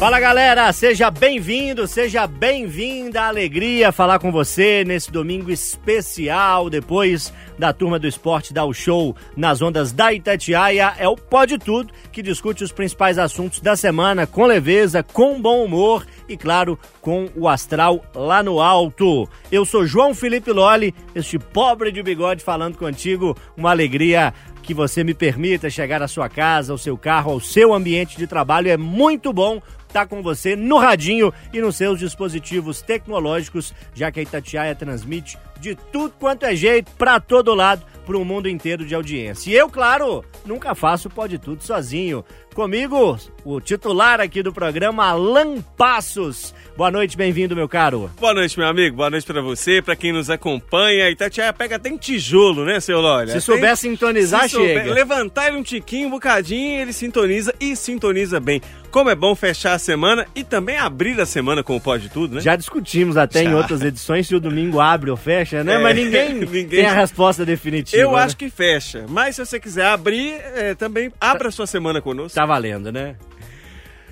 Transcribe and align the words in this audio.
Fala 0.00 0.18
galera, 0.18 0.72
seja 0.72 1.10
bem-vindo, 1.10 1.86
seja 1.86 2.26
bem-vinda. 2.26 3.24
Alegria 3.24 3.92
falar 3.92 4.18
com 4.18 4.32
você 4.32 4.82
nesse 4.82 5.12
domingo 5.12 5.50
especial 5.50 6.70
depois 6.70 7.30
da 7.58 7.70
turma 7.70 7.98
do 7.98 8.06
esporte 8.06 8.54
dar 8.54 8.64
o 8.64 8.72
show 8.72 9.14
nas 9.36 9.60
ondas 9.60 9.92
da 9.92 10.10
Itatiaia. 10.10 10.94
É 10.98 11.06
o 11.06 11.16
Pode 11.16 11.58
Tudo 11.58 11.92
que 12.10 12.22
discute 12.22 12.64
os 12.64 12.72
principais 12.72 13.18
assuntos 13.18 13.60
da 13.60 13.76
semana 13.76 14.26
com 14.26 14.46
leveza, 14.46 15.02
com 15.02 15.38
bom 15.38 15.62
humor 15.62 16.06
e, 16.26 16.34
claro, 16.34 16.78
com 17.02 17.28
o 17.36 17.46
astral 17.46 18.02
lá 18.14 18.42
no 18.42 18.58
alto. 18.58 19.28
Eu 19.52 19.66
sou 19.66 19.84
João 19.84 20.14
Felipe 20.14 20.50
Loli, 20.50 20.94
este 21.14 21.38
pobre 21.38 21.92
de 21.92 22.02
bigode 22.02 22.42
falando 22.42 22.78
contigo. 22.78 23.36
Uma 23.54 23.72
alegria 23.72 24.32
que 24.62 24.74
você 24.74 25.02
me 25.02 25.14
permita 25.14 25.70
chegar 25.70 26.02
à 26.02 26.08
sua 26.08 26.28
casa, 26.28 26.72
ao 26.72 26.78
seu 26.78 26.96
carro, 26.96 27.32
ao 27.32 27.40
seu 27.40 27.72
ambiente 27.72 28.16
de 28.16 28.26
trabalho. 28.26 28.68
É 28.68 28.76
muito 28.76 29.32
bom 29.32 29.60
estar 29.88 30.06
com 30.06 30.22
você 30.22 30.54
no 30.54 30.78
radinho 30.78 31.32
e 31.52 31.60
nos 31.60 31.76
seus 31.76 31.98
dispositivos 31.98 32.80
tecnológicos, 32.80 33.74
já 33.94 34.10
que 34.10 34.20
a 34.20 34.22
Itatiaia 34.22 34.74
transmite 34.74 35.36
de 35.60 35.74
tudo 35.74 36.14
quanto 36.18 36.46
é 36.46 36.56
jeito, 36.56 36.90
para 36.92 37.20
todo 37.20 37.54
lado, 37.54 37.84
para 38.06 38.16
o 38.16 38.24
mundo 38.24 38.48
inteiro 38.48 38.86
de 38.86 38.94
audiência. 38.94 39.50
E 39.50 39.54
eu, 39.54 39.68
claro, 39.68 40.24
nunca 40.44 40.74
faço 40.74 41.10
pode 41.10 41.38
tudo 41.38 41.62
sozinho. 41.62 42.24
Comigo, 42.54 43.18
o 43.44 43.60
titular 43.60 44.20
aqui 44.20 44.42
do 44.42 44.52
programa, 44.52 45.06
Alan 45.06 45.60
Passos. 45.76 46.54
Boa 46.80 46.90
noite, 46.90 47.14
bem-vindo, 47.14 47.54
meu 47.54 47.68
caro. 47.68 48.10
Boa 48.18 48.32
noite, 48.32 48.58
meu 48.58 48.66
amigo. 48.66 48.96
Boa 48.96 49.10
noite 49.10 49.26
para 49.26 49.42
você, 49.42 49.82
para 49.82 49.94
quem 49.94 50.14
nos 50.14 50.30
acompanha. 50.30 51.10
Itatiaia 51.10 51.52
pega 51.52 51.76
até 51.76 51.90
em 51.90 51.98
tijolo, 51.98 52.64
né, 52.64 52.80
seu 52.80 53.02
Lória? 53.02 53.34
Se 53.34 53.40
souber 53.42 53.76
sintonizar, 53.76 54.44
Se 54.44 54.52
souber, 54.52 54.84
chega. 54.84 54.94
Levantar 54.94 55.48
ele 55.48 55.58
um 55.58 55.62
tiquinho, 55.62 56.08
um 56.08 56.10
bocadinho, 56.12 56.80
ele 56.80 56.94
sintoniza 56.94 57.54
e 57.60 57.76
sintoniza 57.76 58.40
bem. 58.40 58.62
Como 58.90 59.10
é 59.10 59.14
bom 59.14 59.34
fechar 59.34 59.74
a 59.74 59.78
semana 59.78 60.26
e 60.34 60.42
também 60.42 60.78
abrir 60.78 61.20
a 61.20 61.26
semana 61.26 61.62
com 61.62 61.76
o 61.76 61.80
Pode 61.82 62.08
Tudo, 62.08 62.36
né? 62.36 62.40
Já 62.40 62.56
discutimos 62.56 63.18
até 63.18 63.44
Já. 63.44 63.50
em 63.50 63.54
outras 63.54 63.82
edições 63.82 64.26
se 64.26 64.34
o 64.34 64.40
domingo 64.40 64.80
abre 64.80 65.10
ou 65.10 65.18
fecha, 65.18 65.62
né? 65.62 65.74
É, 65.74 65.78
Mas 65.78 65.94
ninguém, 65.94 66.32
ninguém- 66.40 66.66
tem 66.66 66.86
a 66.86 66.94
resposta 66.94 67.44
definitiva. 67.44 68.00
Eu 68.00 68.12
né? 68.12 68.22
acho 68.22 68.38
que 68.38 68.48
fecha. 68.48 69.04
Mas 69.06 69.36
se 69.36 69.44
você 69.44 69.60
quiser 69.60 69.84
abrir, 69.84 70.32
é, 70.56 70.74
também 70.74 71.12
abra 71.20 71.48
a 71.48 71.52
sua 71.52 71.66
semana 71.66 72.00
conosco. 72.00 72.34
Tá 72.34 72.46
valendo, 72.46 72.90
né? 72.90 73.16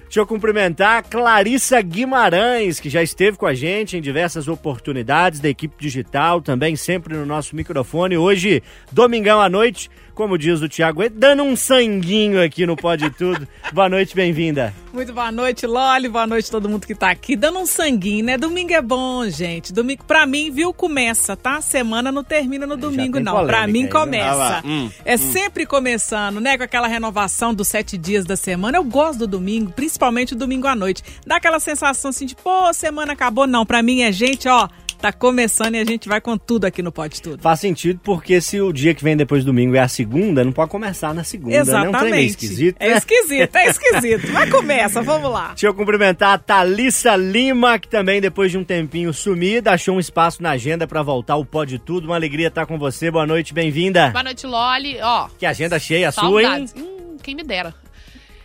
Deixa 0.09 0.21
eu 0.21 0.27
cumprimentar 0.27 0.97
a 0.97 1.03
Clarissa 1.03 1.83
Guimarães, 1.83 2.81
que 2.81 2.89
já 2.89 3.03
esteve 3.03 3.37
com 3.37 3.45
a 3.45 3.53
gente 3.53 3.95
em 3.95 4.01
diversas 4.01 4.49
oportunidades 4.49 5.39
da 5.39 5.51
equipe 5.51 5.75
digital, 5.79 6.41
também 6.41 6.77
sempre 6.77 7.15
no 7.15 7.27
nosso 7.27 7.55
microfone. 7.55 8.17
Hoje, 8.17 8.63
domingão 8.91 9.39
à 9.39 9.51
noite, 9.51 9.91
como 10.19 10.37
diz 10.37 10.61
o 10.61 10.69
Thiago, 10.69 11.09
dando 11.09 11.45
um 11.45 11.55
sanguinho 11.55 12.43
aqui 12.43 12.67
no 12.67 12.75
Pode 12.75 13.09
Tudo. 13.11 13.47
Boa 13.73 13.89
noite, 13.89 14.17
bem-vinda. 14.17 14.75
Muito 14.93 15.13
boa 15.13 15.31
noite, 15.31 15.65
Loli. 15.65 16.09
Boa 16.09 16.27
noite 16.27 16.51
todo 16.51 16.69
mundo 16.69 16.87
que 16.87 16.95
tá 16.95 17.11
aqui. 17.11 17.37
Dando 17.37 17.61
um 17.61 17.67
sanguinho, 17.67 18.25
né? 18.25 18.37
Domingo 18.37 18.73
é 18.73 18.83
bom, 18.83 19.29
gente. 19.29 19.73
Domingo, 19.73 20.03
pra 20.05 20.27
mim, 20.27 20.51
viu, 20.51 20.73
começa, 20.73 21.37
tá? 21.37 21.61
Semana 21.61 22.11
não 22.11 22.25
termina 22.25 22.67
no 22.67 22.77
domingo, 22.77 23.21
não. 23.21 23.33
polêmica 23.33 23.57
Pra 23.57 23.67
mim, 23.69 23.85
aí, 23.85 23.89
começa. 23.89 24.63
Hum, 24.65 24.91
é 25.05 25.17
sempre 25.17 25.67
começando, 25.67 26.41
né? 26.41 26.57
Com 26.57 26.65
aquela 26.65 26.89
renovação 26.89 27.55
dos 27.55 27.69
sete 27.69 27.97
dias 27.97 28.25
da 28.25 28.35
semana. 28.35 28.79
Eu 28.79 28.83
gosto 28.83 29.21
do 29.21 29.27
domingo, 29.29 29.71
principalmente 29.71 30.33
o 30.33 30.37
domingo 30.37 30.67
à 30.67 30.75
noite. 30.75 31.05
Dá 31.25 31.37
aquela 31.37 31.61
sensação 31.61 32.09
assim 32.09 32.27
de, 32.27 32.35
pô, 32.35 32.73
semana 32.73 33.13
acabou. 33.13 33.47
Não, 33.47 33.65
pra 33.65 33.83
mim 33.83 34.01
é 34.01 34.11
gente, 34.11 34.49
ó, 34.49 34.69
tá 34.99 35.13
começando 35.13 35.75
e 35.77 35.79
a 35.79 35.85
gente 35.85 36.09
vai 36.09 36.21
com 36.21 36.37
tudo 36.37 36.65
aqui 36.65 36.83
no 36.83 36.91
Pode 36.91 37.23
Tudo. 37.23 37.41
Faz 37.41 37.61
sentido 37.61 38.01
porque 38.03 38.41
se 38.41 38.61
o 38.61 38.73
dia 38.73 38.93
que 38.95 39.03
vem 39.05 39.17
depois 39.17 39.45
do 39.45 39.47
domingo 39.53 39.77
é 39.77 39.81
a 39.81 39.89
segunda, 39.89 40.45
não 40.45 40.53
pode 40.53 40.71
começar 40.71 41.15
na 41.15 41.23
segunda, 41.25 41.51
né? 41.53 41.61
Um 41.63 41.65
meio 41.65 41.89
Exatamente. 41.91 42.27
esquisito, 42.31 42.77
É 42.81 42.91
né? 42.91 42.97
esquisito, 42.99 43.57
é 43.57 43.67
esquisito. 43.69 44.29
Mas 44.33 44.51
começa, 44.51 45.01
vamos 45.03 45.31
lá. 45.31 45.49
Deixa 45.49 45.67
eu 45.69 45.75
cumprimentar 45.75 46.35
a 46.35 46.39
Thalissa 46.39 47.15
Lima, 47.17 47.79
que 47.79 47.89
também 47.89 48.21
depois 48.21 48.51
de 48.51 48.59
um 48.59 48.65
tempinho 48.65 49.13
sumida, 49.15 49.73
achou 49.73 49.97
um 49.97 50.01
espaço 50.01 50.43
na 50.43 50.51
agenda 50.51 50.87
pra 50.87 51.03
voltar 51.03 51.37
o 51.37 51.45
Pode 51.45 51.79
Tudo. 51.79 52.07
Uma 52.07 52.17
alegria 52.17 52.49
estar 52.49 52.67
com 52.67 52.79
você. 52.79 53.11
Boa 53.11 53.27
noite, 53.27 53.55
bem-vinda. 53.55 54.11
Boa 54.11 54.25
noite, 54.25 54.47
Loli. 54.47 54.99
Ó, 55.01 55.29
Que 55.39 55.47
agenda 55.47 55.79
cheia 55.79 56.09
a 56.09 56.13
sua, 56.13 56.43
hein? 56.43 56.67
Hum, 56.77 57.17
quem 57.23 57.35
me 57.35 57.45
dera. 57.45 57.75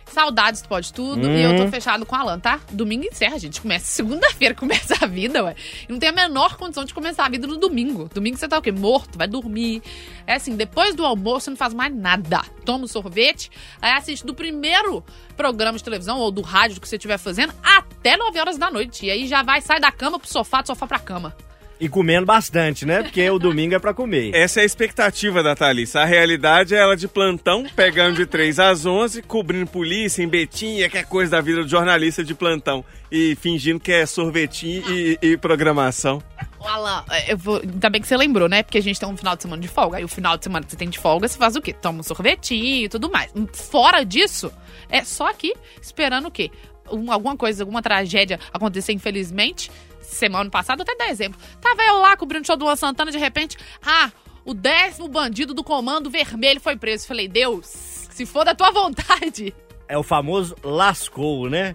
Saudades 0.06 0.62
do 0.62 0.68
Pode 0.68 0.92
Tudo. 0.92 1.26
Hum. 1.26 1.36
E 1.36 1.42
eu 1.42 1.56
tô 1.56 1.68
fechado 1.68 2.04
com 2.06 2.14
o 2.14 2.18
Alan, 2.18 2.38
tá? 2.38 2.60
Domingo 2.70 3.04
encerra, 3.04 3.38
gente. 3.38 3.60
Começa 3.60 3.86
segunda-feira, 3.86 4.54
começa 4.56 4.94
a 5.00 5.06
vida, 5.06 5.42
ué. 5.44 5.54
E 5.88 5.92
não 5.92 5.98
tem 5.98 6.08
a 6.08 6.12
menor 6.12 6.56
condição 6.56 6.84
de 6.84 6.94
começar 6.94 7.26
a 7.26 7.28
vida 7.28 7.46
no 7.46 7.56
domingo. 7.56 8.08
Domingo 8.12 8.36
você 8.36 8.48
tá 8.48 8.58
o 8.58 8.62
quê? 8.62 8.72
Morto, 8.72 9.18
vai 9.18 9.26
dormir. 9.26 9.82
É 10.26 10.34
assim, 10.34 10.56
depois 10.56 10.94
do 10.94 11.04
almoço 11.04 11.44
você 11.44 11.50
não 11.50 11.56
faz 11.56 11.74
mais 11.74 11.94
nada. 11.94 12.42
Toma 12.64 12.84
um 12.84 12.88
sorvete, 12.88 13.50
aí 13.80 13.92
assiste 13.92 14.24
do 14.24 14.34
primeiro 14.34 15.04
programa 15.36 15.76
de 15.78 15.84
televisão 15.84 16.18
ou 16.18 16.30
do 16.30 16.42
rádio 16.42 16.80
que 16.80 16.88
você 16.88 16.96
estiver 16.96 17.18
fazendo 17.18 17.52
até 17.62 18.16
9 18.16 18.38
horas 18.38 18.58
da 18.58 18.70
noite. 18.70 19.06
E 19.06 19.10
aí 19.10 19.26
já 19.26 19.42
vai, 19.42 19.60
sai 19.60 19.80
da 19.80 19.90
cama 19.90 20.18
pro 20.18 20.28
sofá, 20.28 20.62
do 20.62 20.66
sofá 20.66 20.86
pra 20.86 20.98
cama. 20.98 21.36
E 21.80 21.88
comendo 21.88 22.24
bastante, 22.24 22.86
né? 22.86 23.02
Porque 23.02 23.28
o 23.28 23.38
domingo 23.38 23.74
é 23.74 23.78
pra 23.78 23.92
comer. 23.92 24.34
Essa 24.34 24.60
é 24.60 24.62
a 24.62 24.66
expectativa 24.66 25.42
da 25.42 25.56
Thalissa. 25.56 26.00
A 26.00 26.04
realidade 26.04 26.74
é 26.74 26.78
ela 26.78 26.96
de 26.96 27.08
plantão, 27.08 27.66
pegando 27.74 28.16
de 28.16 28.26
3 28.26 28.58
às 28.60 28.86
11, 28.86 29.22
cobrindo 29.22 29.66
polícia, 29.66 30.22
em 30.22 30.28
Betinha, 30.28 30.88
que 30.88 30.96
é 30.96 31.02
coisa 31.02 31.32
da 31.32 31.40
vida 31.40 31.62
do 31.62 31.68
jornalista 31.68 32.22
de 32.22 32.32
plantão. 32.34 32.84
E 33.10 33.36
fingindo 33.40 33.80
que 33.80 33.92
é 33.92 34.06
sorvetinho 34.06 34.82
e, 34.88 35.18
e 35.20 35.36
programação. 35.36 36.22
Alan, 36.64 37.04
é, 37.10 37.32
eu 37.32 37.36
vou, 37.36 37.56
ainda 37.60 37.90
bem 37.90 38.00
que 38.00 38.06
você 38.08 38.16
lembrou, 38.16 38.48
né? 38.48 38.62
Porque 38.62 38.78
a 38.78 38.82
gente 38.82 38.98
tem 38.98 39.08
um 39.08 39.16
final 39.16 39.34
de 39.36 39.42
semana 39.42 39.60
de 39.60 39.68
folga. 39.68 39.98
Aí 39.98 40.04
o 40.04 40.08
final 40.08 40.36
de 40.38 40.44
semana 40.44 40.64
que 40.64 40.70
você 40.70 40.76
tem 40.78 40.88
de 40.88 40.98
folga, 40.98 41.26
você 41.28 41.36
faz 41.36 41.56
o 41.56 41.60
quê? 41.60 41.72
Toma 41.72 42.00
um 42.00 42.02
sorvetinho 42.02 42.84
e 42.84 42.88
tudo 42.88 43.10
mais. 43.10 43.32
Fora 43.52 44.04
disso, 44.04 44.50
é 44.88 45.02
só 45.04 45.28
aqui 45.28 45.52
esperando 45.82 46.28
o 46.28 46.30
quê? 46.30 46.50
Um- 46.90 47.10
alguma 47.10 47.36
coisa, 47.36 47.62
alguma 47.62 47.82
tragédia 47.82 48.38
acontecer, 48.52 48.92
infelizmente. 48.92 49.70
Semana 50.04 50.48
passada, 50.50 50.82
até 50.82 50.94
dar 50.96 51.08
exemplo. 51.10 51.40
Tava 51.60 51.82
eu 51.82 51.98
lá 51.98 52.16
cobrindo 52.16 52.44
o 52.44 52.46
show 52.46 52.56
do 52.56 52.64
Luan 52.64 52.76
Santana, 52.76 53.10
de 53.10 53.18
repente, 53.18 53.56
ah, 53.84 54.10
o 54.44 54.54
décimo 54.54 55.08
bandido 55.08 55.54
do 55.54 55.64
comando 55.64 56.10
vermelho 56.10 56.60
foi 56.60 56.76
preso. 56.76 57.06
Falei, 57.06 57.26
Deus, 57.28 57.66
se 57.66 58.24
for 58.26 58.44
da 58.44 58.54
tua 58.54 58.70
vontade. 58.70 59.54
É 59.88 59.98
o 59.98 60.02
famoso 60.02 60.56
lascou, 60.62 61.48
né? 61.50 61.74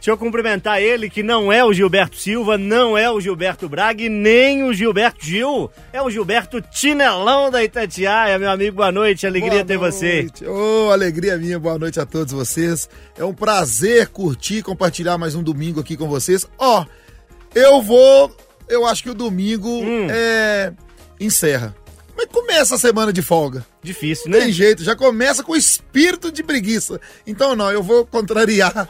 Deixa 0.00 0.12
eu 0.12 0.16
cumprimentar 0.16 0.80
ele, 0.80 1.10
que 1.10 1.22
não 1.22 1.52
é 1.52 1.62
o 1.62 1.74
Gilberto 1.74 2.16
Silva, 2.16 2.56
não 2.56 2.96
é 2.96 3.10
o 3.10 3.20
Gilberto 3.20 3.68
Braga 3.68 4.02
e 4.02 4.08
nem 4.08 4.62
o 4.64 4.72
Gilberto 4.72 5.22
Gil. 5.22 5.70
É 5.92 6.00
o 6.00 6.08
Gilberto 6.08 6.62
Tinelão 6.62 7.50
da 7.50 7.62
Itatiaia. 7.62 8.38
Meu 8.38 8.50
amigo, 8.50 8.78
boa 8.78 8.90
noite. 8.90 9.26
Alegria 9.26 9.62
Boa 9.62 9.64
ter 9.66 9.76
você. 9.76 10.22
noite. 10.22 10.46
Ô, 10.46 10.90
alegria 10.90 11.36
minha, 11.36 11.58
boa 11.58 11.78
noite 11.78 12.00
a 12.00 12.06
todos 12.06 12.32
vocês. 12.32 12.88
É 13.14 13.22
um 13.22 13.34
prazer 13.34 14.08
curtir, 14.08 14.62
compartilhar 14.62 15.18
mais 15.18 15.34
um 15.34 15.42
domingo 15.42 15.80
aqui 15.80 15.98
com 15.98 16.08
vocês. 16.08 16.48
Ó, 16.56 16.86
eu 17.54 17.82
vou. 17.82 18.34
Eu 18.68 18.86
acho 18.86 19.02
que 19.02 19.10
o 19.10 19.14
domingo 19.14 19.68
Hum. 19.68 20.06
é. 20.10 20.72
encerra. 21.18 21.74
Mas 22.16 22.26
começa 22.26 22.74
a 22.74 22.78
semana 22.78 23.12
de 23.12 23.22
folga. 23.22 23.64
Difícil, 23.82 24.30
Não 24.30 24.38
né? 24.38 24.44
tem 24.44 24.52
jeito, 24.52 24.84
já 24.84 24.94
começa 24.94 25.42
com 25.42 25.56
espírito 25.56 26.30
de 26.30 26.42
preguiça. 26.42 27.00
Então, 27.26 27.56
não, 27.56 27.70
eu 27.70 27.82
vou 27.82 28.04
contrariar. 28.06 28.88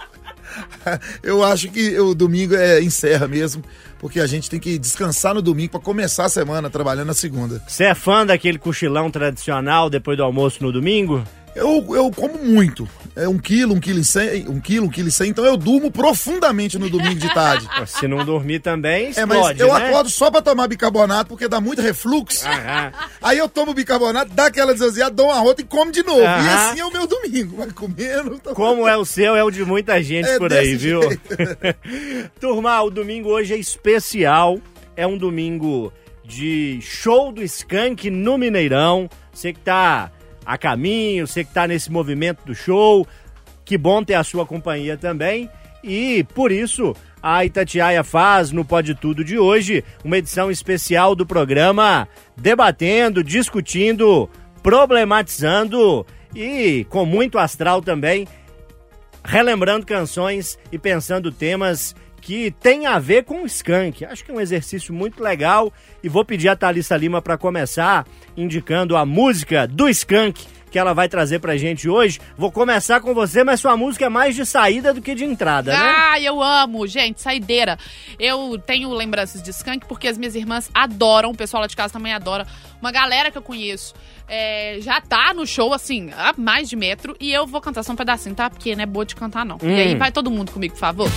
eu 1.22 1.44
acho 1.44 1.68
que 1.70 1.98
o 2.00 2.14
domingo 2.14 2.54
é 2.56 2.82
encerra 2.82 3.28
mesmo, 3.28 3.62
porque 4.00 4.18
a 4.20 4.26
gente 4.26 4.50
tem 4.50 4.58
que 4.58 4.76
descansar 4.78 5.32
no 5.34 5.40
domingo 5.42 5.70
para 5.72 5.80
começar 5.80 6.24
a 6.24 6.28
semana 6.28 6.68
trabalhando 6.68 7.06
na 7.08 7.14
segunda. 7.14 7.62
Você 7.68 7.84
é 7.84 7.94
fã 7.94 8.26
daquele 8.26 8.58
cochilão 8.58 9.10
tradicional 9.10 9.88
depois 9.88 10.16
do 10.16 10.24
almoço 10.24 10.62
no 10.62 10.72
domingo? 10.72 11.22
Eu, 11.54 11.84
eu 11.94 12.10
como 12.10 12.36
muito. 12.42 12.88
É 13.22 13.28
um 13.28 13.38
quilo, 13.38 13.74
um 13.74 13.80
quilo 13.80 13.98
e 14.00 14.04
cem, 14.04 14.48
um 14.48 14.60
quilo, 14.60 14.86
um 14.86 14.88
quilo 14.90 15.08
e 15.08 15.12
cem. 15.12 15.30
Então 15.30 15.44
eu 15.44 15.56
durmo 15.56 15.90
profundamente 15.90 16.78
no 16.78 16.88
domingo 16.88 17.16
de 17.20 17.32
tarde. 17.34 17.68
Se 17.86 18.08
não 18.08 18.24
dormir 18.24 18.60
também, 18.60 19.06
É, 19.06 19.10
explode, 19.10 19.30
mas 19.30 19.60
eu 19.60 19.68
né? 19.74 19.86
acordo 19.88 20.08
só 20.10 20.30
pra 20.30 20.40
tomar 20.40 20.66
bicarbonato 20.68 21.28
porque 21.28 21.46
dá 21.48 21.60
muito 21.60 21.82
refluxo. 21.82 22.46
Aham. 22.46 22.92
Aí 23.20 23.38
eu 23.38 23.48
tomo 23.48 23.74
bicarbonato, 23.74 24.32
dá 24.32 24.46
aquela 24.46 24.72
desvaziada, 24.72 25.14
dou 25.14 25.26
uma 25.26 25.38
rota 25.38 25.60
e 25.60 25.64
como 25.64 25.92
de 25.92 26.02
novo. 26.02 26.20
E 26.20 26.24
Aham. 26.24 26.70
assim 26.70 26.80
é 26.80 26.84
o 26.84 26.92
meu 26.92 27.06
domingo. 27.06 27.56
Vai 27.56 27.70
comendo. 27.70 28.38
tô- 28.38 28.54
Como 28.54 28.86
é 28.88 28.96
o 28.96 29.04
seu, 29.04 29.36
é 29.36 29.44
o 29.44 29.50
de 29.50 29.64
muita 29.64 30.02
gente 30.02 30.28
É 30.28 30.38
por 30.38 30.52
aí, 30.52 30.74
viu? 30.76 31.00
Turma, 32.40 32.80
o 32.82 32.90
domingo 32.90 33.28
hoje 33.30 33.54
é 33.54 33.56
especial. 33.56 34.58
É 34.96 35.06
um 35.06 35.16
domingo 35.16 35.92
de 36.24 36.78
show 36.82 37.32
do 37.32 37.42
Skank 37.42 38.10
no 38.10 38.36
Mineirão. 38.38 39.08
Você 39.32 39.52
que 39.52 39.60
tá 39.60 40.10
a 40.44 40.58
caminho, 40.58 41.26
você 41.26 41.44
que 41.44 41.52
tá 41.52 41.66
nesse 41.66 41.90
movimento 41.90 42.44
do 42.44 42.54
show. 42.54 43.06
Que 43.64 43.78
bom 43.78 44.02
ter 44.02 44.14
a 44.14 44.24
sua 44.24 44.44
companhia 44.44 44.96
também. 44.96 45.48
E 45.82 46.24
por 46.34 46.50
isso 46.52 46.94
a 47.22 47.44
Itatiaia 47.44 48.02
faz 48.02 48.50
no 48.50 48.64
Pode 48.64 48.94
Tudo 48.94 49.24
de 49.24 49.38
hoje 49.38 49.84
uma 50.04 50.18
edição 50.18 50.50
especial 50.50 51.14
do 51.14 51.26
programa 51.26 52.08
debatendo, 52.36 53.22
discutindo, 53.22 54.28
problematizando 54.62 56.06
e 56.34 56.86
com 56.90 57.04
muito 57.04 57.38
astral 57.38 57.82
também 57.82 58.26
relembrando 59.24 59.86
canções 59.86 60.58
e 60.72 60.78
pensando 60.78 61.30
temas 61.30 61.94
que 62.20 62.50
tem 62.50 62.86
a 62.86 62.98
ver 62.98 63.24
com 63.24 63.42
o 63.42 63.46
skunk. 63.46 64.04
Acho 64.04 64.24
que 64.24 64.30
é 64.30 64.34
um 64.34 64.40
exercício 64.40 64.92
muito 64.92 65.22
legal 65.22 65.72
e 66.02 66.08
vou 66.08 66.24
pedir 66.24 66.48
a 66.48 66.56
Thalissa 66.56 66.96
Lima 66.96 67.22
para 67.22 67.38
começar 67.38 68.06
indicando 68.36 68.96
a 68.96 69.04
música 69.04 69.66
do 69.66 69.88
skunk 69.88 70.46
que 70.70 70.78
ela 70.78 70.94
vai 70.94 71.08
trazer 71.08 71.40
pra 71.40 71.56
gente 71.56 71.88
hoje. 71.88 72.20
Vou 72.36 72.50
começar 72.52 73.00
com 73.00 73.12
você, 73.12 73.42
mas 73.42 73.60
sua 73.60 73.76
música 73.76 74.06
é 74.06 74.08
mais 74.08 74.34
de 74.36 74.46
saída 74.46 74.94
do 74.94 75.02
que 75.02 75.14
de 75.14 75.24
entrada, 75.24 75.72
né? 75.72 75.78
Ah, 75.78 76.20
eu 76.20 76.40
amo, 76.40 76.86
gente, 76.86 77.20
saideira. 77.20 77.76
Eu 78.18 78.56
tenho 78.64 78.90
lembranças 78.92 79.42
de 79.42 79.50
skunk 79.50 79.86
porque 79.86 80.06
as 80.06 80.16
minhas 80.16 80.34
irmãs 80.34 80.70
adoram, 80.72 81.30
o 81.30 81.36
pessoal 81.36 81.62
lá 81.62 81.66
de 81.66 81.76
casa 81.76 81.92
também 81.92 82.12
adora. 82.12 82.46
Uma 82.80 82.92
galera 82.92 83.30
que 83.30 83.36
eu 83.36 83.42
conheço 83.42 83.94
é, 84.28 84.78
já 84.80 85.00
tá 85.00 85.34
no 85.34 85.44
show, 85.44 85.74
assim, 85.74 86.10
a 86.16 86.32
mais 86.36 86.68
de 86.68 86.76
metro, 86.76 87.16
e 87.18 87.32
eu 87.32 87.46
vou 87.46 87.60
cantar 87.60 87.82
só 87.82 87.92
um 87.92 87.96
pedacinho, 87.96 88.34
tá? 88.34 88.48
Porque 88.48 88.76
não 88.76 88.82
é 88.84 88.86
boa 88.86 89.04
de 89.04 89.16
cantar, 89.16 89.44
não. 89.44 89.56
Hum. 89.56 89.68
E 89.68 89.80
aí 89.80 89.94
vai 89.96 90.12
todo 90.12 90.30
mundo 90.30 90.52
comigo, 90.52 90.74
por 90.74 90.80
favor. 90.80 91.10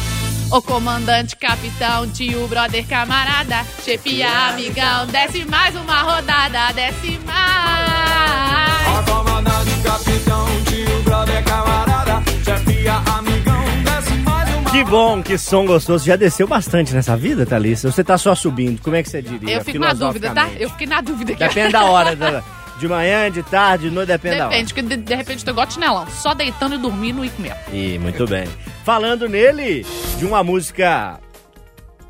Ô 0.52 0.62
comandante, 0.62 1.36
capitão, 1.36 2.08
tio, 2.12 2.48
brother, 2.48 2.86
camarada, 2.86 3.66
chefia, 3.84 4.28
amigão, 4.50 5.08
desce 5.08 5.44
mais 5.46 5.76
uma 5.76 6.02
rodada, 6.04 6.72
desce 6.74 7.20
mais. 7.26 9.06
comandante, 9.10 9.72
capitão, 9.84 10.46
tio, 10.66 11.02
brother, 11.04 11.44
camarada, 11.44 12.22
chefia, 12.46 12.94
amigão, 13.18 13.64
desce 13.84 14.14
mais 14.24 14.50
uma. 14.56 14.70
Que 14.70 14.84
bom, 14.84 15.24
que 15.24 15.38
som 15.40 15.66
gostoso. 15.66 16.06
Já 16.06 16.16
desceu 16.16 16.48
bastante 16.48 16.94
nessa 16.94 17.18
vida, 17.18 17.48
Thalissa? 17.48 17.92
Você 17.92 18.04
tá 18.04 18.16
só 18.16 18.36
subindo, 18.36 18.80
como 18.80 18.96
é 18.96 19.02
que 19.02 19.10
você 19.10 19.24
diria? 19.24 19.56
Eu 19.58 19.64
fico 19.66 19.80
na 19.80 19.94
dúvida, 19.94 20.30
tá? 20.36 20.50
Eu 20.60 20.70
fiquei 20.70 20.86
na 20.86 21.02
dúvida 21.02 21.34
aqui. 21.34 21.44
Depende 21.48 21.72
da 21.72 21.86
hora, 21.86 22.14
da- 22.16 22.44
de 22.84 22.88
manhã, 22.90 23.32
de 23.32 23.42
tarde, 23.44 23.90
de 23.90 23.96
noite, 23.96 24.08
depende, 24.10 24.38
da 24.38 24.48
hora. 24.48 24.52
Depende, 24.52 24.74
porque 24.74 24.96
de, 24.96 24.98
de 24.98 25.16
repente 25.16 25.40
eu 25.40 25.46
tô 25.46 25.52
igual 25.52 25.72
chinelão, 25.72 26.06
só 26.08 26.34
deitando 26.34 26.76
e 26.76 26.78
dormindo 26.78 27.24
e 27.24 27.30
comendo. 27.30 27.56
Ih, 27.72 27.98
muito 27.98 28.28
bem. 28.28 28.46
Falando 28.84 29.30
nele, 29.30 29.86
de 30.18 30.26
uma 30.26 30.44
música 30.44 31.18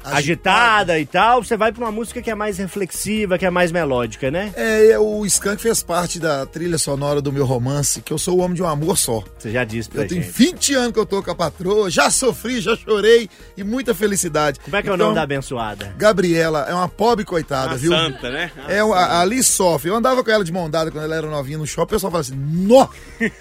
agitada 0.04 1.00
e 1.00 1.06
tal, 1.06 1.44
você 1.44 1.56
vai 1.58 1.72
pra 1.72 1.84
uma 1.84 1.92
música 1.92 2.22
que 2.22 2.30
é 2.32 2.36
mais 2.36 2.58
reflexiva, 2.58 3.38
que 3.38 3.46
é 3.46 3.50
mais 3.50 3.72
melódica, 3.72 4.30
né? 4.32 4.52
É, 4.56 4.98
o 5.00 5.26
Skank 5.26 5.62
fez 5.62 5.82
parte 5.84 6.20
da 6.20 6.46
trilha 6.46 6.78
sonora 6.78 7.22
do 7.22 7.32
meu 7.32 7.46
romance, 7.46 8.02
que 8.02 8.12
eu 8.12 8.18
sou 8.18 8.38
o 8.38 8.42
homem 8.42 8.56
de 8.56 8.64
um 8.64 8.68
amor 8.68 8.98
só. 8.98 9.24
Você 9.38 9.52
já 9.52 9.64
disse 9.64 9.90
pra 9.90 10.04
Eu 10.04 10.08
tenho 10.08 10.22
gente. 10.24 10.32
20 10.34 10.74
anos 10.76 10.94
que 10.94 11.00
eu 11.00 11.06
tô 11.06 11.22
com 11.24 11.32
a 11.32 11.36
patroa, 11.36 11.90
já 11.90 12.10
sofri, 12.10 12.60
já 12.62 12.76
chorei 12.76 13.30
e 13.58 13.64
muita 13.64 13.94
felicidade. 13.94 14.60
Como 14.60 14.76
é 14.76 14.82
que 14.82 14.88
é 14.90 14.92
o 14.92 14.96
Então, 14.96 15.06
nome 15.08 15.16
da 15.16 15.24
abençoada? 15.24 15.94
Gabriela 15.98 16.66
é 16.70 16.74
uma 16.74 16.90
pobre 16.90 17.26
coitada, 17.26 17.70
Uma 17.70 17.78
viu? 17.78 17.92
santa, 17.92 18.30
né? 18.30 18.52
É, 18.68 18.84
uma- 18.84 19.20
ali 19.22 19.42
sofre. 19.44 19.90
Eu 19.90 19.96
andava 19.96 20.24
com 20.24 20.32
ela 20.32 20.44
de 20.44 20.52
mão 20.52 20.70
dada 20.70 20.92
quando 20.92 21.04
ela 21.06 21.16
era 21.16 21.28
novinha 21.28 21.58
no 21.58 21.66
shopping, 21.68 21.84
o 21.94 21.96
pessoal 21.96 22.12
fala 22.12 22.22
assim, 22.22 22.36
nó! 22.36 22.88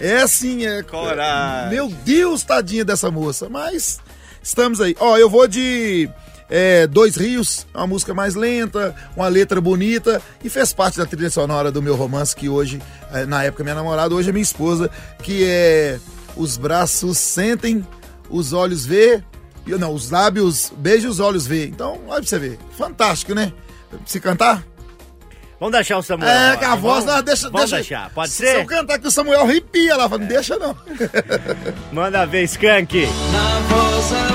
É 0.00 0.16
assim, 0.18 0.66
é... 0.66 0.82
Coragem. 0.82 1.70
Meu 1.70 1.88
Deus, 1.88 2.42
tadinha 2.42 2.84
dessa 2.84 3.10
moça. 3.10 3.48
Mas 3.48 3.98
estamos 4.44 4.80
aí. 4.80 4.94
Ó, 5.00 5.16
eu 5.18 5.28
vou 5.28 5.48
de 5.48 6.08
é, 6.48 6.86
Dois 6.86 7.16
Rios, 7.16 7.66
uma 7.74 7.86
música 7.86 8.14
mais 8.14 8.34
lenta, 8.36 8.94
uma 9.16 9.26
letra 9.26 9.60
bonita 9.60 10.22
e 10.44 10.48
fez 10.48 10.72
parte 10.72 10.98
da 10.98 11.06
trilha 11.06 11.30
sonora 11.30 11.72
do 11.72 11.82
meu 11.82 11.96
romance, 11.96 12.36
que 12.36 12.48
hoje, 12.48 12.80
é, 13.12 13.24
na 13.26 13.42
época 13.42 13.64
minha 13.64 13.74
namorada, 13.74 14.14
hoje 14.14 14.28
é 14.28 14.32
minha 14.32 14.42
esposa, 14.42 14.88
que 15.22 15.42
é 15.44 15.98
Os 16.36 16.56
braços 16.56 17.16
sentem, 17.18 17.84
os 18.28 18.52
olhos 18.52 18.84
vê, 18.84 19.22
e- 19.66 19.70
não, 19.76 19.94
os 19.94 20.10
lábios 20.10 20.72
beijam, 20.76 21.10
os 21.10 21.20
olhos 21.20 21.46
vê. 21.46 21.66
Então, 21.66 22.00
olha 22.08 22.20
pra 22.20 22.28
você 22.28 22.38
ver. 22.38 22.58
Fantástico, 22.76 23.34
né? 23.34 23.52
Se 24.04 24.18
cantar? 24.20 24.62
Vamos 25.60 25.72
deixar 25.76 25.96
o 25.98 26.02
Samuel. 26.02 26.28
É, 26.28 26.36
agora. 26.48 26.56
que 26.58 26.64
a 26.64 26.74
voz, 26.74 27.04
Vamos- 27.04 27.14
não, 27.14 27.22
deixa, 27.22 27.42
Vamos 27.50 27.70
deixa. 27.70 27.76
deixar, 27.76 28.10
pode 28.10 28.30
Se 28.32 28.42
eu 28.44 28.48
ser? 28.60 28.66
cantar 28.66 28.98
que 28.98 29.06
o 29.06 29.10
Samuel 29.12 29.42
arrepia 29.42 29.96
lá, 29.96 30.08
fala, 30.08 30.20
não 30.22 30.26
deixa 30.28 30.58
não. 30.58 30.76
Manda 31.92 32.26
ver, 32.26 32.42
Skank. 32.42 33.06
Na 33.32 33.60
vossa 33.60 34.33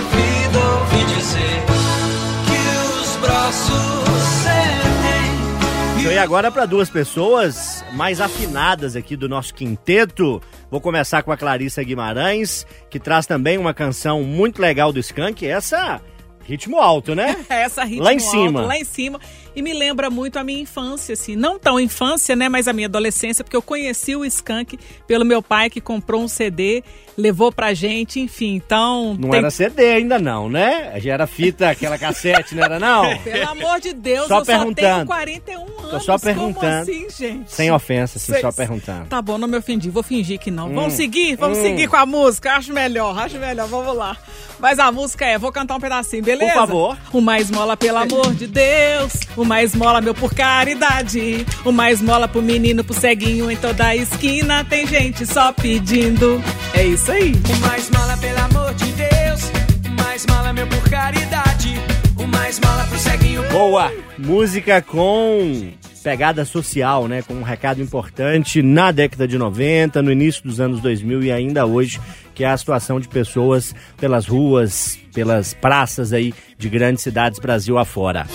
e 6.12 6.18
agora 6.18 6.52
para 6.52 6.66
duas 6.66 6.90
pessoas 6.90 7.86
mais 7.94 8.20
afinadas 8.20 8.96
aqui 8.96 9.16
do 9.16 9.30
nosso 9.30 9.54
quinteto. 9.54 10.42
Vou 10.70 10.82
começar 10.82 11.24
com 11.24 11.32
a 11.32 11.38
Clarissa 11.38 11.84
Guimarães, 11.84 12.66
que 12.90 13.00
traz 13.00 13.26
também 13.26 13.58
uma 13.58 13.74
canção 13.74 14.24
muito 14.24 14.62
legal 14.62 14.92
do 14.92 15.00
Skank. 15.00 15.46
Essa, 15.48 16.02
ritmo 16.44 16.78
alto, 16.78 17.14
né? 17.14 17.38
Essa 17.48 17.84
ritmo 17.84 18.04
Lá 18.04 18.14
em 18.14 18.18
alto, 18.18 18.32
cima. 18.32 18.62
lá 18.62 18.78
em 18.78 18.84
cima. 18.84 19.20
E 19.60 19.62
me 19.62 19.74
lembra 19.74 20.10
muito 20.10 20.40
a 20.40 20.44
minha 20.44 20.62
infância, 20.62 21.12
assim. 21.12 21.36
Não 21.36 21.60
tão 21.60 21.78
infância, 21.78 22.34
né? 22.34 22.48
Mas 22.48 22.66
a 22.66 22.72
minha 22.72 22.88
adolescência, 22.88 23.44
porque 23.44 23.58
eu 23.58 23.62
conheci 23.62 24.16
o 24.16 24.24
Skank 24.24 24.80
pelo 25.06 25.26
meu 25.26 25.42
pai, 25.44 25.70
que 25.70 25.82
comprou 25.82 26.24
um 26.24 26.30
CD, 26.30 26.82
levou 27.18 27.52
pra 27.52 27.74
gente, 27.74 28.22
enfim. 28.22 28.56
Então. 28.56 29.18
Não 29.20 29.32
tem- 29.32 29.40
era 29.40 29.52
CD 29.52 29.92
ainda 29.92 30.18
não, 30.18 30.48
né? 30.50 30.94
Já 31.02 31.14
era 31.16 31.28
fita, 31.28 31.70
aquela 31.70 31.98
cassete, 31.98 32.56
não 32.56 32.64
era 32.64 32.80
não? 32.80 33.18
Pelo 33.20 33.50
amor 33.50 33.82
de 33.82 33.92
Deus, 33.92 34.28
Só 34.30 34.36
eu 34.40 34.40
só 34.40 34.46
tenho 34.46 34.60
perguntando. 34.60 35.06
41 35.08 35.60
anos. 35.62 35.90
Tô 35.92 36.00
só 36.00 36.18
perguntando. 36.18 36.86
Como 36.86 36.98
assim, 36.98 37.08
gente? 37.10 37.52
Sem 37.52 37.70
ofensa, 37.72 38.18
assim, 38.18 38.32
Sei- 38.32 38.42
só 38.42 38.52
perguntando. 38.54 39.08
Tá 39.08 39.22
bom, 39.22 39.38
não 39.38 39.48
me 39.48 39.58
ofendi. 39.58 39.90
Vou 39.90 40.04
fingir 40.04 40.40
que 40.40 40.50
não. 40.52 40.74
Vamos 40.74 40.94
Hum. 40.94 40.98
seguir? 40.98 41.36
Vamos 41.36 41.58
Hum. 41.58 41.64
seguir 41.64 41.88
com 41.90 41.98
a 41.98 42.06
música. 42.06 42.54
Acho 42.54 42.72
melhor, 42.72 43.18
acho 43.20 43.38
melhor. 43.38 43.68
Vamos 43.68 43.94
lá. 43.94 44.16
Mas 44.60 44.78
a 44.78 44.92
música 44.92 45.26
é, 45.26 45.38
vou 45.38 45.52
cantar 45.52 45.76
um 45.76 45.80
pedacinho, 45.80 46.24
beleza? 46.24 46.52
Por 46.52 46.60
favor. 46.60 46.98
Uma 47.14 47.40
esmola, 47.40 47.76
pelo 47.78 47.98
amor 47.98 48.34
de 48.34 48.46
Deus. 48.46 49.14
Uma 49.36 49.49
esmola, 49.64 50.02
meu, 50.02 50.14
por 50.14 50.34
caridade. 50.34 51.46
Uma 51.66 51.92
esmola 51.92 52.28
pro 52.28 52.42
menino, 52.42 52.84
pro 52.84 52.94
ceguinho. 52.94 53.50
Em 53.50 53.56
toda 53.56 53.88
a 53.88 53.96
esquina 53.96 54.64
tem 54.64 54.86
gente 54.86 55.26
só 55.26 55.52
pedindo. 55.52 56.42
É 56.74 56.84
isso 56.84 57.12
aí. 57.12 57.34
O 57.34 57.68
mais 57.68 57.90
mala, 57.90 58.18
pelo 58.18 58.40
amor 58.40 58.74
de 58.76 58.92
Deus. 58.92 59.52
O 59.86 60.04
mais 60.04 60.26
mala, 60.26 60.54
meu, 60.54 60.68
por 60.68 60.90
caridade. 60.90 61.82
O 62.18 62.28
mais 62.28 62.60
mala 62.60 62.86
pro 62.86 63.00
ceguinho. 63.00 63.44
Boa! 63.50 63.92
Música 64.18 64.82
com 64.82 65.79
pegada 66.10 66.44
social, 66.44 67.08
né? 67.08 67.22
Com 67.22 67.36
um 67.36 67.44
recado 67.44 67.80
importante 67.84 68.64
na 68.64 68.92
década 68.92 69.28
de 69.28 69.38
90, 69.38 70.02
no 70.02 70.12
início 70.12 70.42
dos 70.42 70.60
anos 70.60 70.82
2000 70.82 71.22
e 71.22 71.32
ainda 71.32 71.68
hoje, 71.68 72.02
que 72.34 72.44
é 72.44 72.48
a 72.50 72.58
situação 72.58 73.00
de 73.00 73.08
pessoas 73.08 73.76
pelas 73.96 74.26
ruas, 74.26 74.98
pelas 75.14 75.54
praças 75.54 76.12
aí 76.12 76.34
de 76.58 76.68
grandes 76.68 77.04
cidades 77.04 77.38
Brasil 77.38 77.78
afora. 77.78 78.26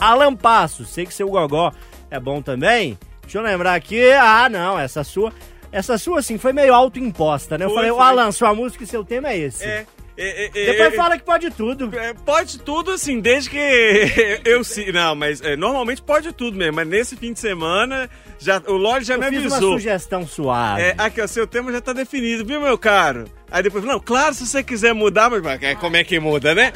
Alan 0.00 0.36
Passo, 0.36 0.84
sei 0.84 1.04
que 1.06 1.12
seu 1.12 1.28
gogó 1.28 1.72
é 2.08 2.20
bom 2.20 2.40
também. 2.40 2.96
Deixa 3.22 3.38
eu 3.38 3.42
lembrar 3.42 3.74
aqui. 3.74 4.12
Ah, 4.12 4.48
não, 4.48 4.78
essa 4.78 5.02
sua. 5.02 5.32
Essa 5.72 5.98
sua, 5.98 6.20
assim, 6.20 6.38
foi 6.38 6.52
meio 6.52 6.72
autoimposta, 6.72 7.58
né? 7.58 7.64
Eu 7.64 7.70
Foi, 7.70 7.78
falei, 7.78 7.90
ô 7.90 7.96
foi. 7.96 8.04
Alan, 8.04 8.30
sua 8.30 8.54
música 8.54 8.84
e 8.84 8.86
seu 8.86 9.04
tema 9.04 9.30
é 9.30 9.38
esse. 9.38 9.64
É. 9.64 9.84
é, 10.16 10.44
é, 10.44 10.46
é, 10.46 10.66
Depois 10.72 10.92
é, 10.92 10.96
fala 10.96 11.18
que 11.18 11.24
pode 11.24 11.50
tudo. 11.50 11.90
É, 11.98 12.14
pode 12.14 12.58
tudo, 12.60 12.92
assim, 12.92 13.18
desde 13.20 13.50
que 13.50 13.58
eu 14.44 14.62
se. 14.62 14.92
Não, 14.92 15.14
mas 15.14 15.40
é, 15.40 15.56
normalmente 15.56 16.00
pode 16.00 16.32
tudo 16.32 16.56
mesmo. 16.56 16.76
Mas 16.76 16.86
nesse 16.86 17.16
fim 17.16 17.32
de 17.32 17.40
semana, 17.40 18.08
já, 18.38 18.62
o 18.66 18.74
Lorde 18.74 19.06
já 19.06 19.14
Eu 19.14 19.20
me 19.20 19.26
fiz 19.26 19.38
uma 19.46 19.56
avisou. 19.56 19.72
sugestão 19.72 20.26
suave. 20.26 20.82
É, 20.82 20.94
aqui, 20.96 21.20
ó, 21.20 21.26
seu 21.26 21.46
tema 21.46 21.72
já 21.72 21.80
tá 21.80 21.92
definido, 21.92 22.44
viu, 22.44 22.60
meu 22.60 22.78
caro? 22.78 23.24
Aí 23.50 23.62
depois, 23.62 23.84
não, 23.84 23.98
claro, 23.98 24.34
se 24.34 24.46
você 24.46 24.62
quiser 24.62 24.94
mudar, 24.94 25.30
mas 25.30 25.42
como 25.80 25.96
é 25.96 26.04
que 26.04 26.18
muda, 26.20 26.54
né? 26.54 26.72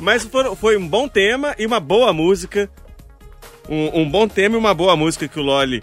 Mas 0.00 0.24
foi, 0.24 0.56
foi 0.56 0.76
um 0.76 0.86
bom 0.86 1.06
tema 1.06 1.54
e 1.58 1.66
uma 1.66 1.78
boa 1.78 2.12
música. 2.12 2.68
Um, 3.68 4.00
um 4.00 4.10
bom 4.10 4.26
tema 4.26 4.56
e 4.56 4.58
uma 4.58 4.74
boa 4.74 4.96
música 4.96 5.28
que 5.28 5.38
o 5.38 5.42
Loli 5.42 5.82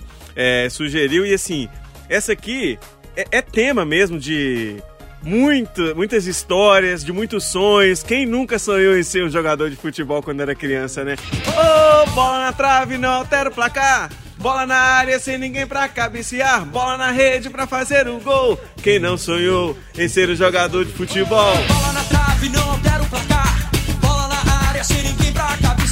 sugeriu. 0.70 1.25
E 1.25 1.34
assim, 1.34 1.70
essa 2.10 2.34
aqui 2.34 2.77
é 3.15 3.41
tema 3.41 3.86
mesmo 3.86 4.20
de 4.20 4.77
muito, 5.21 5.95
muitas 5.95 6.25
histórias, 6.25 7.03
de 7.03 7.12
muitos 7.12 7.45
sonhos. 7.45 8.03
Quem 8.03 8.25
nunca 8.25 8.57
sonhou 8.57 8.97
em 8.97 9.03
ser 9.03 9.24
um 9.24 9.29
jogador 9.29 9.69
de 9.69 9.75
futebol 9.75 10.21
quando 10.21 10.41
era 10.41 10.55
criança, 10.55 11.03
né? 11.03 11.15
Ô, 11.47 12.09
bola 12.12 12.45
na 12.45 12.53
trave, 12.53 12.97
não 12.97 13.09
altera 13.09 13.50
o 13.50 13.53
placar. 13.53 14.09
Bola 14.38 14.65
na 14.67 14.77
área 14.77 15.19
sem 15.19 15.38
ninguém 15.38 15.65
pra 15.65 15.88
cabecear. 15.88 16.63
Bola 16.65 16.95
na 16.97 17.12
rede 17.12 17.50
pra 17.50 17.65
fazer 17.65 18.07
um 18.07 18.19
gol. 18.19 18.59
Quem 18.83 19.00
não 19.00 19.17
sonhou 19.17 19.77
em 19.97 20.07
ser 20.07 20.29
um 20.29 20.36
jogador 20.36 20.86
de 20.86 20.93
futebol? 20.93 21.55
Bola 21.67 21.93
na 21.93 22.03
trave, 22.03 22.50
não 22.50 22.71
altera 22.71 23.01
o 23.01 23.07
placar. 23.07 23.69
Bola 24.00 24.27
na 24.27 24.67
área, 24.69 24.83
sem 24.83 25.01
ninguém 25.01 25.33
pra 25.33 25.57
cabecear. 25.57 25.87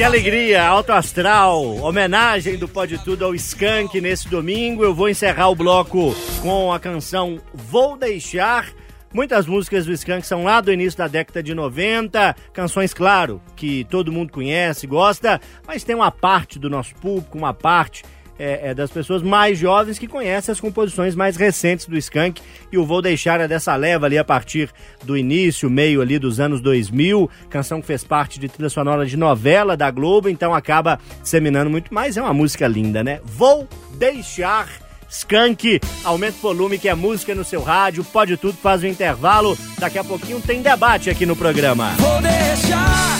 Que 0.00 0.04
alegria, 0.04 0.66
alto 0.66 0.92
astral, 0.92 1.62
homenagem 1.76 2.56
do 2.56 2.66
Pode 2.66 2.96
Tudo 3.04 3.22
ao 3.22 3.34
Skank 3.34 4.00
nesse 4.00 4.30
domingo. 4.30 4.82
Eu 4.82 4.94
vou 4.94 5.10
encerrar 5.10 5.50
o 5.50 5.54
bloco 5.54 6.16
com 6.40 6.72
a 6.72 6.80
canção 6.80 7.38
Vou 7.52 7.98
Deixar. 7.98 8.72
Muitas 9.12 9.44
músicas 9.44 9.84
do 9.84 9.92
Skank 9.92 10.26
são 10.26 10.44
lá 10.44 10.62
do 10.62 10.72
início 10.72 10.96
da 10.96 11.06
década 11.06 11.42
de 11.42 11.52
90, 11.52 12.34
canções, 12.50 12.94
claro, 12.94 13.42
que 13.54 13.84
todo 13.90 14.10
mundo 14.10 14.32
conhece, 14.32 14.86
gosta, 14.86 15.38
mas 15.66 15.84
tem 15.84 15.94
uma 15.94 16.10
parte 16.10 16.58
do 16.58 16.70
nosso 16.70 16.94
público, 16.94 17.36
uma 17.36 17.52
parte 17.52 18.02
é, 18.40 18.70
é, 18.70 18.74
das 18.74 18.90
pessoas 18.90 19.22
mais 19.22 19.58
jovens 19.58 19.98
que 19.98 20.06
conhecem 20.06 20.50
as 20.50 20.58
composições 20.58 21.14
mais 21.14 21.36
recentes 21.36 21.84
do 21.84 21.96
Skank 21.98 22.40
e 22.72 22.78
o 22.78 22.86
Vou 22.86 23.02
Deixar 23.02 23.38
é 23.38 23.46
dessa 23.46 23.76
leva 23.76 24.06
ali 24.06 24.16
a 24.16 24.24
partir 24.24 24.70
do 25.04 25.14
início, 25.14 25.68
meio 25.68 26.00
ali 26.00 26.18
dos 26.18 26.40
anos 26.40 26.62
2000, 26.62 27.28
canção 27.50 27.82
que 27.82 27.86
fez 27.86 28.02
parte 28.02 28.40
de 28.40 28.48
trilha 28.48 28.70
sonora 28.70 29.04
de 29.04 29.16
novela 29.16 29.76
da 29.76 29.90
Globo, 29.90 30.30
então 30.30 30.54
acaba 30.54 30.98
disseminando 31.20 31.68
muito 31.68 31.92
mais, 31.92 32.16
é 32.16 32.22
uma 32.22 32.32
música 32.32 32.66
linda, 32.66 33.04
né? 33.04 33.20
Vou 33.22 33.68
Deixar 33.98 34.66
Skank. 35.10 35.78
Aumenta 36.02 36.38
o 36.38 36.40
volume 36.40 36.78
que 36.78 36.88
é 36.88 36.94
música 36.94 37.34
no 37.34 37.44
seu 37.44 37.60
rádio, 37.60 38.02
pode 38.04 38.38
tudo, 38.38 38.56
faz 38.56 38.82
o 38.82 38.86
intervalo. 38.86 39.58
Daqui 39.78 39.98
a 39.98 40.04
pouquinho 40.04 40.40
tem 40.40 40.62
debate 40.62 41.10
aqui 41.10 41.26
no 41.26 41.36
programa. 41.36 41.90
Vou 41.98 42.22
deixar 42.22 43.18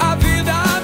a 0.00 0.14
vida. 0.16 0.77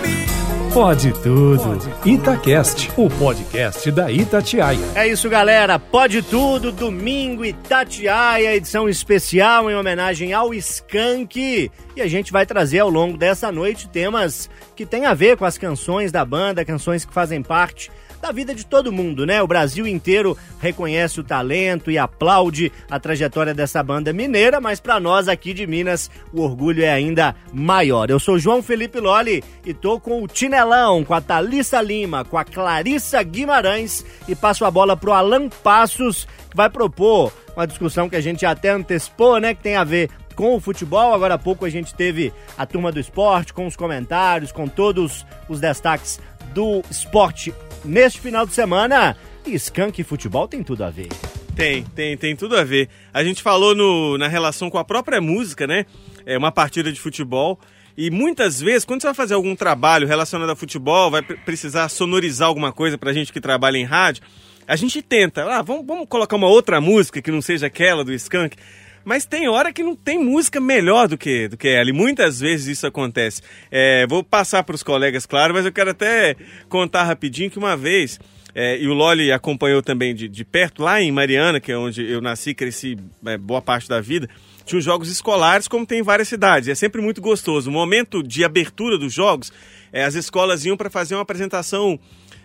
Pode 0.75 1.13
tudo. 1.23 1.79
Itacast, 2.05 2.91
o 2.97 3.09
podcast 3.09 3.93
da 3.93 4.11
Itatiaia. 4.11 4.85
É 4.97 5.07
isso, 5.07 5.31
galera. 5.31 5.79
Pode 5.79 6.21
tudo, 6.21 6.73
domingo 6.73 7.45
Itatiaia, 7.45 8.57
edição 8.57 8.89
especial 8.89 9.71
em 9.71 9.77
homenagem 9.77 10.33
ao 10.33 10.53
Skank. 10.53 11.71
E 11.95 12.03
a 12.03 12.09
gente 12.09 12.33
vai 12.33 12.45
trazer 12.45 12.81
ao 12.81 12.91
longo 12.91 13.17
dessa 13.17 13.53
noite 13.53 13.89
temas 13.89 14.51
que 14.75 14.85
têm 14.85 15.07
a 15.07 15.15
ver 15.15 15.37
com 15.37 15.45
as 15.45 15.57
canções 15.57 16.11
da 16.11 16.25
banda, 16.25 16.65
canções 16.65 17.05
que 17.05 17.15
fazem 17.15 17.41
parte 17.41 17.89
da 18.25 18.33
vida 18.33 18.55
de 18.55 18.65
todo 18.65 18.91
mundo, 18.91 19.27
né? 19.27 19.43
O 19.43 19.47
Brasil 19.47 19.87
inteiro 19.87 20.35
reconhece 20.59 21.21
o 21.21 21.25
talento 21.25 21.91
e 21.91 21.99
aplaude 21.99 22.73
a 22.91 22.99
trajetória 22.99 23.53
dessa 23.53 23.83
banda 23.83 24.15
mineira, 24.15 24.63
mas 24.63 24.81
para 24.81 24.99
nós 24.99 25.29
aqui 25.29 25.53
de 25.53 25.67
Minas 25.67 26.11
o 26.33 26.41
orgulho 26.41 26.83
é 26.83 26.91
ainda 26.91 27.37
maior. 27.53 28.09
Eu 28.09 28.19
sou 28.19 28.39
João 28.39 28.63
Felipe 28.63 28.99
Loli 28.99 29.45
e 29.63 29.75
tô 29.75 30.01
com 30.01 30.23
o 30.23 30.27
Tinelão, 30.27 31.05
com 31.05 31.13
a 31.13 31.21
Thalissa 31.21 31.83
Lima, 31.83 32.25
com 32.25 32.39
a 32.39 32.45
Clarissa 32.47 33.23
Guimarães 33.23 34.03
e 34.27 34.35
passo 34.35 34.65
a 34.65 34.71
bola 34.71 34.97
pro 34.97 35.13
Alan 35.13 35.51
Passos, 35.51 36.27
que 36.49 36.57
vai 36.57 36.71
propor 36.71 37.31
uma 37.55 37.67
discussão 37.67 38.09
que 38.09 38.17
a 38.17 38.23
gente 38.23 38.47
até 38.47 38.71
antecipou, 38.71 39.39
né, 39.39 39.53
que 39.53 39.63
tem 39.63 39.77
a 39.77 39.85
ver 39.85 40.09
com 40.35 40.57
o 40.57 40.61
futebol. 40.61 41.13
Agora 41.13 41.35
há 41.35 41.39
pouco 41.39 41.67
a 41.67 41.71
gente 41.71 41.95
teve 41.95 42.33
a 42.57 42.65
turma 42.65 42.91
do 42.91 42.99
esporte 42.99 43.53
com 43.53 43.67
os 43.67 43.77
comentários, 43.77 44.51
com 44.51 44.67
todos 44.67 45.27
os 45.47 45.61
destaques 45.61 46.19
do 46.55 46.83
esporte 46.91 47.53
neste 47.85 48.21
final 48.21 48.47
de 48.47 48.53
semana. 48.55 49.17
Skank 49.47 50.01
e 50.01 50.05
futebol 50.05 50.49
tem 50.49 50.63
tudo 50.63 50.85
a 50.85 50.91
ver. 50.91 51.09
Tem, 51.55 51.83
tem, 51.85 52.17
tem 52.17 52.35
tudo 52.35 52.57
a 52.57 52.65
ver. 52.65 52.89
A 53.13 53.23
gente 53.23 53.43
falou 53.43 53.75
no, 53.75 54.19
na 54.19 54.27
relação 54.27 54.71
com 54.71 54.79
a 54.79 54.85
própria 54.85 55.21
música, 55.21 55.67
né? 55.67 55.87
É 56.27 56.37
uma 56.37 56.51
partida 56.51 56.91
de 56.91 56.99
futebol. 56.99 57.61
E 57.97 58.11
muitas 58.11 58.61
vezes, 58.61 58.85
quando 58.85 59.03
você 59.03 59.07
vai 59.09 59.15
fazer 59.15 59.35
algum 59.35 59.55
trabalho 59.55 60.07
relacionado 60.09 60.51
a 60.51 60.57
futebol, 60.57 61.11
vai 61.11 61.23
pre- 61.23 61.37
precisar 61.37 61.89
sonorizar 61.89 62.49
alguma 62.49 62.73
coisa 62.73 62.99
pra 62.99 63.13
gente 63.13 63.33
que 63.33 63.41
trabalha 63.41 63.77
em 63.77 63.85
rádio, 63.85 64.23
a 64.67 64.75
gente 64.75 65.01
tenta, 65.01 65.45
ah, 65.45 65.63
vamos, 65.63 65.87
vamos 65.87 66.09
colocar 66.09 66.35
uma 66.35 66.49
outra 66.49 66.81
música 66.81 67.23
que 67.23 67.31
não 67.31 67.41
seja 67.41 67.67
aquela 67.67 68.03
do 68.03 68.13
Skank. 68.13 68.57
Mas 69.05 69.25
tem 69.25 69.49
hora 69.49 69.73
que 69.73 69.83
não 69.83 69.95
tem 69.95 70.19
música 70.19 70.61
melhor 70.61 71.09
do 71.09 71.19
que, 71.19 71.49
do 71.49 71.57
que 71.57 71.69
ela, 71.69 71.91
e 71.91 71.93
muitas 71.93 72.41
vezes 72.41 72.79
isso 72.79 72.87
acontece. 72.87 73.43
É, 73.71 74.07
vou 74.07 74.25
passar 74.25 74.63
para 74.63 74.75
os 74.75 74.83
colegas, 74.83 75.27
claro, 75.27 75.53
mas 75.53 75.67
eu 75.67 75.73
quero 75.73 75.91
até 75.91 76.37
contar 76.69 77.05
rapidinho 77.05 77.51
que 77.51 77.59
uma 77.59 77.77
vez, 77.77 78.19
é, 78.55 78.79
e 78.79 78.89
o 78.89 78.95
Loli 78.95 79.31
acompanhou 79.31 79.83
também 79.83 80.15
de, 80.15 80.29
de 80.29 80.45
perto, 80.45 80.83
lá 80.83 81.03
em 81.03 81.13
Mariana, 81.13 81.61
que 81.61 81.71
é 81.71 81.77
onde 81.77 82.03
eu 82.11 82.21
nasci 82.21 82.51
e 82.51 82.55
cresci 82.55 82.97
é, 83.27 83.37
boa 83.37 83.61
parte 83.61 83.89
da 83.89 84.01
vida, 84.01 84.29
tinha 84.65 84.79
os 84.79 84.85
jogos 84.85 85.11
escolares, 85.11 85.69
como 85.69 85.85
tem 85.85 85.99
em 85.99 86.03
várias 86.03 86.29
cidades. 86.29 86.69
É 86.69 86.75
sempre 86.75 87.03
muito 87.03 87.21
gostoso. 87.21 87.69
O 87.69 87.73
momento 87.73 88.23
de 88.23 88.45
abertura 88.45 88.97
dos 88.97 89.13
jogos, 89.13 89.53
é, 89.93 90.05
as 90.05 90.15
escolas 90.15 90.65
iam 90.65 90.77
para 90.77 90.89
fazer 90.89 91.15
uma 91.15 91.23
apresentação 91.23 91.99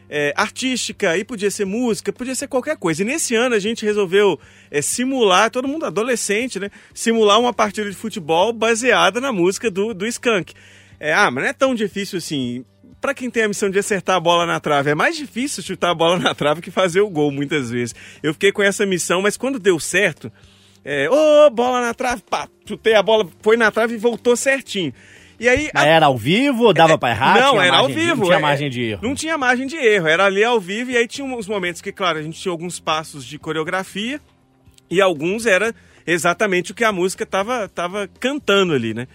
é, 0.10 0.34
artística, 0.36 1.16
e 1.18 1.24
podia 1.24 1.52
ser 1.52 1.66
música, 1.66 2.12
podia 2.12 2.34
ser 2.34 2.48
qualquer 2.48 2.76
coisa. 2.76 3.04
E 3.04 3.06
nesse 3.06 3.36
ano 3.36 3.54
a 3.54 3.60
gente 3.60 3.86
resolveu 3.86 4.40
é, 4.72 4.82
simular, 4.82 5.52
todo 5.52 5.68
mundo 5.68 5.86
adolescente, 5.86 6.60
né? 6.60 6.72
Simular 6.94 7.40
uma 7.40 7.54
partida 7.54 7.90
de 7.90 7.96
futebol 7.96 8.52
baseada 8.52 9.22
na 9.22 9.32
música 9.32 9.70
do, 9.70 9.94
do 9.94 10.08
Skank. 10.08 10.54
É, 11.00 11.14
ah, 11.14 11.30
mas 11.30 11.44
não 11.44 11.50
é 11.50 11.54
tão 11.54 11.76
difícil 11.76 12.18
assim. 12.18 12.66
Pra 13.00 13.14
quem 13.14 13.30
tem 13.30 13.44
a 13.44 13.48
missão 13.48 13.70
de 13.70 13.80
acertar 13.80 14.18
a 14.18 14.20
bola 14.20 14.46
na 14.46 14.60
trave, 14.60 14.90
é 14.90 14.96
mais 14.96 15.16
difícil 15.16 15.64
chutar 15.64 15.92
a 15.92 15.96
bola 15.96 16.20
na 16.20 16.36
trave 16.36 16.62
que 16.62 16.72
fazer 16.72 17.00
o 17.00 17.10
gol, 17.10 17.32
muitas 17.32 17.70
vezes. 17.70 17.96
Eu 18.22 18.34
fiquei 18.34 18.52
com 18.52 18.62
essa 18.62 18.86
missão, 18.86 19.22
mas 19.22 19.38
quando 19.38 19.58
deu 19.58 19.80
certo, 19.80 20.30
é, 20.84 21.10
ô, 21.10 21.50
bola 21.50 21.82
na 21.82 21.94
trave, 21.94 22.22
pá, 22.30 22.50
chutei 22.68 22.96
a 22.96 23.04
bola, 23.04 23.26
foi 23.42 23.56
na 23.56 23.72
trave 23.72 23.94
e 23.94 23.98
voltou 23.98 24.36
certinho. 24.36 24.94
E 25.40 25.48
aí, 25.48 25.70
a- 25.74 25.86
era 25.86 26.08
ao 26.08 26.18
vivo 26.18 26.74
dava 26.74 26.98
pra 26.98 27.12
errar? 27.12 27.40
não, 27.40 27.62
era 27.62 27.78
ao 27.78 27.84
margem 27.84 27.96
de- 27.96 28.02
vivo. 28.10 28.16
Não 28.18 28.26
tinha 28.26 28.38
é, 28.38 28.42
margem 28.42 28.70
de 28.70 28.82
erro. 28.84 29.00
Não 29.02 29.16
tinha 29.16 29.38
margem 29.38 29.68
de 29.68 29.76
erro, 29.78 30.08
era 30.08 30.26
ali 30.26 30.44
ao 30.44 30.60
vivo. 30.60 30.92
E 30.92 30.98
aí 30.98 31.08
tinha 31.08 31.26
uns 31.26 31.48
momentos 31.48 31.82
que, 31.82 31.92
claro, 31.92 32.20
a 32.20 32.22
gente 32.22 32.40
tinha 32.40 32.52
alguns 32.52 32.80
passos 32.80 33.24
de 33.26 33.40
coreografia 33.40 34.20
e 34.90 35.00
alguns 35.00 35.46
era 35.46 35.74
exatamente 36.06 36.72
o 36.72 36.76
que 36.76 36.84
a 36.84 36.92
música 36.92 37.26
tava, 37.26 37.70
tava 37.70 38.10
cantando 38.20 38.74
ali, 38.74 38.94
né? 38.94 39.08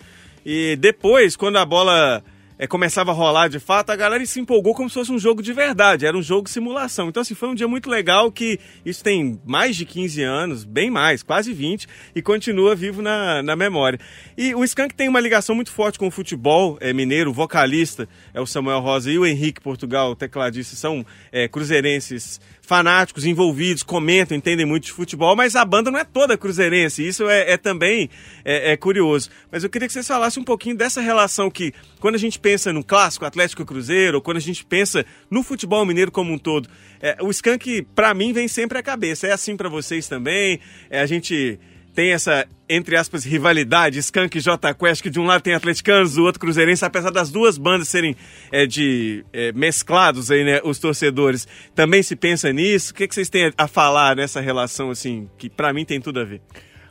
E 0.47 0.77
depois, 0.77 1.37
quando 1.37 1.57
a 1.57 1.65
bola 1.65 2.23
é, 2.59 2.67
começava 2.67 3.11
a 3.11 3.15
rolar 3.15 3.49
de 3.49 3.59
fato, 3.59 3.91
a 3.91 3.97
galera 3.97 4.25
se 4.27 4.41
empolgou 4.41 4.75
como 4.75 4.89
se 4.89 4.95
fosse 4.95 5.13
um 5.13 5.19
jogo 5.19 5.43
de 5.43 5.53
verdade, 5.53 6.07
era 6.07 6.17
um 6.17 6.23
jogo 6.23 6.49
simulação. 6.49 7.09
Então, 7.09 7.21
assim, 7.21 7.35
foi 7.35 7.49
um 7.49 7.55
dia 7.55 7.69
muito 7.69 7.89
legal 7.89 8.31
que 8.31 8.59
isso 8.85 9.03
tem 9.03 9.41
mais 9.45 9.77
de 9.77 9.85
15 9.85 10.23
anos, 10.23 10.65
bem 10.65 10.91
mais, 10.91 11.23
quase 11.23 11.53
20, 11.53 11.87
e 12.15 12.23
continua 12.23 12.75
vivo 12.75 13.03
na, 13.03 13.43
na 13.43 13.57
memória. 13.57 13.99
E 14.37 14.55
o 14.55 14.65
Skank 14.65 14.95
tem 14.95 15.09
uma 15.09 15.21
ligação 15.21 15.55
muito 15.55 15.71
forte 15.71 15.99
com 15.99 16.07
o 16.07 16.11
futebol 16.11 16.79
é, 16.81 16.93
mineiro, 16.93 17.31
o 17.31 17.35
vocalista 17.35 18.09
é 18.33 18.41
o 18.41 18.47
Samuel 18.47 18.81
Rosa 18.81 19.11
e 19.11 19.19
o 19.19 19.27
Henrique 19.27 19.61
Portugal, 19.61 20.15
tecladista, 20.15 20.77
são 20.77 21.05
é, 21.33 21.49
cruzeirenses 21.49 22.41
fanáticos, 22.65 23.25
envolvidos, 23.25 23.83
comentam, 23.83 24.37
entendem 24.37 24.65
muito 24.65 24.85
de 24.85 24.93
futebol, 24.93 25.37
mas 25.37 25.55
a 25.55 25.65
banda 25.65 25.91
não 25.91 25.99
é 25.99 26.05
toda 26.05 26.37
cruzeirense, 26.37 27.07
isso 27.07 27.29
é, 27.29 27.53
é 27.53 27.57
também 27.57 28.09
é, 28.45 28.73
é 28.73 28.77
curioso. 28.77 29.29
Mas 29.51 29.63
eu 29.63 29.71
queria 29.71 29.87
que 29.87 29.93
vocês 29.93 30.07
falassem 30.07 30.41
um 30.41 30.45
pouquinho 30.45 30.77
dessa 30.77 31.01
relação 31.01 31.51
que, 31.51 31.73
quando 32.01 32.15
a 32.15 32.19
gente 32.19 32.39
pensa 32.39 32.73
no 32.73 32.83
clássico 32.83 33.25
Atlético 33.25 33.65
Cruzeiro, 33.65 34.17
ou 34.17 34.23
quando 34.23 34.39
a 34.39 34.41
gente 34.41 34.65
pensa 34.65 35.05
no 35.31 35.43
futebol 35.43 35.85
mineiro 35.85 36.11
como 36.11 36.33
um 36.33 36.39
todo, 36.39 36.69
é, 37.01 37.19
o 37.21 37.31
Skank, 37.31 37.83
pra 37.95 38.15
mim, 38.15 38.33
vem 38.33 38.49
sempre 38.49 38.79
à 38.79 38.83
cabeça. 38.83 39.27
É 39.27 39.33
assim 39.33 39.57
pra 39.57 39.69
vocês 39.69 40.09
também? 40.09 40.59
É, 40.89 41.01
a 41.01 41.07
gente 41.07 41.59
tem 41.95 42.13
essa, 42.13 42.47
entre 42.69 42.97
aspas, 42.97 43.25
rivalidade, 43.25 43.99
Skank 43.99 44.37
e 44.37 44.41
J 44.41 44.75
Quest, 44.75 45.03
que 45.03 45.09
de 45.09 45.21
um 45.21 45.25
lado 45.25 45.43
tem 45.43 45.55
atleticanos, 45.55 46.15
do 46.15 46.25
outro 46.25 46.41
cruzeirense, 46.41 46.85
apesar 46.85 47.11
das 47.11 47.31
duas 47.31 47.57
bandas 47.57 47.89
serem 47.89 48.17
é, 48.51 48.67
de 48.67 49.25
é, 49.33 49.53
mesclados 49.53 50.31
aí, 50.31 50.45
né, 50.45 50.61
os 50.65 50.79
torcedores. 50.79 51.47
Também 51.75 52.03
se 52.03 52.17
pensa 52.17 52.53
nisso? 52.53 52.93
O 52.93 52.95
que, 52.97 53.07
que 53.07 53.15
vocês 53.15 53.31
têm 53.31 53.53
a 53.57 53.69
falar 53.69 54.17
nessa 54.17 54.41
relação, 54.41 54.91
assim, 54.91 55.29
que 55.39 55.49
pra 55.49 55.73
mim 55.73 55.85
tem 55.85 56.01
tudo 56.01 56.21
a 56.21 56.25
ver? 56.25 56.41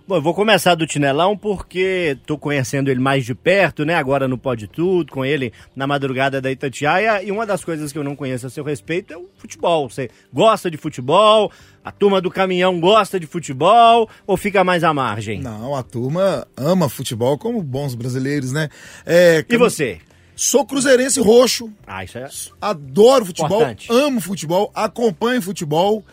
Bom, 0.06 0.18
eu 0.18 0.22
vou 0.22 0.34
começar 0.34 0.76
do 0.76 0.86
Tinelão 0.86 1.38
porque 1.38 2.18
tô 2.26 2.38
conhecendo 2.38 2.92
ele 2.92 3.00
mais 3.00 3.24
de 3.26 3.34
perto, 3.34 3.86
né? 3.86 3.96
Agora 3.96 4.28
no 4.28 4.38
Pode 4.38 4.68
Tudo, 4.68 5.10
com 5.14 5.24
ele 5.24 5.54
na 5.74 5.88
madrugada 5.88 6.42
da 6.42 6.52
Itatiaia. 6.52 7.24
E 7.24 7.32
uma 7.32 7.46
das 7.46 7.64
coisas 7.64 7.94
que 7.94 7.98
eu 7.98 8.04
não 8.04 8.14
conheço 8.14 8.46
a 8.46 8.50
seu 8.50 8.66
respeito 8.66 9.14
é 9.14 9.18
o 9.18 9.30
futebol. 9.38 9.90
Você 9.90 10.10
gosta 10.34 10.70
de 10.70 10.76
futebol? 10.76 11.50
A 11.86 11.90
turma 11.90 12.20
do 12.20 12.30
caminhão 12.30 12.82
gosta 12.82 13.18
de 13.18 13.26
futebol? 13.26 14.10
Ou 14.28 14.36
fica 14.36 14.62
mais 14.62 14.84
à 14.84 14.94
margem? 14.94 15.40
Não, 15.40 15.74
a 15.74 15.82
turma 15.84 16.46
ama 16.58 16.90
futebol 16.90 17.38
como 17.38 17.64
bons 17.64 17.96
brasileiros, 17.96 18.52
né? 18.52 18.68
É, 19.06 19.46
E 19.48 19.56
você? 19.58 20.00
Sou 20.36 20.66
cruzeirense 20.66 21.22
roxo, 21.22 21.72
Ah, 21.88 22.04
isso 22.04 22.18
é. 22.18 22.28
adoro 22.60 23.24
futebol, 23.24 23.62
Importante. 23.62 23.88
amo 23.90 24.20
futebol, 24.20 24.70
acompanho 24.76 25.42
futebol. 25.42 26.04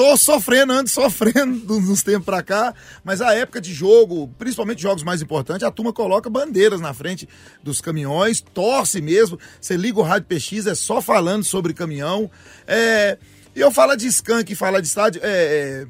Tô 0.00 0.16
sofrendo, 0.16 0.72
ando 0.72 0.88
sofrendo 0.88 1.76
uns 1.76 2.02
tempos 2.02 2.24
pra 2.24 2.42
cá, 2.42 2.74
mas 3.04 3.20
a 3.20 3.34
época 3.34 3.60
de 3.60 3.74
jogo, 3.74 4.28
principalmente 4.38 4.80
jogos 4.80 5.02
mais 5.02 5.20
importantes, 5.20 5.62
a 5.62 5.70
turma 5.70 5.92
coloca 5.92 6.30
bandeiras 6.30 6.80
na 6.80 6.94
frente 6.94 7.28
dos 7.62 7.82
caminhões, 7.82 8.40
torce 8.40 9.02
mesmo. 9.02 9.38
Você 9.60 9.76
liga 9.76 10.00
o 10.00 10.02
rádio 10.02 10.26
PX, 10.26 10.66
é 10.66 10.74
só 10.74 11.02
falando 11.02 11.44
sobre 11.44 11.74
caminhão. 11.74 12.30
É, 12.66 13.18
e 13.54 13.60
eu 13.60 13.70
falo 13.70 13.94
de 13.94 14.06
skunk, 14.06 14.54
falar 14.54 14.80
de 14.80 14.86
estádio. 14.86 15.20
é, 15.22 15.28
é, 15.28 15.86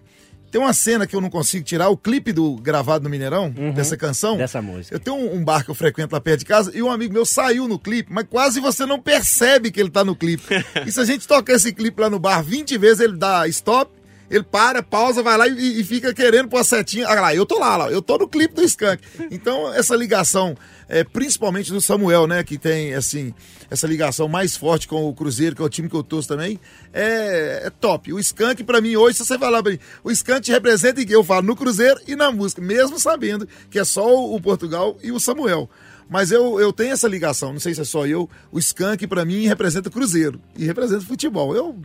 tem 0.50 0.60
uma 0.60 0.72
cena 0.72 1.06
que 1.06 1.14
eu 1.14 1.20
não 1.20 1.30
consigo 1.30 1.64
tirar, 1.64 1.88
o 1.88 1.96
clipe 1.96 2.32
do 2.32 2.56
gravado 2.56 3.04
no 3.04 3.10
Mineirão, 3.10 3.50
dessa 3.72 3.96
canção. 3.96 4.32
Uhum. 4.32 4.38
Dessa 4.38 4.60
música. 4.60 4.96
Eu 4.96 4.98
tenho 4.98 5.16
um, 5.16 5.36
um 5.36 5.44
bar 5.44 5.64
que 5.64 5.70
eu 5.70 5.74
frequento 5.76 6.12
lá 6.12 6.20
perto 6.20 6.40
de 6.40 6.46
casa 6.46 6.72
e 6.74 6.82
um 6.82 6.90
amigo 6.90 7.14
meu 7.14 7.24
saiu 7.24 7.68
no 7.68 7.78
clipe, 7.78 8.12
mas 8.12 8.26
quase 8.28 8.58
você 8.58 8.84
não 8.84 8.98
percebe 8.98 9.70
que 9.70 9.78
ele 9.78 9.90
tá 9.90 10.04
no 10.04 10.16
clipe. 10.16 10.42
e 10.84 10.90
se 10.90 10.98
a 10.98 11.04
gente 11.04 11.28
tocar 11.28 11.52
esse 11.52 11.72
clipe 11.72 12.00
lá 12.00 12.10
no 12.10 12.18
bar 12.18 12.42
20 12.42 12.76
vezes, 12.76 12.98
ele 12.98 13.16
dá 13.16 13.46
stop, 13.46 13.99
ele 14.30 14.44
para, 14.44 14.82
pausa, 14.82 15.22
vai 15.22 15.36
lá 15.36 15.48
e, 15.48 15.80
e 15.80 15.84
fica 15.84 16.14
querendo 16.14 16.48
pôr 16.48 16.58
a 16.58 16.64
setinha. 16.64 17.06
Ah, 17.08 17.20
lá, 17.20 17.34
eu 17.34 17.44
tô 17.44 17.58
lá, 17.58 17.76
lá, 17.76 17.90
eu 17.90 18.00
tô 18.00 18.16
no 18.16 18.28
clipe 18.28 18.54
do 18.54 18.62
Skank. 18.62 19.02
Então, 19.30 19.72
essa 19.74 19.96
ligação, 19.96 20.56
é, 20.88 21.02
principalmente 21.02 21.72
do 21.72 21.80
Samuel, 21.80 22.28
né, 22.28 22.44
que 22.44 22.56
tem, 22.56 22.94
assim, 22.94 23.34
essa 23.68 23.86
ligação 23.88 24.28
mais 24.28 24.56
forte 24.56 24.86
com 24.86 25.08
o 25.08 25.14
Cruzeiro, 25.14 25.56
que 25.56 25.62
é 25.62 25.64
o 25.64 25.68
time 25.68 25.88
que 25.88 25.96
eu 25.96 26.02
torço 26.02 26.28
também, 26.28 26.60
é, 26.92 27.62
é 27.64 27.70
top. 27.70 28.12
O 28.12 28.20
Skank, 28.20 28.62
pra 28.62 28.80
mim, 28.80 28.94
hoje, 28.94 29.18
se 29.18 29.24
você 29.24 29.36
falar 29.36 29.62
pra 29.62 29.72
mim, 29.72 29.78
o 30.04 30.10
Skank 30.12 30.48
representa 30.50 31.02
em 31.02 31.06
que 31.06 31.14
eu 31.14 31.24
falo 31.24 31.46
no 31.46 31.56
Cruzeiro 31.56 32.00
e 32.06 32.14
na 32.14 32.30
música, 32.30 32.62
mesmo 32.62 33.00
sabendo 33.00 33.48
que 33.68 33.80
é 33.80 33.84
só 33.84 34.06
o 34.14 34.40
Portugal 34.40 34.96
e 35.02 35.10
o 35.10 35.18
Samuel. 35.18 35.68
Mas 36.10 36.32
eu, 36.32 36.60
eu 36.60 36.72
tenho 36.72 36.92
essa 36.92 37.06
ligação, 37.06 37.52
não 37.52 37.60
sei 37.60 37.72
se 37.72 37.80
é 37.80 37.84
só 37.84 38.04
eu. 38.04 38.28
O 38.50 38.58
Skank, 38.58 39.06
pra 39.06 39.24
mim, 39.24 39.46
representa 39.46 39.88
Cruzeiro 39.88 40.40
e 40.58 40.66
representa 40.66 41.02
futebol. 41.02 41.54
Eu 41.54 41.76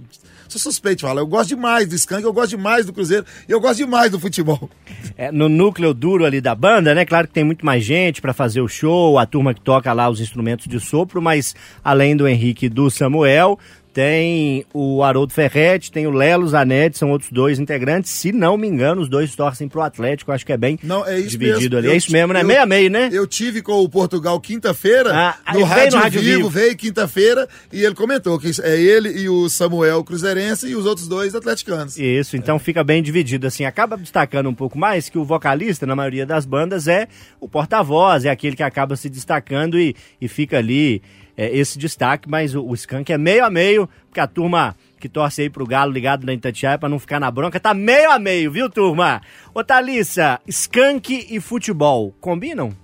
sou 0.49 0.59
suspeito 0.59 0.97
de 0.97 1.01
falar. 1.03 1.21
Eu 1.21 1.27
gosto 1.27 1.49
demais 1.49 1.87
do 1.87 1.93
Skank, 1.93 2.23
eu 2.23 2.33
gosto 2.33 2.57
demais 2.57 2.87
do 2.87 2.91
Cruzeiro 2.91 3.23
e 3.47 3.51
eu 3.51 3.61
gosto 3.61 3.77
demais 3.77 4.11
do 4.11 4.19
futebol. 4.19 4.69
É, 5.17 5.31
no 5.31 5.47
núcleo 5.47 5.93
duro 5.93 6.25
ali 6.25 6.41
da 6.41 6.53
banda, 6.53 6.93
né? 6.93 7.05
Claro 7.05 7.25
que 7.25 7.33
tem 7.33 7.43
muito 7.43 7.65
mais 7.65 7.85
gente 7.85 8.21
pra 8.21 8.33
fazer 8.33 8.59
o 8.59 8.67
show, 8.67 9.17
a 9.17 9.25
turma 9.25 9.53
que 9.53 9.61
toca 9.61 9.93
lá 9.93 10.09
os 10.09 10.19
instrumentos 10.19 10.67
de 10.67 10.77
sopro, 10.77 11.21
mas 11.21 11.55
além 11.81 12.17
do 12.17 12.27
Henrique 12.27 12.65
e 12.65 12.69
do 12.69 12.89
Samuel, 12.89 13.57
Tem 13.95 14.65
o 14.73 15.01
Haroldo 15.01 15.31
Ferretti, 15.31 15.89
tem 15.89 16.05
o 16.05 16.11
Lelo 16.11 16.45
Zanetti, 16.45 16.97
são 16.97 17.11
outros 17.11 17.31
dois 17.31 17.59
integrantes. 17.59 18.11
Se 18.11 18.33
não 18.33 18.57
me 18.57 18.67
engano, 18.67 19.01
os 19.01 19.07
dois 19.07 19.33
torcem 19.33 19.69
pro 19.69 19.79
Atlético, 19.81 20.33
acho 20.33 20.45
que 20.45 20.51
é 20.51 20.57
bem 20.57 20.77
Não, 20.83 21.07
é 21.07 21.21
dividido 21.21 21.77
mesmo. 21.77 21.77
ali. 21.77 21.87
Eu 21.87 21.93
é 21.93 21.95
isso 21.95 22.11
mesmo, 22.11 22.33
né? 22.33 22.41
eu- 22.41 22.45
Meio 22.45 22.61
a 22.61 22.65
meio, 22.65 22.89
né? 22.91 23.09
Eu 23.13 23.25
tive 23.25 23.61
com 23.61 23.79
o 23.81 23.87
Portugal 23.87 24.37
quinta-feira, 24.41 25.13
Ah, 25.15 25.53
no, 25.53 25.63
rádio 25.63 25.95
no 25.97 26.03
Rádio 26.03 26.19
Vivo, 26.19 26.37
Vivo. 26.39 26.49
veio 26.49 26.75
quinta-feira, 26.75 27.47
e 27.71 27.85
ele 27.85 27.95
comentou 27.95 28.37
que 28.37 28.51
é 28.63 28.77
ele 28.81 29.17
e 29.17 29.29
o 29.29 29.47
Samuel 29.47 30.03
Cruzeirense 30.03 30.67
e 30.67 30.75
os 30.75 30.85
outros 30.85 31.07
dois 31.07 31.33
atleticanos. 31.33 31.97
Isso, 31.97 32.35
então 32.35 32.59
fica 32.59 32.83
bem 32.83 33.01
dividido. 33.01 33.47
Assim, 33.47 33.63
acaba 33.63 33.95
destacando 33.95 34.49
um 34.49 34.53
pouco 34.53 34.77
mais 34.77 35.07
que 35.07 35.17
o 35.17 35.23
vocalista, 35.23 35.85
na 35.85 35.95
maioria 35.95 36.25
das 36.25 36.45
bandas, 36.45 36.89
é 36.89 37.07
o 37.39 37.47
porta-voz, 37.47 38.25
é 38.25 38.29
aquele 38.29 38.57
que 38.57 38.63
acaba 38.63 38.97
se 38.97 39.09
destacando 39.09 39.79
e, 39.79 39.95
e 40.19 40.27
fica 40.27 40.57
ali 40.57 41.01
é, 41.37 41.55
esse 41.55 41.77
destaque, 41.77 42.29
mas 42.29 42.55
o, 42.55 42.63
o 42.63 42.73
Skank 42.73 43.11
é 43.11 43.17
meio 43.17 43.45
a 43.45 43.49
meio, 43.49 43.89
porque 44.07 44.19
a 44.19 44.27
turma 44.27 44.75
que 44.99 45.09
torce 45.09 45.43
aí 45.43 45.49
pro 45.49 45.67
Galo 45.67 45.91
ligado 45.91 46.25
na 46.25 46.33
Itatiaia 46.33 46.77
pra 46.77 46.89
não 46.89 46.99
ficar 46.99 47.19
na 47.19 47.29
bronca, 47.29 47.59
tá 47.59 47.73
meio 47.73 48.11
a 48.11 48.17
meio, 48.17 48.51
viu, 48.51 48.69
turma? 48.69 49.21
Ô, 49.53 49.63
Thalissa, 49.63 50.39
Skank 50.47 51.27
e 51.29 51.39
futebol, 51.39 52.13
combinam? 52.19 52.75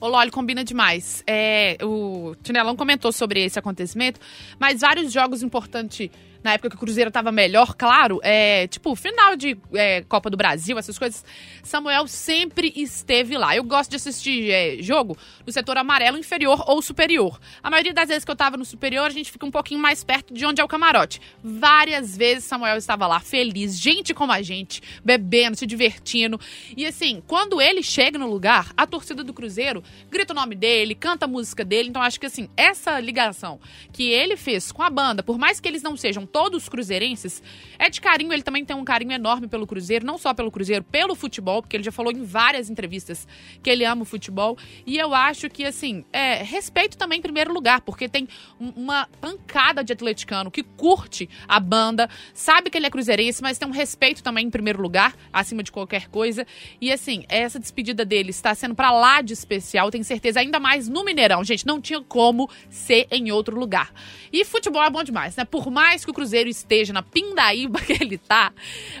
Ô, 0.00 0.06
Loli, 0.08 0.30
combina 0.30 0.62
demais. 0.62 1.24
É, 1.26 1.76
o 1.82 2.34
Tinelão 2.42 2.76
comentou 2.76 3.10
sobre 3.10 3.44
esse 3.44 3.58
acontecimento, 3.58 4.20
mas 4.58 4.80
vários 4.80 5.12
jogos 5.12 5.42
importantes 5.42 6.10
na 6.42 6.52
época 6.52 6.70
que 6.70 6.76
o 6.76 6.78
Cruzeiro 6.78 7.10
tava 7.10 7.32
melhor, 7.32 7.74
claro, 7.74 8.20
é, 8.22 8.66
tipo, 8.68 8.94
final 8.94 9.36
de 9.36 9.56
é, 9.74 10.02
Copa 10.02 10.30
do 10.30 10.36
Brasil, 10.36 10.78
essas 10.78 10.98
coisas, 10.98 11.24
Samuel 11.62 12.06
sempre 12.06 12.72
esteve 12.76 13.36
lá. 13.36 13.56
Eu 13.56 13.64
gosto 13.64 13.90
de 13.90 13.96
assistir 13.96 14.50
é, 14.50 14.76
jogo 14.80 15.16
no 15.44 15.52
setor 15.52 15.76
amarelo 15.76 16.18
inferior 16.18 16.64
ou 16.66 16.80
superior. 16.80 17.38
A 17.62 17.70
maioria 17.70 17.92
das 17.92 18.08
vezes 18.08 18.24
que 18.24 18.30
eu 18.30 18.36
tava 18.36 18.56
no 18.56 18.64
superior, 18.64 19.06
a 19.06 19.10
gente 19.10 19.30
fica 19.30 19.44
um 19.44 19.50
pouquinho 19.50 19.80
mais 19.80 20.04
perto 20.04 20.32
de 20.32 20.46
onde 20.46 20.60
é 20.60 20.64
o 20.64 20.68
camarote. 20.68 21.20
Várias 21.42 22.16
vezes 22.16 22.44
Samuel 22.44 22.76
estava 22.76 23.06
lá, 23.06 23.20
feliz, 23.20 23.78
gente 23.78 24.14
como 24.14 24.32
a 24.32 24.42
gente, 24.42 24.82
bebendo, 25.04 25.56
se 25.56 25.66
divertindo. 25.66 26.38
E 26.76 26.86
assim, 26.86 27.22
quando 27.26 27.60
ele 27.60 27.82
chega 27.82 28.18
no 28.18 28.28
lugar, 28.28 28.72
a 28.76 28.86
torcida 28.86 29.24
do 29.24 29.34
Cruzeiro 29.34 29.82
grita 30.10 30.32
o 30.32 30.36
nome 30.36 30.54
dele, 30.54 30.94
canta 30.94 31.24
a 31.24 31.28
música 31.28 31.64
dele. 31.64 31.88
Então 31.88 32.02
acho 32.02 32.20
que 32.20 32.26
assim, 32.26 32.48
essa 32.56 33.00
ligação 33.00 33.60
que 33.92 34.10
ele 34.10 34.36
fez 34.36 34.70
com 34.70 34.82
a 34.82 34.90
banda, 34.90 35.22
por 35.22 35.38
mais 35.38 35.58
que 35.60 35.68
eles 35.68 35.82
não 35.82 35.96
sejam 35.96 36.27
todos 36.32 36.68
cruzeirenses, 36.68 37.42
é 37.78 37.88
de 37.90 38.00
carinho. 38.00 38.32
Ele 38.32 38.42
também 38.42 38.64
tem 38.64 38.76
um 38.76 38.84
carinho 38.84 39.12
enorme 39.12 39.48
pelo 39.48 39.66
Cruzeiro, 39.66 40.06
não 40.06 40.18
só 40.18 40.32
pelo 40.34 40.50
Cruzeiro, 40.50 40.84
pelo 40.84 41.14
futebol, 41.14 41.62
porque 41.62 41.76
ele 41.76 41.84
já 41.84 41.92
falou 41.92 42.12
em 42.12 42.22
várias 42.24 42.70
entrevistas 42.70 43.26
que 43.62 43.70
ele 43.70 43.84
ama 43.84 44.02
o 44.02 44.04
futebol. 44.04 44.56
E 44.86 44.96
eu 44.98 45.14
acho 45.14 45.48
que, 45.48 45.64
assim, 45.64 46.04
é, 46.12 46.42
respeito 46.42 46.96
também 46.96 47.18
em 47.18 47.22
primeiro 47.22 47.52
lugar, 47.52 47.80
porque 47.80 48.08
tem 48.08 48.28
um- 48.60 48.70
uma 48.76 49.08
pancada 49.20 49.82
de 49.82 49.92
atleticano 49.92 50.50
que 50.50 50.62
curte 50.62 51.28
a 51.46 51.58
banda, 51.58 52.08
sabe 52.32 52.70
que 52.70 52.78
ele 52.78 52.86
é 52.86 52.90
cruzeirense, 52.90 53.42
mas 53.42 53.58
tem 53.58 53.68
um 53.68 53.72
respeito 53.72 54.22
também 54.22 54.46
em 54.46 54.50
primeiro 54.50 54.80
lugar, 54.80 55.16
acima 55.32 55.62
de 55.62 55.72
qualquer 55.72 56.08
coisa. 56.08 56.46
E, 56.80 56.92
assim, 56.92 57.24
essa 57.28 57.58
despedida 57.58 58.04
dele 58.04 58.30
está 58.30 58.54
sendo 58.54 58.74
pra 58.74 58.90
lá 58.90 59.20
de 59.20 59.32
especial, 59.32 59.90
tenho 59.90 60.04
certeza, 60.04 60.40
ainda 60.40 60.60
mais 60.60 60.88
no 60.88 61.04
Mineirão. 61.04 61.42
Gente, 61.44 61.66
não 61.66 61.80
tinha 61.80 62.00
como 62.02 62.48
ser 62.70 63.06
em 63.10 63.30
outro 63.30 63.58
lugar. 63.58 63.92
E 64.32 64.44
futebol 64.44 64.82
é 64.82 64.90
bom 64.90 65.02
demais, 65.02 65.36
né? 65.36 65.44
Por 65.44 65.70
mais 65.70 66.04
que 66.04 66.10
o 66.10 66.14
Cruzeiro 66.18 66.48
esteja 66.50 66.92
na 66.92 67.00
pindaíba 67.02 67.78
que 67.86 67.92
ele 67.92 68.18
tá, 68.18 68.50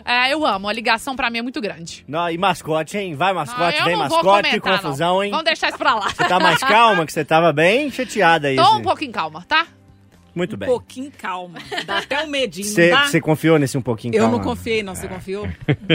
é, 0.04 0.32
eu 0.32 0.46
amo. 0.46 0.68
A 0.68 0.72
ligação 0.72 1.16
pra 1.16 1.28
mim 1.30 1.38
é 1.38 1.42
muito 1.42 1.60
grande. 1.60 2.04
Não, 2.06 2.30
e 2.30 2.38
mascote, 2.38 2.96
hein? 2.96 3.14
Vai, 3.16 3.32
mascote, 3.32 3.76
Ah, 3.76 3.80
eu 3.80 3.84
vem, 3.86 3.96
não 3.96 4.08
vou 4.08 4.18
mascote, 4.18 4.50
que 4.50 4.60
confusão, 4.60 5.14
não. 5.16 5.24
hein? 5.24 5.30
Vamos 5.30 5.44
deixar 5.44 5.68
isso 5.70 5.78
pra 5.78 5.94
lá. 5.96 6.08
Você 6.10 6.24
tá 6.28 6.38
mais 6.38 6.60
calma, 6.60 7.04
que 7.04 7.12
você 7.12 7.24
tava 7.24 7.52
bem 7.52 7.90
chateada 7.90 8.46
aí. 8.48 8.56
Tô 8.56 8.76
um 8.76 8.82
pouquinho 8.82 9.10
calma, 9.10 9.44
tá? 9.48 9.66
Muito 10.34 10.54
Um 10.54 10.58
bem. 10.58 10.68
pouquinho 10.68 11.10
calma. 11.18 11.58
Dá 11.84 11.98
até 11.98 12.22
um 12.22 12.28
medinho, 12.28 12.66
Você 12.68 12.90
você 12.94 13.20
confiou 13.20 13.58
nesse 13.58 13.76
um 13.76 13.82
pouquinho 13.82 14.14
Eu 14.14 14.22
calma? 14.22 14.36
não 14.36 14.44
confiei, 14.44 14.82
não. 14.84 14.94
Você 14.94 15.08
confiou? 15.08 15.48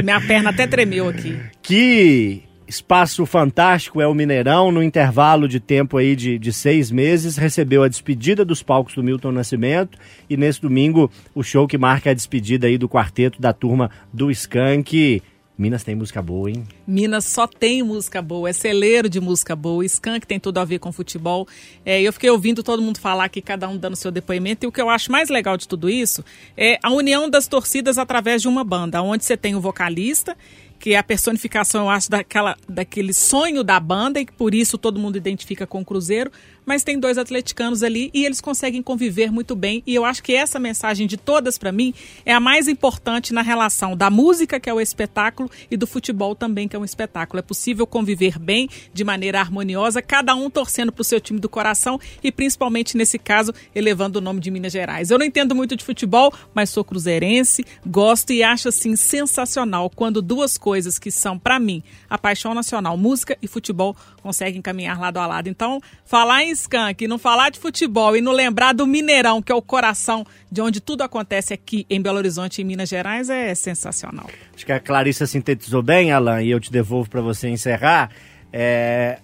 Minha 0.03 0.19
perna 0.19 0.49
até 0.49 0.67
tremeu 0.67 1.07
aqui. 1.07 1.39
Que 1.61 2.43
espaço 2.73 3.23
fantástico 3.25 4.01
é 4.01 4.07
o 4.07 4.13
Mineirão, 4.15 4.71
no 4.71 4.81
intervalo 4.81 5.47
de 5.47 5.59
tempo 5.59 5.97
aí 5.97 6.15
de, 6.15 6.39
de 6.39 6.51
seis 6.51 6.89
meses, 6.89 7.37
recebeu 7.37 7.83
a 7.83 7.87
despedida 7.87 8.43
dos 8.43 8.63
palcos 8.63 8.95
do 8.95 9.03
Milton 9.03 9.31
Nascimento 9.31 9.97
e 10.27 10.35
nesse 10.35 10.59
domingo 10.59 11.09
o 11.35 11.43
show 11.43 11.67
que 11.67 11.77
marca 11.77 12.09
a 12.09 12.13
despedida 12.13 12.65
aí 12.65 12.77
do 12.77 12.89
quarteto 12.89 13.39
da 13.39 13.53
turma 13.53 13.91
do 14.11 14.31
Skank. 14.31 15.21
Minas 15.55 15.83
tem 15.83 15.93
música 15.93 16.19
boa, 16.19 16.49
hein? 16.49 16.63
Minas 16.85 17.25
só 17.25 17.45
tem 17.45 17.83
música 17.83 18.23
boa, 18.23 18.49
é 18.49 18.53
celeiro 18.53 19.07
de 19.07 19.21
música 19.21 19.55
boa. 19.55 19.85
Skank 19.85 20.25
tem 20.25 20.39
tudo 20.39 20.57
a 20.57 20.65
ver 20.65 20.79
com 20.79 20.91
futebol. 20.91 21.47
É, 21.85 22.01
eu 22.01 22.11
fiquei 22.11 22.31
ouvindo 22.31 22.63
todo 22.63 22.81
mundo 22.81 22.99
falar 22.99 23.25
aqui, 23.25 23.39
cada 23.39 23.69
um 23.69 23.77
dando 23.77 23.95
seu 23.95 24.09
depoimento. 24.09 24.65
E 24.65 24.67
o 24.67 24.71
que 24.71 24.81
eu 24.81 24.89
acho 24.89 25.11
mais 25.11 25.29
legal 25.29 25.55
de 25.55 25.67
tudo 25.67 25.91
isso 25.91 26.25
é 26.57 26.79
a 26.81 26.89
união 26.89 27.29
das 27.29 27.47
torcidas 27.47 27.99
através 27.99 28.41
de 28.41 28.47
uma 28.47 28.63
banda, 28.63 29.03
onde 29.03 29.23
você 29.23 29.37
tem 29.37 29.55
o 29.55 29.61
vocalista, 29.61 30.35
que 30.83 30.95
é 30.95 30.97
a 30.97 31.03
personificação, 31.03 31.83
eu 31.83 31.89
acho, 31.89 32.09
daquela, 32.09 32.57
daquele 32.67 33.13
sonho 33.13 33.63
da 33.63 33.79
banda, 33.79 34.19
e 34.19 34.25
que 34.25 34.33
por 34.33 34.53
isso 34.53 34.77
todo 34.77 34.99
mundo 34.99 35.15
identifica 35.15 35.65
com 35.65 35.79
o 35.79 35.85
Cruzeiro. 35.85 36.29
Mas 36.65 36.83
tem 36.83 36.97
dois 36.97 37.17
atleticanos 37.17 37.83
ali 37.83 38.09
e 38.13 38.25
eles 38.25 38.39
conseguem 38.39 38.81
conviver 38.81 39.29
muito 39.29 39.53
bem. 39.53 39.83
E 39.85 39.93
eu 39.93 40.05
acho 40.05 40.23
que 40.23 40.33
essa 40.33 40.57
mensagem 40.59 41.05
de 41.07 41.17
todas, 41.17 41.57
para 41.57 41.73
mim, 41.73 41.93
é 42.25 42.33
a 42.33 42.39
mais 42.39 42.69
importante 42.69 43.33
na 43.33 43.41
relação 43.41 43.97
da 43.97 44.09
música, 44.09 44.61
que 44.61 44.69
é 44.69 44.73
o 44.73 44.79
espetáculo, 44.79 45.49
e 45.69 45.75
do 45.75 45.85
futebol 45.85 46.35
também, 46.35 46.67
que 46.67 46.75
é 46.75 46.79
um 46.79 46.85
espetáculo. 46.85 47.39
É 47.39 47.41
possível 47.41 47.85
conviver 47.85 48.39
bem, 48.39 48.69
de 48.93 49.03
maneira 49.03 49.39
harmoniosa, 49.39 50.01
cada 50.01 50.35
um 50.35 50.49
torcendo 50.49 50.91
para 50.91 51.01
o 51.01 51.05
seu 51.05 51.19
time 51.19 51.39
do 51.39 51.49
coração 51.49 51.99
e, 52.21 52.31
principalmente 52.31 52.95
nesse 52.95 53.19
caso, 53.19 53.53
elevando 53.75 54.19
o 54.19 54.21
nome 54.21 54.39
de 54.39 54.51
Minas 54.51 54.71
Gerais. 54.71 55.11
Eu 55.11 55.19
não 55.19 55.25
entendo 55.25 55.53
muito 55.53 55.75
de 55.75 55.83
futebol, 55.83 56.33
mas 56.53 56.69
sou 56.69 56.83
cruzeirense, 56.83 57.65
gosto 57.85 58.31
e 58.31 58.41
acho 58.41 58.69
assim 58.69 58.95
sensacional 58.95 59.89
quando 59.89 60.21
duas 60.21 60.57
coisas 60.57 60.72
que 60.99 61.11
são, 61.11 61.37
para 61.37 61.59
mim, 61.59 61.83
a 62.09 62.17
paixão 62.17 62.53
nacional, 62.53 62.97
música 62.97 63.37
e 63.41 63.47
futebol, 63.47 63.95
conseguem 64.21 64.61
caminhar 64.61 64.99
lado 64.99 65.17
a 65.17 65.27
lado. 65.27 65.47
Então, 65.47 65.79
falar 66.05 66.43
em 66.43 66.51
skunk, 66.51 67.07
não 67.07 67.17
falar 67.17 67.49
de 67.49 67.59
futebol 67.59 68.15
e 68.15 68.21
não 68.21 68.31
lembrar 68.31 68.73
do 68.73 68.85
Mineirão, 68.85 69.41
que 69.41 69.51
é 69.51 69.55
o 69.55 69.61
coração 69.61 70.25
de 70.51 70.61
onde 70.61 70.79
tudo 70.79 71.01
acontece 71.01 71.53
aqui 71.53 71.85
em 71.89 72.01
Belo 72.01 72.17
Horizonte, 72.17 72.61
em 72.61 72.65
Minas 72.65 72.89
Gerais, 72.89 73.29
é 73.29 73.53
sensacional. 73.55 74.29
Acho 74.53 74.65
que 74.65 74.71
a 74.71 74.79
Clarissa 74.79 75.25
sintetizou 75.25 75.81
bem, 75.81 76.11
Alan, 76.11 76.41
e 76.41 76.51
eu 76.51 76.59
te 76.59 76.71
devolvo 76.71 77.09
para 77.09 77.21
você 77.21 77.49
encerrar. 77.49 78.11
É... 78.51 79.19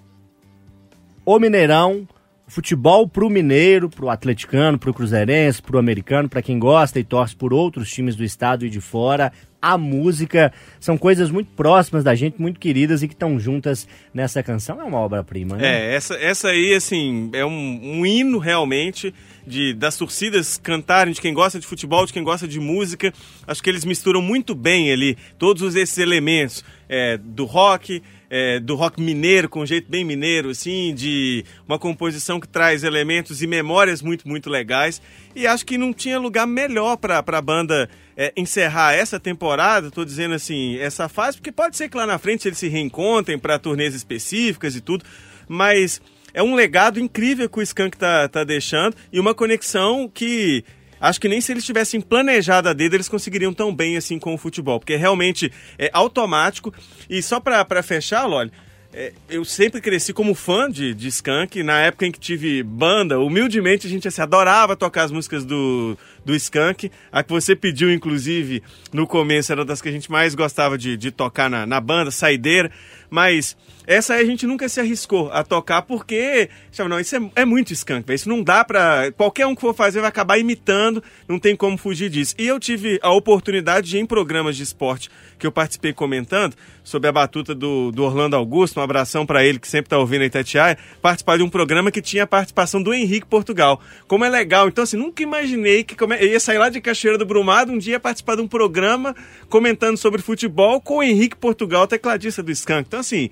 O 1.25 1.37
Mineirão, 1.37 2.07
futebol 2.49 3.07
pro 3.07 3.29
mineiro, 3.29 3.89
pro 3.89 4.09
atleticano, 4.09 4.79
pro 4.79 4.93
cruzeirense, 4.93 5.61
pro 5.61 5.77
americano, 5.77 6.27
para 6.27 6.41
quem 6.41 6.57
gosta 6.57 6.99
e 6.99 7.03
torce 7.03 7.35
por 7.35 7.53
outros 7.53 7.91
times 7.91 8.15
do 8.15 8.23
estado 8.23 8.65
e 8.65 8.69
de 8.69 8.81
fora. 8.81 9.31
A 9.61 9.77
música 9.77 10.53
são 10.79 10.97
coisas 10.97 11.29
muito 11.29 11.51
próximas 11.55 12.03
da 12.03 12.15
gente, 12.15 12.41
muito 12.41 12.59
queridas 12.59 13.03
e 13.03 13.07
que 13.07 13.13
estão 13.13 13.39
juntas 13.39 13.87
nessa 14.13 14.41
canção. 14.41 14.79
É 14.79 14.83
uma 14.83 14.99
obra-prima, 14.99 15.57
né? 15.57 15.67
É, 15.67 15.95
essa, 15.95 16.15
essa 16.15 16.47
aí, 16.49 16.73
assim, 16.73 17.29
é 17.33 17.45
um, 17.45 17.79
um 17.83 18.05
hino 18.05 18.37
realmente 18.37 19.13
de, 19.49 19.73
das 19.73 19.97
torcidas 19.97 20.57
cantarem, 20.57 21.13
de 21.13 21.19
quem 21.19 21.33
gosta 21.33 21.59
de 21.59 21.65
futebol, 21.65 22.05
de 22.05 22.13
quem 22.13 22.23
gosta 22.23 22.47
de 22.47 22.59
música. 22.59 23.11
Acho 23.47 23.61
que 23.61 23.69
eles 23.69 23.83
misturam 23.83 24.21
muito 24.21 24.53
bem 24.53 24.91
ali 24.91 25.17
todos 25.37 25.75
esses 25.75 25.97
elementos 25.97 26.63
é, 26.87 27.17
do 27.17 27.45
rock, 27.45 28.01
é, 28.29 28.59
do 28.59 28.75
rock 28.75 29.01
mineiro, 29.01 29.49
com 29.49 29.61
um 29.61 29.65
jeito 29.65 29.89
bem 29.89 30.05
mineiro, 30.05 30.51
assim, 30.51 30.93
de 30.93 31.43
uma 31.67 31.79
composição 31.79 32.39
que 32.39 32.47
traz 32.47 32.83
elementos 32.83 33.41
e 33.41 33.47
memórias 33.47 34.01
muito, 34.01 34.27
muito 34.27 34.49
legais. 34.49 35.01
E 35.35 35.47
acho 35.47 35.65
que 35.65 35.77
não 35.77 35.91
tinha 35.91 36.19
lugar 36.19 36.45
melhor 36.45 36.95
para 36.97 37.17
a 37.19 37.41
banda 37.41 37.89
é, 38.15 38.31
encerrar 38.37 38.93
essa 38.93 39.19
temporada, 39.19 39.89
tô 39.89 40.05
dizendo 40.05 40.35
assim, 40.35 40.77
essa 40.77 41.09
fase, 41.09 41.37
porque 41.37 41.51
pode 41.51 41.75
ser 41.75 41.89
que 41.89 41.97
lá 41.97 42.05
na 42.05 42.19
frente 42.19 42.47
eles 42.47 42.59
se 42.59 42.67
reencontrem 42.67 43.39
para 43.39 43.57
turnês 43.57 43.95
específicas 43.95 44.75
e 44.75 44.81
tudo, 44.81 45.03
mas 45.47 45.99
é 46.33 46.43
um 46.43 46.55
legado 46.55 46.99
incrível 46.99 47.49
que 47.49 47.59
o 47.59 47.61
Skank 47.61 47.97
tá, 47.97 48.27
tá 48.27 48.43
deixando 48.43 48.95
e 49.11 49.19
uma 49.19 49.33
conexão 49.33 50.09
que 50.11 50.63
acho 50.99 51.19
que 51.19 51.29
nem 51.29 51.39
se 51.39 51.51
eles 51.51 51.65
tivessem 51.65 52.01
planejado 52.01 52.69
a 52.69 52.73
dedo 52.73 52.95
eles 52.95 53.09
conseguiriam 53.09 53.53
tão 53.53 53.73
bem 53.73 53.97
assim 53.97 54.19
com 54.19 54.33
o 54.33 54.37
futebol, 54.37 54.79
porque 54.79 54.95
realmente 54.95 55.51
é 55.77 55.89
automático. 55.93 56.73
E 57.09 57.21
só 57.21 57.39
para 57.39 57.83
fechar, 57.83 58.25
Loli, 58.25 58.51
é, 58.91 59.13
eu 59.29 59.45
sempre 59.45 59.79
cresci 59.81 60.11
como 60.13 60.33
fã 60.33 60.69
de, 60.69 60.93
de 60.95 61.07
Skank. 61.09 61.61
Na 61.61 61.79
época 61.79 62.07
em 62.07 62.11
que 62.11 62.19
tive 62.19 62.63
banda, 62.63 63.19
humildemente 63.19 63.85
a 63.85 63.89
gente 63.89 64.07
assim, 64.07 64.21
adorava 64.21 64.75
tocar 64.75 65.03
as 65.03 65.11
músicas 65.11 65.45
do, 65.45 65.97
do 66.25 66.35
Skank. 66.35 66.91
A 67.11 67.23
que 67.23 67.29
você 67.31 67.55
pediu, 67.55 67.91
inclusive, 67.91 68.63
no 68.91 69.07
começo 69.07 69.51
era 69.51 69.65
das 69.65 69.81
que 69.81 69.89
a 69.89 69.91
gente 69.91 70.11
mais 70.11 70.35
gostava 70.35 70.77
de, 70.77 70.97
de 70.97 71.11
tocar 71.11 71.49
na, 71.49 71.65
na 71.65 71.79
banda, 71.79 72.11
Saideira. 72.11 72.71
Mas 73.09 73.57
Essa 73.89 74.13
aí 74.13 74.21
a 74.21 74.25
gente 74.25 74.45
nunca 74.45 74.69
se 74.69 74.79
arriscou 74.79 75.31
a 75.31 75.43
tocar 75.43 75.81
porque, 75.81 76.47
chama, 76.71 76.89
não, 76.89 76.99
isso 76.99 77.15
é, 77.15 77.31
é 77.37 77.43
muito 77.43 77.73
skunk, 77.73 78.05
véio. 78.05 78.15
isso 78.15 78.29
não 78.29 78.43
dá 78.43 78.63
pra. 78.63 79.11
Qualquer 79.13 79.47
um 79.47 79.55
que 79.55 79.61
for 79.61 79.73
fazer 79.73 79.99
vai 79.99 80.09
acabar 80.09 80.37
imitando, 80.37 81.03
não 81.27 81.39
tem 81.39 81.55
como 81.55 81.75
fugir 81.75 82.07
disso. 82.07 82.35
E 82.37 82.45
eu 82.45 82.59
tive 82.59 82.99
a 83.01 83.09
oportunidade 83.11 83.89
de, 83.89 83.97
em 83.97 84.05
programas 84.05 84.55
de 84.55 84.61
esporte 84.61 85.09
que 85.39 85.47
eu 85.47 85.51
participei 85.51 85.91
comentando, 85.91 86.53
sobre 86.83 87.07
a 87.07 87.11
batuta 87.11 87.55
do, 87.55 87.91
do 87.91 88.03
Orlando 88.03 88.35
Augusto, 88.35 88.79
um 88.79 88.83
abração 88.83 89.25
para 89.25 89.43
ele 89.43 89.57
que 89.57 89.67
sempre 89.67 89.89
tá 89.89 89.97
ouvindo 89.97 90.21
a 90.21 90.25
Itatiaia, 90.25 90.77
participar 91.01 91.37
de 91.37 91.43
um 91.43 91.49
programa 91.49 91.89
que 91.89 92.01
tinha 92.01 92.25
a 92.25 92.27
participação 92.27 92.83
do 92.83 92.93
Henrique 92.93 93.25
Portugal. 93.25 93.81
Como 94.07 94.23
é 94.23 94.29
legal. 94.29 94.67
Então, 94.67 94.83
assim, 94.83 94.97
nunca 94.97 95.23
imaginei 95.23 95.83
que. 95.83 95.95
Eu 96.15 96.27
ia 96.27 96.39
sair 96.39 96.57
lá 96.57 96.69
de 96.69 96.81
Cachoeira 96.81 97.17
do 97.17 97.25
Brumado 97.25 97.71
um 97.71 97.77
dia 97.77 97.99
participar 97.99 98.35
de 98.35 98.41
um 98.41 98.47
programa 98.47 99.15
comentando 99.49 99.97
sobre 99.97 100.21
futebol 100.21 100.79
com 100.81 100.97
o 100.97 101.03
Henrique 101.03 101.35
Portugal, 101.35 101.87
tecladista 101.87 102.41
do 102.41 102.51
Skank. 102.51 102.87
Então, 102.87 102.99
assim, 102.99 103.29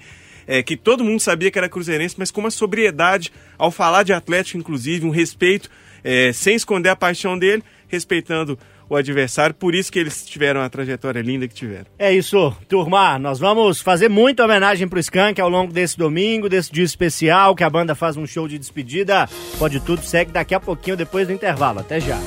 é, 0.47 0.63
que 0.63 0.77
todo 0.77 1.03
mundo 1.03 1.19
sabia 1.19 1.51
que 1.51 1.57
era 1.57 1.69
cruzeirense, 1.69 2.15
mas 2.17 2.31
com 2.31 2.41
uma 2.41 2.51
sobriedade 2.51 3.31
ao 3.57 3.69
falar 3.69 4.03
de 4.03 4.13
Atlético, 4.13 4.57
inclusive, 4.57 5.05
um 5.05 5.09
respeito, 5.09 5.69
é, 6.03 6.31
sem 6.31 6.55
esconder 6.55 6.89
a 6.89 6.95
paixão 6.95 7.37
dele, 7.37 7.63
respeitando 7.87 8.57
o 8.89 8.95
adversário, 8.95 9.53
por 9.53 9.75
isso 9.75 9.91
que 9.91 9.99
eles 9.99 10.25
tiveram 10.25 10.61
a 10.61 10.69
trajetória 10.69 11.21
linda 11.21 11.47
que 11.47 11.53
tiveram. 11.53 11.87
É 11.99 12.13
isso, 12.13 12.55
turma. 12.69 13.19
Nós 13.19 13.37
vamos 13.37 13.81
fazer 13.81 14.09
muita 14.09 14.45
homenagem 14.45 14.87
pro 14.87 14.99
Skank 14.99 15.39
ao 15.41 15.49
longo 15.49 15.73
desse 15.73 15.97
domingo, 15.97 16.47
desse 16.47 16.71
dia 16.71 16.85
especial, 16.85 17.55
que 17.55 17.63
a 17.63 17.69
banda 17.69 17.93
faz 17.95 18.15
um 18.15 18.25
show 18.25 18.47
de 18.47 18.57
despedida. 18.57 19.27
Pode 19.59 19.79
tudo, 19.81 20.01
segue 20.03 20.31
daqui 20.31 20.55
a 20.55 20.59
pouquinho 20.59 20.95
depois 20.95 21.27
do 21.27 21.33
intervalo. 21.33 21.79
Até 21.79 21.99
já. 21.99 22.17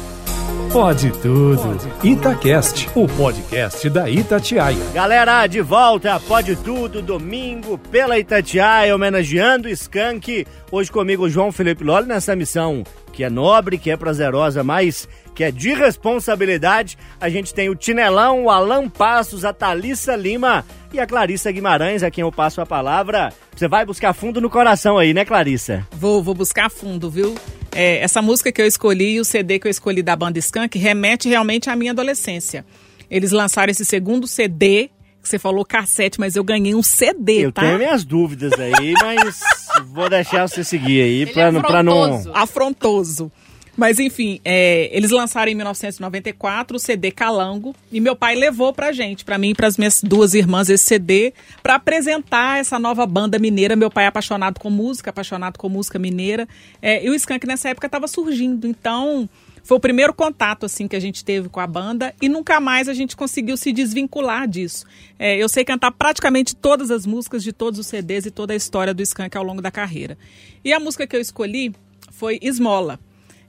Pode 0.72 1.10
tudo. 1.20 1.78
Itacast, 2.04 2.88
o 2.94 3.08
podcast 3.08 3.90
da 3.90 4.08
Itatiaia. 4.08 4.78
Galera, 4.94 5.44
de 5.48 5.60
volta, 5.60 6.20
pode 6.20 6.54
tudo, 6.54 7.02
domingo, 7.02 7.76
pela 7.76 8.16
Itatiaia, 8.16 8.94
homenageando 8.94 9.66
o 9.66 9.70
Skank. 9.70 10.46
Hoje 10.70 10.92
comigo 10.92 11.24
o 11.24 11.28
João 11.28 11.50
Felipe 11.50 11.82
Loli 11.82 12.06
nessa 12.06 12.36
missão 12.36 12.84
que 13.12 13.24
é 13.24 13.28
nobre, 13.28 13.78
que 13.78 13.90
é 13.90 13.96
prazerosa, 13.96 14.62
mas 14.62 15.08
que 15.34 15.42
é 15.42 15.50
de 15.50 15.74
responsabilidade. 15.74 16.96
A 17.20 17.28
gente 17.28 17.52
tem 17.52 17.68
o 17.68 17.74
Tinelão, 17.74 18.44
o 18.44 18.50
Alan 18.50 18.88
Passos, 18.88 19.44
a 19.44 19.52
Thalissa 19.52 20.14
Lima 20.14 20.64
e 20.92 21.00
a 21.00 21.06
Clarissa 21.06 21.50
Guimarães, 21.50 22.04
a 22.04 22.10
quem 22.10 22.22
eu 22.22 22.30
passo 22.30 22.60
a 22.60 22.66
palavra. 22.66 23.32
Você 23.54 23.66
vai 23.66 23.84
buscar 23.84 24.12
fundo 24.12 24.40
no 24.40 24.48
coração 24.48 24.96
aí, 24.96 25.12
né, 25.12 25.24
Clarissa? 25.24 25.86
Vou, 25.90 26.22
vou 26.22 26.34
buscar 26.34 26.70
fundo, 26.70 27.10
viu? 27.10 27.34
É, 27.80 28.02
essa 28.02 28.20
música 28.20 28.52
que 28.52 28.60
eu 28.60 28.66
escolhi 28.66 29.14
e 29.14 29.20
o 29.20 29.24
CD 29.24 29.58
que 29.58 29.66
eu 29.66 29.70
escolhi 29.70 30.02
da 30.02 30.14
banda 30.14 30.38
Skank 30.38 30.78
remete 30.78 31.30
realmente 31.30 31.70
à 31.70 31.74
minha 31.74 31.92
adolescência. 31.92 32.62
Eles 33.10 33.32
lançaram 33.32 33.70
esse 33.70 33.86
segundo 33.86 34.26
CD, 34.26 34.90
que 35.22 35.26
você 35.26 35.38
falou 35.38 35.64
cassete, 35.64 36.20
mas 36.20 36.36
eu 36.36 36.44
ganhei 36.44 36.74
um 36.74 36.82
CD, 36.82 37.46
eu 37.46 37.52
tá? 37.52 37.62
tenho 37.62 37.78
minhas 37.78 38.04
dúvidas 38.04 38.52
aí, 38.60 38.92
mas 39.00 39.40
vou 39.86 40.10
deixar 40.10 40.46
você 40.46 40.62
seguir 40.62 41.00
aí 41.00 41.24
pra, 41.24 41.44
é 41.44 41.52
pra 41.52 41.82
não. 41.82 42.30
afrontoso. 42.34 43.32
Mas 43.80 43.98
enfim, 43.98 44.42
é, 44.44 44.90
eles 44.94 45.10
lançaram 45.10 45.50
em 45.50 45.54
1994 45.54 46.76
o 46.76 46.78
CD 46.78 47.10
Calango 47.10 47.74
e 47.90 47.98
meu 47.98 48.14
pai 48.14 48.34
levou 48.34 48.74
pra 48.74 48.92
gente, 48.92 49.24
pra 49.24 49.38
mim 49.38 49.52
e 49.52 49.54
pras 49.54 49.78
minhas 49.78 50.02
duas 50.02 50.34
irmãs 50.34 50.68
esse 50.68 50.84
CD 50.84 51.32
pra 51.62 51.76
apresentar 51.76 52.60
essa 52.60 52.78
nova 52.78 53.06
banda 53.06 53.38
mineira. 53.38 53.74
Meu 53.74 53.90
pai 53.90 54.04
é 54.04 54.08
apaixonado 54.08 54.60
com 54.60 54.68
música, 54.68 55.08
apaixonado 55.08 55.56
com 55.56 55.66
música 55.70 55.98
mineira. 55.98 56.46
É, 56.82 57.02
e 57.02 57.08
o 57.08 57.14
Skank 57.14 57.46
nessa 57.46 57.70
época 57.70 57.86
estava 57.86 58.06
surgindo, 58.06 58.66
então 58.66 59.26
foi 59.64 59.78
o 59.78 59.80
primeiro 59.80 60.12
contato 60.12 60.66
assim 60.66 60.86
que 60.86 60.94
a 60.94 61.00
gente 61.00 61.24
teve 61.24 61.48
com 61.48 61.58
a 61.58 61.66
banda 61.66 62.14
e 62.20 62.28
nunca 62.28 62.60
mais 62.60 62.86
a 62.86 62.92
gente 62.92 63.16
conseguiu 63.16 63.56
se 63.56 63.72
desvincular 63.72 64.46
disso. 64.46 64.84
É, 65.18 65.38
eu 65.38 65.48
sei 65.48 65.64
cantar 65.64 65.90
praticamente 65.92 66.54
todas 66.54 66.90
as 66.90 67.06
músicas 67.06 67.42
de 67.42 67.50
todos 67.50 67.80
os 67.80 67.86
CDs 67.86 68.26
e 68.26 68.30
toda 68.30 68.52
a 68.52 68.56
história 68.56 68.92
do 68.92 69.00
Skank 69.00 69.34
ao 69.38 69.42
longo 69.42 69.62
da 69.62 69.70
carreira. 69.70 70.18
E 70.62 70.70
a 70.70 70.78
música 70.78 71.06
que 71.06 71.16
eu 71.16 71.20
escolhi 71.22 71.74
foi 72.10 72.38
Esmola. 72.42 73.00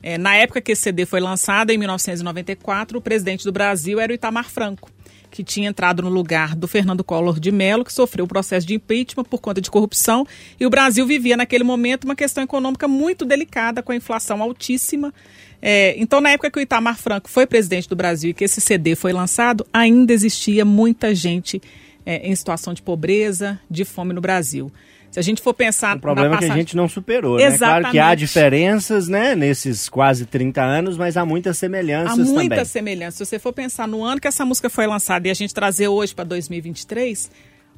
É, 0.03 0.17
na 0.17 0.35
época 0.35 0.61
que 0.61 0.71
esse 0.71 0.81
CD 0.81 1.05
foi 1.05 1.19
lançado, 1.19 1.71
em 1.71 1.77
1994, 1.77 2.97
o 2.97 3.01
presidente 3.01 3.43
do 3.43 3.51
Brasil 3.51 3.99
era 3.99 4.11
o 4.11 4.15
Itamar 4.15 4.49
Franco, 4.49 4.89
que 5.29 5.43
tinha 5.43 5.69
entrado 5.69 6.01
no 6.01 6.09
lugar 6.09 6.55
do 6.55 6.67
Fernando 6.67 7.03
Collor 7.03 7.39
de 7.39 7.51
Mello, 7.51 7.85
que 7.85 7.93
sofreu 7.93 8.25
o 8.25 8.27
processo 8.27 8.65
de 8.65 8.75
impeachment 8.75 9.23
por 9.23 9.39
conta 9.39 9.61
de 9.61 9.69
corrupção, 9.69 10.25
e 10.59 10.65
o 10.65 10.69
Brasil 10.69 11.05
vivia 11.05 11.37
naquele 11.37 11.63
momento 11.63 12.05
uma 12.05 12.15
questão 12.15 12.43
econômica 12.43 12.87
muito 12.87 13.25
delicada, 13.25 13.83
com 13.83 13.91
a 13.91 13.95
inflação 13.95 14.41
altíssima. 14.41 15.13
É, 15.61 15.93
então, 15.97 16.19
na 16.19 16.31
época 16.31 16.49
que 16.49 16.59
o 16.59 16.61
Itamar 16.61 16.97
Franco 16.97 17.29
foi 17.29 17.45
presidente 17.45 17.87
do 17.87 17.95
Brasil 17.95 18.31
e 18.31 18.33
que 18.33 18.43
esse 18.43 18.59
CD 18.59 18.95
foi 18.95 19.13
lançado, 19.13 19.65
ainda 19.71 20.11
existia 20.11 20.65
muita 20.65 21.13
gente 21.13 21.61
é, 22.03 22.27
em 22.27 22.35
situação 22.35 22.73
de 22.73 22.81
pobreza, 22.81 23.59
de 23.69 23.85
fome 23.85 24.13
no 24.13 24.21
Brasil. 24.21 24.71
Se 25.11 25.19
a 25.19 25.21
gente 25.21 25.41
for 25.41 25.53
pensar 25.53 25.97
O 25.97 25.99
problema 25.99 26.29
na 26.29 26.35
é 26.35 26.37
que 26.39 26.45
a 26.45 26.47
passagem- 26.47 26.61
gente 26.63 26.75
não 26.75 26.87
superou, 26.87 27.37
né? 27.37 27.57
Claro 27.57 27.91
que 27.91 27.99
há 27.99 28.15
diferenças, 28.15 29.09
né, 29.09 29.35
nesses 29.35 29.89
quase 29.89 30.25
30 30.25 30.63
anos, 30.63 30.97
mas 30.97 31.17
há 31.17 31.25
muitas 31.25 31.57
Há 31.57 31.59
semelhanças 31.59 32.29
muita 32.29 32.49
também. 32.55 32.65
semelhança. 32.65 33.17
Se 33.17 33.25
você 33.25 33.37
for 33.37 33.51
pensar 33.51 33.87
no 33.87 34.03
ano 34.05 34.21
que 34.21 34.27
essa 34.27 34.45
música 34.45 34.69
foi 34.69 34.87
lançada 34.87 35.27
e 35.27 35.31
a 35.31 35.33
gente 35.33 35.53
trazer 35.53 35.89
hoje 35.89 36.15
para 36.15 36.23
2023, 36.23 37.29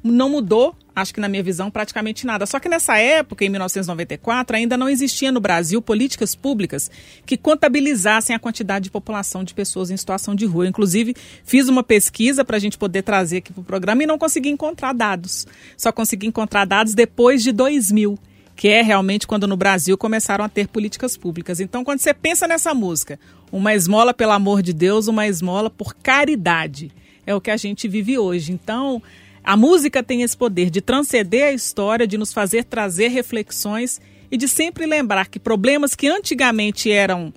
não 0.04 0.28
mudou, 0.28 0.76
acho 0.94 1.14
que 1.14 1.20
na 1.20 1.28
minha 1.28 1.42
visão, 1.42 1.70
praticamente 1.70 2.26
nada. 2.26 2.44
Só 2.44 2.60
que 2.60 2.68
nessa 2.68 2.98
época, 2.98 3.42
em 3.42 3.48
1994, 3.48 4.54
ainda 4.54 4.76
não 4.76 4.86
existia 4.86 5.32
no 5.32 5.40
Brasil 5.40 5.80
políticas 5.80 6.34
públicas 6.34 6.90
que 7.24 7.38
contabilizassem 7.38 8.36
a 8.36 8.38
quantidade 8.38 8.84
de 8.84 8.90
população 8.90 9.42
de 9.42 9.54
pessoas 9.54 9.90
em 9.90 9.96
situação 9.96 10.34
de 10.34 10.44
rua. 10.44 10.68
Inclusive, 10.68 11.16
fiz 11.42 11.68
uma 11.68 11.82
pesquisa 11.82 12.44
para 12.44 12.58
a 12.58 12.60
gente 12.60 12.76
poder 12.76 13.00
trazer 13.00 13.38
aqui 13.38 13.50
para 13.50 13.62
o 13.62 13.64
programa 13.64 14.02
e 14.02 14.06
não 14.06 14.18
consegui 14.18 14.50
encontrar 14.50 14.92
dados. 14.92 15.46
Só 15.74 15.90
consegui 15.90 16.26
encontrar 16.26 16.66
dados 16.66 16.92
depois 16.92 17.42
de 17.42 17.50
2000 17.50 18.18
que 18.56 18.68
é 18.68 18.82
realmente 18.82 19.26
quando 19.26 19.48
no 19.48 19.56
Brasil 19.56 19.98
começaram 19.98 20.44
a 20.44 20.48
ter 20.48 20.68
políticas 20.68 21.16
públicas. 21.16 21.58
Então, 21.58 21.82
quando 21.82 21.98
você 21.98 22.14
pensa 22.14 22.46
nessa 22.46 22.72
música, 22.72 23.18
uma 23.50 23.74
esmola 23.74 24.14
pelo 24.14 24.30
amor 24.30 24.62
de 24.62 24.72
Deus, 24.72 25.08
uma 25.08 25.26
esmola 25.26 25.68
por 25.68 25.92
caridade, 25.92 26.92
é 27.26 27.34
o 27.34 27.40
que 27.40 27.50
a 27.50 27.56
gente 27.56 27.88
vive 27.88 28.16
hoje. 28.16 28.52
Então, 28.52 29.02
a 29.44 29.56
música 29.56 30.02
tem 30.02 30.22
esse 30.22 30.36
poder 30.36 30.70
de 30.70 30.80
transcender 30.80 31.44
a 31.44 31.52
história, 31.52 32.06
de 32.06 32.16
nos 32.16 32.32
fazer 32.32 32.64
trazer 32.64 33.08
reflexões 33.08 34.00
e 34.30 34.36
de 34.36 34.48
sempre 34.48 34.86
lembrar 34.86 35.28
que 35.28 35.38
problemas 35.38 35.94
que 35.94 36.08
antigamente 36.08 36.90
eram 36.90 37.32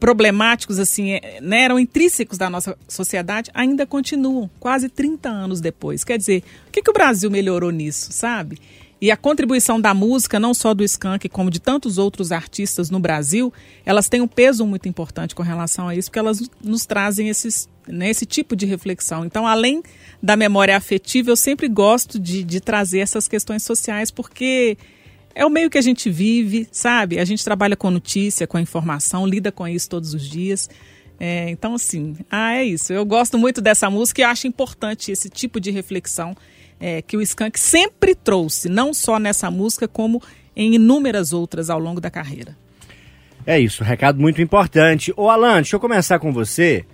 problemáticos, 0.00 0.78
assim, 0.78 1.10
é, 1.10 1.38
né, 1.40 1.62
eram 1.62 1.78
intrínsecos 1.78 2.38
da 2.38 2.48
nossa 2.48 2.78
sociedade, 2.88 3.50
ainda 3.52 3.86
continuam, 3.86 4.48
quase 4.58 4.88
30 4.88 5.28
anos 5.28 5.60
depois. 5.60 6.04
Quer 6.04 6.18
dizer, 6.18 6.42
o 6.68 6.70
que, 6.70 6.82
que 6.82 6.90
o 6.90 6.94
Brasil 6.94 7.30
melhorou 7.30 7.70
nisso, 7.70 8.12
sabe? 8.12 8.58
E 9.00 9.12
a 9.12 9.16
contribuição 9.16 9.80
da 9.80 9.94
música, 9.94 10.40
não 10.40 10.52
só 10.52 10.74
do 10.74 10.82
Skank, 10.82 11.28
como 11.28 11.50
de 11.50 11.60
tantos 11.60 11.98
outros 11.98 12.32
artistas 12.32 12.90
no 12.90 12.98
Brasil, 12.98 13.52
elas 13.86 14.08
têm 14.08 14.20
um 14.20 14.26
peso 14.26 14.66
muito 14.66 14.88
importante 14.88 15.36
com 15.36 15.42
relação 15.42 15.88
a 15.88 15.94
isso, 15.94 16.10
porque 16.10 16.18
elas 16.18 16.50
nos 16.62 16.84
trazem 16.84 17.28
esses, 17.28 17.68
né, 17.86 18.10
esse 18.10 18.26
tipo 18.26 18.56
de 18.56 18.66
reflexão. 18.66 19.24
Então, 19.24 19.46
além 19.46 19.82
da 20.20 20.36
memória 20.36 20.76
afetiva, 20.76 21.30
eu 21.30 21.36
sempre 21.36 21.68
gosto 21.68 22.18
de, 22.18 22.42
de 22.42 22.60
trazer 22.60 22.98
essas 22.98 23.28
questões 23.28 23.62
sociais, 23.62 24.10
porque 24.10 24.76
é 25.32 25.46
o 25.46 25.50
meio 25.50 25.70
que 25.70 25.78
a 25.78 25.82
gente 25.82 26.10
vive, 26.10 26.68
sabe? 26.72 27.20
A 27.20 27.24
gente 27.24 27.44
trabalha 27.44 27.76
com 27.76 27.92
notícia, 27.92 28.48
com 28.48 28.58
informação, 28.58 29.24
lida 29.24 29.52
com 29.52 29.68
isso 29.68 29.88
todos 29.88 30.12
os 30.12 30.28
dias. 30.28 30.68
É, 31.20 31.48
então, 31.50 31.74
assim, 31.74 32.16
ah, 32.28 32.56
é 32.56 32.64
isso. 32.64 32.92
Eu 32.92 33.04
gosto 33.06 33.38
muito 33.38 33.60
dessa 33.60 33.88
música 33.88 34.22
e 34.22 34.24
acho 34.24 34.48
importante 34.48 35.12
esse 35.12 35.30
tipo 35.30 35.60
de 35.60 35.70
reflexão 35.70 36.36
é, 36.80 37.02
que 37.02 37.16
o 37.16 37.22
Skank 37.22 37.58
sempre 37.58 38.14
trouxe, 38.14 38.68
não 38.68 38.94
só 38.94 39.18
nessa 39.18 39.50
música, 39.50 39.88
como 39.88 40.22
em 40.54 40.74
inúmeras 40.74 41.32
outras 41.32 41.70
ao 41.70 41.78
longo 41.78 42.00
da 42.00 42.10
carreira. 42.10 42.56
É 43.46 43.58
isso, 43.58 43.82
recado 43.82 44.20
muito 44.20 44.42
importante. 44.42 45.12
Ô 45.16 45.30
Alan, 45.30 45.56
deixa 45.56 45.76
eu 45.76 45.80
começar 45.80 46.18
com 46.18 46.32
você, 46.32 46.84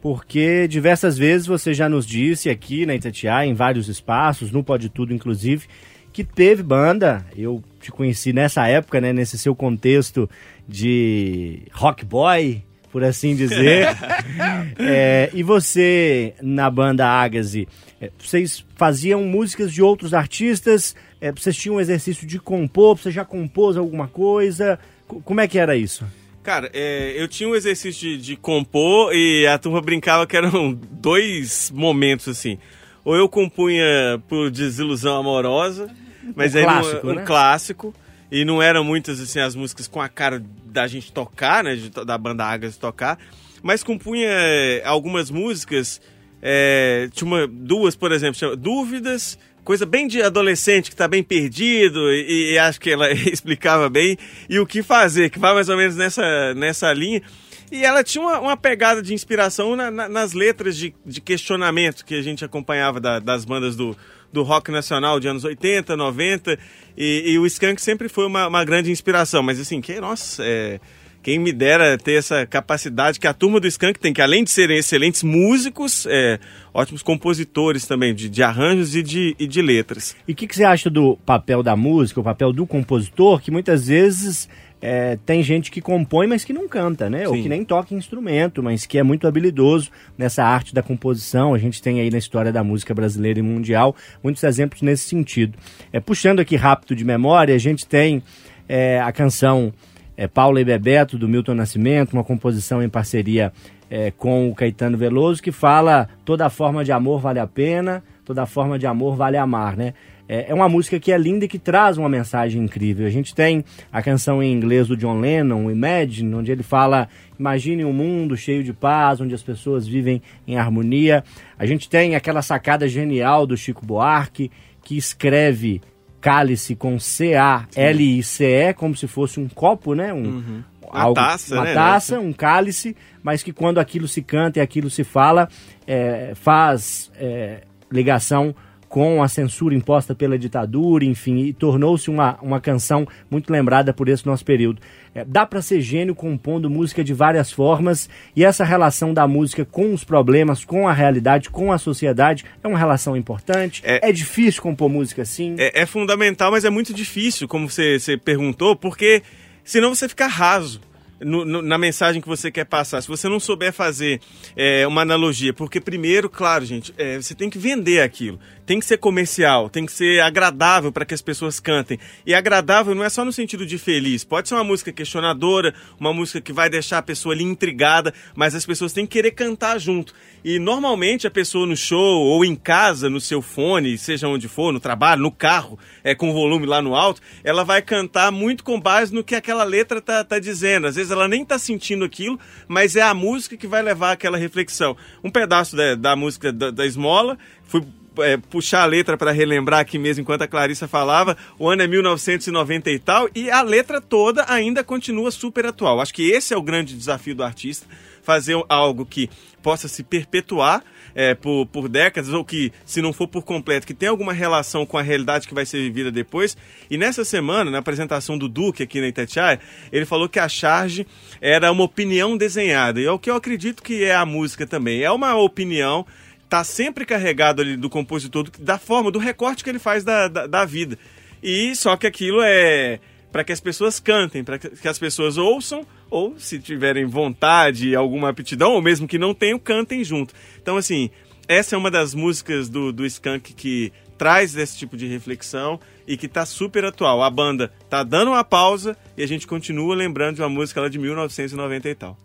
porque 0.00 0.66
diversas 0.66 1.18
vezes 1.18 1.46
você 1.46 1.74
já 1.74 1.88
nos 1.88 2.06
disse 2.06 2.48
aqui 2.48 2.86
na 2.86 2.94
Itatiaia, 2.94 3.48
em 3.48 3.54
vários 3.54 3.88
espaços, 3.88 4.50
no 4.50 4.64
Pode 4.64 4.88
Tudo 4.88 5.12
inclusive, 5.12 5.66
que 6.12 6.24
teve 6.24 6.62
banda. 6.62 7.26
Eu 7.36 7.62
te 7.80 7.90
conheci 7.90 8.32
nessa 8.32 8.66
época, 8.66 9.00
né, 9.00 9.12
nesse 9.12 9.36
seu 9.36 9.54
contexto 9.54 10.28
de 10.66 11.62
rock 11.72 12.04
boy, 12.04 12.62
por 12.92 13.02
assim 13.04 13.34
dizer. 13.36 13.88
É, 14.78 15.30
e 15.34 15.42
você, 15.42 16.34
na 16.40 16.70
banda 16.70 17.06
Agaze, 17.06 17.68
é, 18.00 18.10
vocês 18.18 18.64
faziam 18.76 19.22
músicas 19.24 19.72
de 19.72 19.82
outros 19.82 20.14
artistas? 20.14 20.94
É, 21.20 21.30
vocês 21.32 21.56
tinham 21.56 21.76
um 21.76 21.80
exercício 21.80 22.26
de 22.26 22.38
compor? 22.38 22.96
Você 22.98 23.10
já 23.10 23.24
compôs 23.24 23.76
alguma 23.76 24.08
coisa? 24.08 24.78
Co- 25.06 25.20
Como 25.20 25.40
é 25.40 25.46
que 25.48 25.58
era 25.58 25.76
isso? 25.76 26.04
Cara, 26.42 26.70
é, 26.72 27.14
eu 27.16 27.28
tinha 27.28 27.48
um 27.48 27.54
exercício 27.54 28.16
de, 28.16 28.16
de 28.18 28.36
compor 28.36 29.12
e 29.14 29.46
a 29.46 29.58
turma 29.58 29.80
brincava 29.82 30.26
que 30.26 30.36
eram 30.36 30.72
dois 30.90 31.70
momentos 31.74 32.28
assim. 32.28 32.58
Ou 33.04 33.14
eu 33.16 33.28
compunha 33.28 33.84
por 34.28 34.50
desilusão 34.50 35.16
amorosa, 35.18 35.90
mas 36.34 36.54
Um 36.54 36.58
aí 36.58 36.64
não- 36.66 36.72
clássico, 36.80 37.06
um 37.08 37.14
né? 37.14 37.22
clássico. 37.24 37.94
E 38.30 38.44
não 38.44 38.62
eram 38.62 38.84
muitas 38.84 39.20
assim 39.20 39.40
as 39.40 39.54
músicas 39.54 39.88
com 39.88 40.00
a 40.00 40.08
cara 40.08 40.42
da 40.64 40.86
gente 40.86 41.12
tocar, 41.12 41.64
né, 41.64 41.74
de 41.74 41.90
da 41.90 42.16
banda 42.16 42.44
Águas 42.44 42.76
tocar, 42.76 43.18
mas 43.62 43.82
compunha 43.82 44.28
é, 44.28 44.82
algumas 44.84 45.30
músicas. 45.30 46.00
é, 46.40 47.08
tinha 47.12 47.26
uma, 47.26 47.46
duas, 47.46 47.96
por 47.96 48.12
exemplo, 48.12 48.38
chama 48.38 48.56
Dúvidas, 48.56 49.38
coisa 49.64 49.84
bem 49.84 50.06
de 50.06 50.22
adolescente 50.22 50.90
que 50.90 50.96
tá 50.96 51.06
bem 51.06 51.22
perdido 51.22 52.10
e, 52.12 52.52
e 52.52 52.58
acho 52.58 52.80
que 52.80 52.90
ela 52.90 53.10
explicava 53.12 53.88
bem 53.88 54.16
e 54.48 54.58
o 54.58 54.66
que 54.66 54.82
fazer, 54.82 55.30
que 55.30 55.38
vai 55.38 55.52
mais 55.52 55.68
ou 55.68 55.76
menos 55.76 55.96
nessa, 55.96 56.54
nessa 56.54 56.92
linha. 56.92 57.22
E 57.70 57.84
ela 57.84 58.02
tinha 58.02 58.22
uma, 58.22 58.40
uma 58.40 58.56
pegada 58.56 59.00
de 59.00 59.14
inspiração 59.14 59.76
na- 59.76 59.90
na- 59.90 60.08
nas 60.08 60.32
letras 60.32 60.76
de, 60.76 60.92
de 61.06 61.20
questionamento 61.20 62.04
que 62.04 62.14
a 62.14 62.22
gente 62.22 62.44
acompanhava 62.44 62.98
da- 63.00 63.18
das 63.20 63.44
bandas 63.44 63.76
do, 63.76 63.96
do 64.32 64.42
rock 64.42 64.70
nacional 64.72 65.20
de 65.20 65.28
anos 65.28 65.44
80, 65.44 65.96
90. 65.96 66.58
E, 66.96 67.32
e 67.32 67.38
o 67.38 67.46
Skank 67.46 67.80
sempre 67.80 68.08
foi 68.08 68.26
uma, 68.26 68.48
uma 68.48 68.64
grande 68.64 68.90
inspiração. 68.90 69.42
Mas 69.42 69.60
assim, 69.60 69.80
que, 69.80 70.00
nossa, 70.00 70.42
é, 70.44 70.80
quem 71.22 71.38
me 71.38 71.52
dera 71.52 71.96
ter 71.98 72.14
essa 72.14 72.44
capacidade 72.46 73.20
que 73.20 73.26
a 73.28 73.34
turma 73.34 73.60
do 73.60 73.68
Skank 73.68 74.00
tem, 74.00 74.12
que 74.12 74.22
além 74.22 74.42
de 74.42 74.50
serem 74.50 74.78
excelentes 74.78 75.22
músicos, 75.22 76.06
é, 76.08 76.40
ótimos 76.74 77.02
compositores 77.02 77.86
também, 77.86 78.12
de, 78.14 78.28
de 78.28 78.42
arranjos 78.42 78.96
e 78.96 79.02
de, 79.02 79.36
e 79.38 79.46
de 79.46 79.62
letras. 79.62 80.16
E 80.26 80.32
o 80.32 80.34
que, 80.34 80.46
que 80.48 80.56
você 80.56 80.64
acha 80.64 80.90
do 80.90 81.16
papel 81.18 81.62
da 81.62 81.76
música, 81.76 82.18
o 82.20 82.24
papel 82.24 82.52
do 82.52 82.66
compositor, 82.66 83.40
que 83.40 83.50
muitas 83.50 83.86
vezes 83.86 84.48
é, 84.80 85.18
tem 85.26 85.42
gente 85.42 85.70
que 85.70 85.80
compõe, 85.80 86.26
mas 86.26 86.44
que 86.44 86.52
não 86.52 86.66
canta, 86.66 87.10
né? 87.10 87.28
Ou 87.28 87.34
Sim. 87.34 87.42
que 87.42 87.48
nem 87.48 87.64
toca 87.64 87.94
instrumento, 87.94 88.62
mas 88.62 88.86
que 88.86 88.98
é 88.98 89.02
muito 89.02 89.26
habilidoso 89.26 89.90
nessa 90.16 90.42
arte 90.42 90.74
da 90.74 90.82
composição. 90.82 91.52
A 91.52 91.58
gente 91.58 91.82
tem 91.82 92.00
aí 92.00 92.10
na 92.10 92.18
história 92.18 92.50
da 92.50 92.64
música 92.64 92.94
brasileira 92.94 93.38
e 93.38 93.42
mundial 93.42 93.94
muitos 94.22 94.42
exemplos 94.42 94.80
nesse 94.82 95.04
sentido. 95.04 95.58
É, 95.92 96.00
puxando 96.00 96.40
aqui 96.40 96.56
rápido 96.56 96.96
de 96.96 97.04
memória, 97.04 97.54
a 97.54 97.58
gente 97.58 97.86
tem 97.86 98.22
é, 98.68 99.00
a 99.00 99.12
canção 99.12 99.72
é, 100.16 100.26
Paula 100.26 100.60
e 100.60 100.64
Bebeto, 100.64 101.18
do 101.18 101.28
Milton 101.28 101.54
Nascimento, 101.54 102.12
uma 102.14 102.24
composição 102.24 102.82
em 102.82 102.88
parceria 102.88 103.52
é, 103.90 104.10
com 104.10 104.48
o 104.48 104.54
Caetano 104.54 104.96
Veloso, 104.96 105.42
que 105.42 105.52
fala 105.52 106.08
toda 106.24 106.48
forma 106.48 106.84
de 106.84 106.92
amor 106.92 107.20
vale 107.20 107.40
a 107.40 107.46
pena, 107.46 108.02
toda 108.24 108.46
forma 108.46 108.78
de 108.78 108.86
amor 108.86 109.16
vale 109.16 109.36
amar, 109.36 109.76
né? 109.76 109.94
É 110.32 110.50
é 110.50 110.54
uma 110.54 110.68
música 110.68 111.00
que 111.00 111.10
é 111.10 111.18
linda 111.18 111.44
e 111.44 111.48
que 111.48 111.58
traz 111.58 111.98
uma 111.98 112.08
mensagem 112.08 112.62
incrível. 112.62 113.04
A 113.04 113.10
gente 113.10 113.34
tem 113.34 113.64
a 113.92 114.00
canção 114.00 114.40
em 114.40 114.52
inglês 114.52 114.86
do 114.86 114.96
John 114.96 115.18
Lennon, 115.18 115.68
Imagine, 115.68 116.36
onde 116.36 116.52
ele 116.52 116.62
fala: 116.62 117.08
Imagine 117.36 117.84
um 117.84 117.92
mundo 117.92 118.36
cheio 118.36 118.62
de 118.62 118.72
paz, 118.72 119.20
onde 119.20 119.34
as 119.34 119.42
pessoas 119.42 119.88
vivem 119.88 120.22
em 120.46 120.56
harmonia. 120.56 121.24
A 121.58 121.66
gente 121.66 121.88
tem 121.88 122.14
aquela 122.14 122.42
sacada 122.42 122.86
genial 122.86 123.44
do 123.44 123.56
Chico 123.56 123.84
Buarque, 123.84 124.52
que 124.84 124.96
escreve 124.96 125.82
cálice 126.20 126.76
com 126.76 126.96
C-A-L-I-C-E, 127.00 128.72
como 128.74 128.94
se 128.94 129.08
fosse 129.08 129.40
um 129.40 129.48
copo, 129.48 129.94
né? 129.94 130.12
Um, 130.12 130.62
Uma 130.92 131.14
taça, 131.14 131.54
uma 131.54 131.64
né? 131.64 131.74
taça, 131.74 132.20
um 132.20 132.32
cálice, 132.32 132.96
mas 133.22 133.42
que 133.42 133.52
quando 133.52 133.78
aquilo 133.78 134.06
se 134.06 134.22
canta 134.22 134.60
e 134.60 134.62
aquilo 134.62 134.90
se 134.90 135.02
fala, 135.02 135.48
é, 135.86 136.32
faz 136.34 137.10
é, 137.16 137.62
ligação 137.90 138.54
com 138.90 139.22
a 139.22 139.28
censura 139.28 139.72
imposta 139.72 140.16
pela 140.16 140.36
ditadura, 140.36 141.04
enfim, 141.04 141.38
e 141.38 141.52
tornou-se 141.52 142.10
uma, 142.10 142.36
uma 142.42 142.60
canção 142.60 143.06
muito 143.30 143.50
lembrada 143.50 143.94
por 143.94 144.08
esse 144.08 144.26
nosso 144.26 144.44
período. 144.44 144.82
É, 145.14 145.24
dá 145.24 145.46
para 145.46 145.62
ser 145.62 145.80
gênio 145.80 146.12
compondo 146.12 146.68
música 146.68 147.04
de 147.04 147.14
várias 147.14 147.52
formas, 147.52 148.10
e 148.34 148.44
essa 148.44 148.64
relação 148.64 149.14
da 149.14 149.28
música 149.28 149.64
com 149.64 149.94
os 149.94 150.02
problemas, 150.02 150.64
com 150.64 150.88
a 150.88 150.92
realidade, 150.92 151.50
com 151.50 151.72
a 151.72 151.78
sociedade, 151.78 152.44
é 152.64 152.66
uma 152.66 152.78
relação 152.78 153.16
importante. 153.16 153.80
É, 153.84 154.08
É- 154.08 154.12
difícil 154.12 154.60
compor 154.60 154.90
música 154.90 155.22
assim. 155.22 155.54
É, 155.56 155.82
é 155.82 155.86
fundamental, 155.86 156.50
mas 156.50 156.64
é 156.64 156.70
muito 156.70 156.92
difícil, 156.92 157.46
como 157.46 157.70
você, 157.70 157.96
você 157.96 158.16
perguntou, 158.16 158.74
porque 158.74 159.22
senão 159.62 159.94
você 159.94 160.08
fica 160.08 160.26
raso. 160.26 160.80
No- 161.20 161.44
no- 161.44 161.62
na 161.62 161.76
mensagem 161.78 162.20
que 162.20 162.28
você 162.28 162.50
quer 162.50 162.64
passar, 162.64 163.00
se 163.02 163.08
você 163.08 163.28
não 163.28 163.38
souber 163.40 163.72
fazer 163.72 164.20
é, 164.56 164.86
uma 164.86 165.02
analogia, 165.02 165.52
porque 165.52 165.80
primeiro, 165.80 166.28
claro, 166.28 166.64
gente, 166.64 166.92
é, 166.98 167.16
você 167.16 167.34
tem 167.34 167.48
que 167.50 167.58
vender 167.58 168.00
aquilo, 168.00 168.38
tem 168.66 168.78
que 168.78 168.86
ser 168.86 168.98
comercial, 168.98 169.68
tem 169.68 169.84
que 169.86 169.92
ser 169.92 170.20
agradável 170.20 170.90
para 170.92 171.04
que 171.04 171.14
as 171.14 171.22
pessoas 171.22 171.60
cantem. 171.60 171.98
E 172.26 172.34
agradável 172.34 172.94
não 172.94 173.04
é 173.04 173.08
só 173.08 173.24
no 173.24 173.32
sentido 173.32 173.66
de 173.66 173.78
feliz, 173.78 174.24
pode 174.24 174.48
ser 174.48 174.54
uma 174.54 174.64
música 174.64 174.92
questionadora, 174.92 175.74
uma 175.98 176.12
música 176.12 176.40
que 176.40 176.52
vai 176.52 176.68
deixar 176.70 176.98
a 176.98 177.02
pessoa 177.02 177.34
ali 177.34 177.44
intrigada, 177.44 178.12
mas 178.34 178.54
as 178.54 178.64
pessoas 178.64 178.92
têm 178.92 179.06
que 179.06 179.12
querer 179.12 179.32
cantar 179.32 179.78
junto. 179.78 180.14
E 180.42 180.58
normalmente 180.58 181.26
a 181.26 181.30
pessoa 181.30 181.66
no 181.66 181.76
show 181.76 181.98
ou 182.22 182.44
em 182.44 182.54
casa, 182.56 183.10
no 183.10 183.20
seu 183.20 183.42
fone, 183.42 183.98
seja 183.98 184.26
onde 184.28 184.48
for, 184.48 184.72
no 184.72 184.80
trabalho, 184.80 185.20
no 185.22 185.30
carro, 185.30 185.78
é, 186.02 186.14
com 186.14 186.30
o 186.30 186.32
volume 186.32 186.64
lá 186.66 186.80
no 186.80 186.94
alto, 186.94 187.20
ela 187.44 187.62
vai 187.64 187.82
cantar 187.82 188.30
muito 188.32 188.64
com 188.64 188.80
base 188.80 189.12
no 189.12 189.22
que 189.22 189.34
aquela 189.34 189.64
letra 189.64 190.00
tá, 190.00 190.24
tá 190.24 190.38
dizendo. 190.38 190.86
Às 190.86 190.96
vezes 190.96 191.09
ela 191.10 191.28
nem 191.28 191.44
tá 191.44 191.58
sentindo 191.58 192.04
aquilo, 192.04 192.38
mas 192.68 192.96
é 192.96 193.02
a 193.02 193.14
música 193.14 193.56
que 193.56 193.66
vai 193.66 193.82
levar 193.82 194.12
aquela 194.12 194.38
reflexão. 194.38 194.96
Um 195.22 195.30
pedaço 195.30 195.76
da, 195.76 195.94
da 195.94 196.16
música 196.16 196.52
da, 196.52 196.70
da 196.70 196.86
Esmola, 196.86 197.38
fui 197.64 197.82
é, 198.18 198.36
puxar 198.36 198.82
a 198.82 198.86
letra 198.86 199.16
para 199.16 199.30
relembrar 199.30 199.80
aqui 199.80 199.98
mesmo 199.98 200.22
enquanto 200.22 200.42
a 200.42 200.48
Clarissa 200.48 200.88
falava, 200.88 201.36
o 201.58 201.68
ano 201.68 201.82
é 201.82 201.86
1990 201.86 202.90
e 202.90 202.98
tal, 202.98 203.28
e 203.34 203.50
a 203.50 203.62
letra 203.62 204.00
toda 204.00 204.44
ainda 204.48 204.82
continua 204.82 205.30
super 205.30 205.66
atual. 205.66 206.00
Acho 206.00 206.14
que 206.14 206.30
esse 206.30 206.52
é 206.52 206.56
o 206.56 206.62
grande 206.62 206.96
desafio 206.96 207.34
do 207.34 207.44
artista, 207.44 207.86
fazer 208.30 208.56
algo 208.68 209.04
que 209.04 209.28
possa 209.60 209.88
se 209.88 210.04
perpetuar 210.04 210.84
é, 211.16 211.34
por, 211.34 211.66
por 211.66 211.88
décadas, 211.88 212.32
ou 212.32 212.44
que, 212.44 212.72
se 212.86 213.02
não 213.02 213.12
for 213.12 213.26
por 213.26 213.42
completo, 213.42 213.84
que 213.84 213.92
tenha 213.92 214.12
alguma 214.12 214.32
relação 214.32 214.86
com 214.86 214.96
a 214.96 215.02
realidade 215.02 215.48
que 215.48 215.54
vai 215.54 215.66
ser 215.66 215.78
vivida 215.78 216.12
depois. 216.12 216.56
E 216.88 216.96
nessa 216.96 217.24
semana, 217.24 217.72
na 217.72 217.78
apresentação 217.78 218.38
do 218.38 218.48
Duque 218.48 218.84
aqui 218.84 219.00
na 219.00 219.08
Itatiaia, 219.08 219.58
ele 219.90 220.06
falou 220.06 220.28
que 220.28 220.38
a 220.38 220.48
charge 220.48 221.04
era 221.40 221.72
uma 221.72 221.82
opinião 221.82 222.36
desenhada, 222.36 223.00
e 223.00 223.04
é 223.04 223.10
o 223.10 223.18
que 223.18 223.28
eu 223.28 223.34
acredito 223.34 223.82
que 223.82 224.04
é 224.04 224.14
a 224.14 224.24
música 224.24 224.64
também. 224.64 225.02
É 225.02 225.10
uma 225.10 225.34
opinião 225.34 226.06
tá 226.48 226.62
sempre 226.62 227.04
carregado 227.04 227.62
ali 227.62 227.76
do 227.76 227.90
compositor, 227.90 228.48
da 228.60 228.78
forma, 228.78 229.10
do 229.10 229.18
recorte 229.18 229.64
que 229.64 229.70
ele 229.70 229.78
faz 229.80 230.04
da, 230.04 230.28
da, 230.28 230.46
da 230.46 230.64
vida. 230.64 230.96
E 231.42 231.74
só 231.74 231.96
que 231.96 232.06
aquilo 232.06 232.40
é 232.42 233.00
para 233.32 233.44
que 233.44 233.52
as 233.52 233.60
pessoas 233.60 233.98
cantem, 234.00 234.44
para 234.44 234.58
que 234.58 234.88
as 234.88 234.98
pessoas 234.98 235.36
ouçam, 235.36 235.86
ou 236.10 236.38
se 236.38 236.58
tiverem 236.58 237.06
vontade, 237.06 237.94
alguma 237.94 238.28
aptidão, 238.28 238.72
ou 238.72 238.82
mesmo 238.82 239.06
que 239.06 239.18
não 239.18 239.32
tenham, 239.32 239.58
cantem 239.58 240.02
junto. 240.02 240.34
Então, 240.60 240.76
assim, 240.76 241.10
essa 241.46 241.74
é 241.74 241.78
uma 241.78 241.90
das 241.90 242.14
músicas 242.14 242.68
do, 242.68 242.92
do 242.92 243.06
Skank 243.06 243.54
que 243.54 243.92
traz 244.18 244.54
esse 244.54 244.76
tipo 244.76 244.96
de 244.96 245.06
reflexão 245.06 245.80
e 246.06 246.16
que 246.16 246.28
tá 246.28 246.44
super 246.44 246.84
atual. 246.84 247.22
A 247.22 247.30
banda 247.30 247.72
tá 247.88 248.02
dando 248.02 248.32
uma 248.32 248.44
pausa 248.44 248.96
e 249.16 249.22
a 249.22 249.26
gente 249.26 249.46
continua 249.46 249.94
lembrando 249.94 250.36
de 250.36 250.42
uma 250.42 250.48
música 250.48 250.80
lá 250.80 250.88
de 250.88 250.98
1990 250.98 251.88
e 251.88 251.94
tal. 251.94 252.18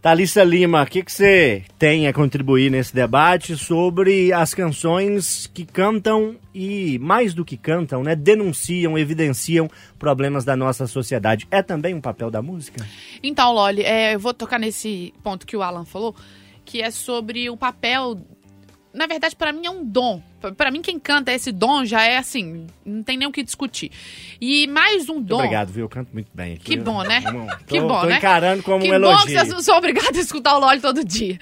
Thalissa 0.00 0.44
Lima, 0.44 0.84
o 0.84 0.86
que, 0.86 1.02
você 1.04 1.64
tem 1.76 2.06
a 2.06 2.12
contribuir 2.12 2.70
nesse 2.70 2.94
debate 2.94 3.56
sobre 3.56 4.32
as 4.32 4.54
canções 4.54 5.48
que 5.52 5.64
cantam 5.64 6.36
e, 6.54 7.00
mais 7.00 7.34
do 7.34 7.44
que 7.44 7.56
cantam, 7.56 8.04
né, 8.04 8.14
denunciam, 8.14 8.96
evidenciam 8.96 9.68
problemas 9.98 10.44
da 10.44 10.54
nossa 10.54 10.86
sociedade? 10.86 11.48
É 11.50 11.62
também 11.62 11.94
um 11.94 12.00
papel 12.00 12.30
da 12.30 12.40
música? 12.40 12.86
Então, 13.20 13.52
Loli, 13.52 13.82
é, 13.82 14.14
eu 14.14 14.20
vou 14.20 14.32
tocar 14.32 14.60
nesse 14.60 15.12
ponto 15.20 15.44
que 15.44 15.56
o 15.56 15.62
Alan 15.62 15.84
falou, 15.84 16.14
que 16.64 16.80
é 16.80 16.92
sobre 16.92 17.50
o 17.50 17.56
papel. 17.56 18.20
Na 18.92 19.06
verdade, 19.06 19.36
pra 19.36 19.52
mim 19.52 19.66
é 19.66 19.70
um 19.70 19.84
dom. 19.84 20.22
Pra- 20.40 20.52
Pra 20.52 20.70
mim, 20.70 20.80
quem 20.80 20.98
canta 20.98 21.32
esse 21.32 21.52
dom 21.52 21.84
já 21.84 22.02
é 22.04 22.16
assim, 22.16 22.66
não 22.84 23.02
tem 23.02 23.16
nem 23.18 23.28
o 23.28 23.32
que 23.32 23.42
discutir. 23.42 23.90
E 24.40 24.66
mais 24.68 25.08
um 25.08 25.14
Muito 25.14 25.26
dom. 25.26 25.36
obrigado, 25.36 25.70
viu? 25.72 25.84
Eu 25.84 25.88
canto 25.88 26.10
muito 26.12 26.30
bem 26.32 26.54
aqui. 26.54 26.64
Que 26.64 26.76
bom, 26.78 27.02
né? 27.02 27.20
Que 27.66 27.80
bom, 27.80 28.00
tô 28.00 28.06
né? 28.06 28.16
encarando 28.16 28.62
como 28.62 28.80
que 28.80 28.86
um 28.86 28.90
bom 28.90 28.94
elogio. 28.96 29.26
que 29.26 29.32
vocês 29.32 29.48
não 29.48 29.60
são 29.60 29.76
obrigados 29.76 30.16
a 30.18 30.22
escutar 30.22 30.56
o 30.56 30.60
Loli 30.60 30.80
todo 30.80 31.04
dia. 31.04 31.38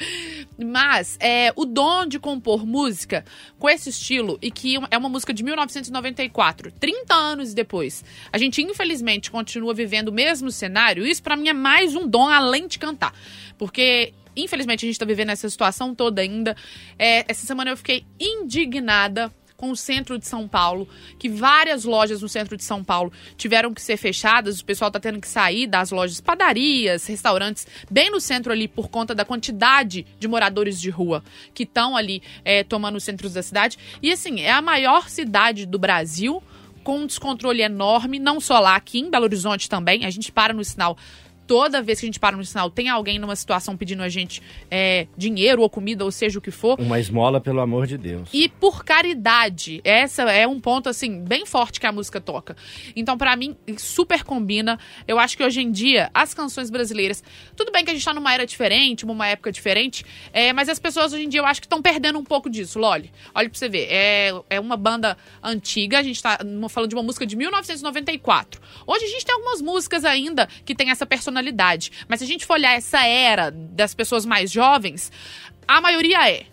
Mas 0.59 1.17
é, 1.21 1.53
o 1.55 1.65
dom 1.67 2.07
de 2.07 2.19
compor 2.19 2.67
música 2.67 3.25
com 3.59 3.69
esse 3.69 3.91
estilo, 3.91 4.39
e 4.41 4.51
que 4.51 4.77
é 4.91 4.97
uma 4.99 5.09
música 5.09 5.33
de 5.33 5.43
1994, 5.45 6.73
30 6.73 7.15
anos 7.15 7.53
depois, 7.55 8.03
a 8.33 8.39
gente 8.39 8.63
infelizmente 8.63 9.31
continua 9.31 9.75
vivendo 9.75 10.09
o 10.09 10.13
mesmo 10.13 10.51
cenário, 10.51 11.07
isso 11.07 11.23
pra 11.23 11.37
mim 11.37 11.49
é 11.49 11.53
mais 11.53 11.95
um 11.95 12.09
dom 12.09 12.27
além 12.29 12.67
de 12.67 12.79
cantar. 12.79 13.13
Porque 13.59 14.13
infelizmente 14.37 14.85
a 14.85 14.89
gente 14.89 14.99
tá 14.99 15.05
vivendo 15.05 15.31
essa 15.31 15.49
situação 15.49 15.95
toda 15.95 16.21
ainda. 16.21 16.57
É, 16.99 17.25
essa 17.29 17.47
semana 17.47 17.71
eu 17.71 17.77
fiquei 17.77 18.05
indignada 18.21 19.33
com 19.57 19.71
o 19.71 19.77
centro 19.77 20.19
de 20.19 20.27
São 20.27 20.47
Paulo, 20.47 20.89
que 21.19 21.29
várias 21.29 21.85
lojas 21.85 22.21
no 22.21 22.29
centro 22.29 22.57
de 22.57 22.65
São 22.65 22.85
Paulo 22.85 23.13
tiveram 23.37 23.73
que 23.73 23.81
ser 23.81 23.97
fechadas, 23.97 24.61
o 24.61 24.65
pessoal 24.65 24.91
tá 24.91 25.01
tendo 25.01 25.21
que 25.21 25.29
sair 25.29 25.67
das 25.67 25.91
lojas, 25.91 26.21
padarias, 26.21 27.07
restaurantes, 27.07 27.67
bem 27.91 28.11
no 28.11 28.21
centro 28.21 28.53
ali, 28.53 28.69
por 28.69 28.89
conta 28.89 29.15
da 29.15 29.25
quantidade 29.25 30.07
de 30.19 30.29
moradores 30.29 30.81
de 30.81 30.91
rua 30.91 31.25
que 31.55 31.63
estão 31.63 31.97
ali 31.97 32.23
é, 32.45 32.63
tomando 32.63 32.97
os 32.97 33.05
centros 33.05 33.33
da 33.33 33.43
cidade. 33.43 33.79
E 34.03 34.13
assim, 34.13 34.41
é 34.41 34.53
a 34.53 34.63
maior 34.63 35.09
cidade 35.09 35.65
do 35.65 35.79
Brasil, 35.79 36.43
com 36.85 37.01
um 37.01 37.07
descontrole 37.07 37.63
enorme, 37.63 38.19
não 38.21 38.39
só 38.39 38.61
lá, 38.61 38.77
aqui 38.77 39.01
em 39.01 39.11
Belo 39.11 39.25
Horizonte 39.25 39.69
também. 39.69 40.05
A 40.05 40.11
gente 40.11 40.31
para 40.31 40.53
no 40.53 40.65
sinal 40.65 40.97
Toda 41.47 41.81
vez 41.83 42.01
que 42.01 42.07
a 42.07 42.09
gente 42.09 42.19
para 42.21 42.37
no 42.37 42.45
sinal, 42.45 42.71
tem 42.71 42.89
alguém 42.89 43.19
numa 43.19 43.37
situação 43.37 43.77
pedindo 43.77 44.03
a 44.03 44.09
gente 44.09 44.43
é, 44.71 45.07
dinheiro 45.17 45.63
ou 45.63 45.71
comida, 45.71 46.05
ou 46.05 46.11
seja 46.11 46.39
o 46.39 46.43
que 46.43 46.51
for. 46.51 46.81
Uma 46.81 46.99
esmola, 46.99 47.41
pelo 47.41 47.61
amor 47.61 47.87
de 47.87 47.97
Deus. 47.97 48.29
E 48.33 48.49
por 48.49 48.85
caridade. 48.85 49.81
Essa 49.85 50.23
é 50.25 50.47
um 50.47 50.59
ponto, 50.59 50.89
assim, 50.89 51.23
bem 51.23 51.47
forte 51.47 51.79
que 51.79 51.87
a 51.87 51.93
música 51.93 52.21
toca. 52.21 52.57
Então, 52.97 53.17
pra 53.17 53.37
mim, 53.37 53.57
super 53.79 54.25
combina. 54.25 54.79
Eu 55.07 55.19
acho 55.19 55.37
que 55.37 55.45
hoje 55.45 55.61
em 55.61 55.71
dia, 55.71 56.11
as 56.13 56.35
canções 56.35 56.71
brasileiras. 56.71 57.23
Tudo 57.55 57.71
bem 57.71 57.85
que 57.85 57.91
a 57.91 57.95
gente 57.95 58.05
tá 58.05 58.13
numa 58.13 58.33
era 58.35 58.45
diferente, 58.47 59.05
uma 59.05 59.27
época 59.29 59.53
diferente, 59.53 60.05
é, 60.33 60.53
mas 60.53 60.69
as 60.69 60.79
pessoas 60.79 61.13
hoje 61.13 61.25
em 61.25 61.29
dia 61.29 61.41
eu 61.41 61.47
acho 61.47 61.61
que 61.61 61.67
estão 61.67 61.81
perdendo 61.81 62.19
um 62.19 62.25
pouco 62.25 62.51
disso, 62.51 62.79
Loli. 62.79 63.13
Olha 63.35 63.49
pra 63.49 63.59
você 63.59 63.69
ver. 63.69 63.87
É, 63.91 64.33
é 64.51 64.61
uma 64.61 64.77
banda 64.77 65.17
antiga, 65.43 65.99
a 65.99 66.03
gente 66.03 66.21
tá 66.23 66.39
numa- 66.45 66.69
falando 66.69 66.91
de 66.91 66.97
uma 66.97 67.03
música 67.05 67.25
de 67.25 67.37
1994. 67.37 68.61
Hoje 68.87 69.05
a 69.05 69.09
gente 69.09 69.25
tem 69.25 69.35
algumas 69.35 69.61
músicas 69.63 70.05
ainda 70.05 70.49
que 70.65 70.75
tem 70.75 70.91
essa 70.91 71.07
personalidade. 71.07 71.36
Mas 72.09 72.21
se 72.21 72.25
a 72.25 72.29
gente 72.29 72.45
for 72.47 72.55
olhar 72.55 72.73
essa 72.75 73.05
era 73.07 73.51
das 73.51 73.95
pessoas 73.95 74.25
mais 74.25 74.51
jovens, 74.51 75.11
a 75.67 75.81
maioria 75.81 76.31
é 76.31 76.47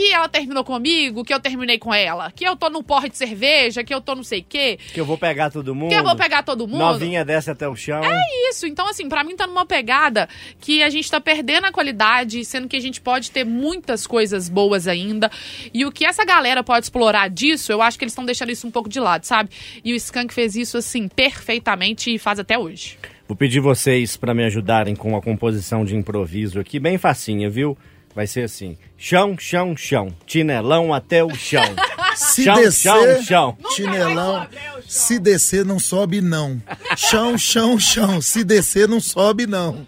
que 0.00 0.14
ela 0.14 0.30
terminou 0.30 0.64
comigo, 0.64 1.22
que 1.22 1.34
eu 1.34 1.38
terminei 1.38 1.78
com 1.78 1.92
ela, 1.92 2.30
que 2.30 2.42
eu 2.42 2.56
tô 2.56 2.70
num 2.70 2.82
porre 2.82 3.10
de 3.10 3.18
cerveja, 3.18 3.84
que 3.84 3.92
eu 3.92 4.00
tô 4.00 4.14
não 4.14 4.22
sei 4.22 4.40
o 4.40 4.44
quê, 4.48 4.78
Que 4.94 5.00
eu 5.00 5.04
vou 5.04 5.18
pegar 5.18 5.50
todo 5.50 5.74
mundo. 5.74 5.90
que 5.90 5.94
eu 5.94 6.02
vou 6.02 6.16
pegar 6.16 6.42
todo 6.42 6.66
mundo. 6.66 6.78
Novinha 6.78 7.22
desce 7.22 7.50
até 7.50 7.68
o 7.68 7.76
chão. 7.76 8.00
Isso, 8.48 8.66
então 8.66 8.88
assim, 8.88 9.10
pra 9.10 9.22
mim 9.22 9.36
tá 9.36 9.46
numa 9.46 9.66
pegada 9.66 10.26
que 10.58 10.82
a 10.82 10.88
gente 10.88 11.10
tá 11.10 11.20
perdendo 11.20 11.66
a 11.66 11.72
qualidade, 11.72 12.42
sendo 12.46 12.66
que 12.66 12.76
a 12.76 12.80
gente 12.80 12.98
pode 12.98 13.30
ter 13.30 13.44
muitas 13.44 14.06
coisas 14.06 14.48
boas 14.48 14.88
ainda. 14.88 15.30
E 15.74 15.84
o 15.84 15.92
que 15.92 16.06
essa 16.06 16.24
galera 16.24 16.64
pode 16.64 16.86
explorar 16.86 17.28
disso, 17.28 17.70
eu 17.70 17.82
acho 17.82 17.98
que 17.98 18.04
eles 18.04 18.12
estão 18.12 18.24
deixando 18.24 18.50
isso 18.50 18.66
um 18.66 18.70
pouco 18.70 18.88
de 18.88 18.98
lado, 19.00 19.24
sabe? 19.24 19.50
E 19.84 19.92
o 19.92 19.96
Skank 19.96 20.32
fez 20.32 20.56
isso 20.56 20.78
assim 20.78 21.08
perfeitamente 21.08 22.14
e 22.14 22.18
faz 22.18 22.38
até 22.38 22.58
hoje. 22.58 22.96
Vou 23.28 23.36
pedir 23.36 23.60
vocês 23.60 24.16
pra 24.16 24.34
me 24.34 24.44
ajudarem 24.44 24.96
com 24.96 25.14
a 25.14 25.20
composição 25.22 25.84
de 25.84 25.94
improviso 25.94 26.58
aqui, 26.58 26.80
bem 26.80 26.96
facinha, 26.96 27.48
viu? 27.50 27.76
Vai 28.14 28.26
ser 28.26 28.44
assim: 28.44 28.76
chão, 28.96 29.36
chão, 29.38 29.76
chão, 29.76 30.14
chinelão 30.26 30.92
até 30.92 31.22
o 31.22 31.34
chão. 31.34 31.62
Se 32.16 32.42
chão, 32.42 32.54
descer, 32.56 33.22
chão, 33.22 33.22
chão. 33.22 33.58
chinelão. 33.70 34.46
Se 34.86 35.18
descer, 35.18 35.64
não 35.64 35.78
sobe, 35.78 36.20
não. 36.20 36.60
Chão, 36.96 37.38
chão, 37.38 37.78
chão. 37.78 38.20
Se 38.20 38.42
descer, 38.42 38.88
não 38.88 39.00
sobe, 39.00 39.46
não. 39.46 39.86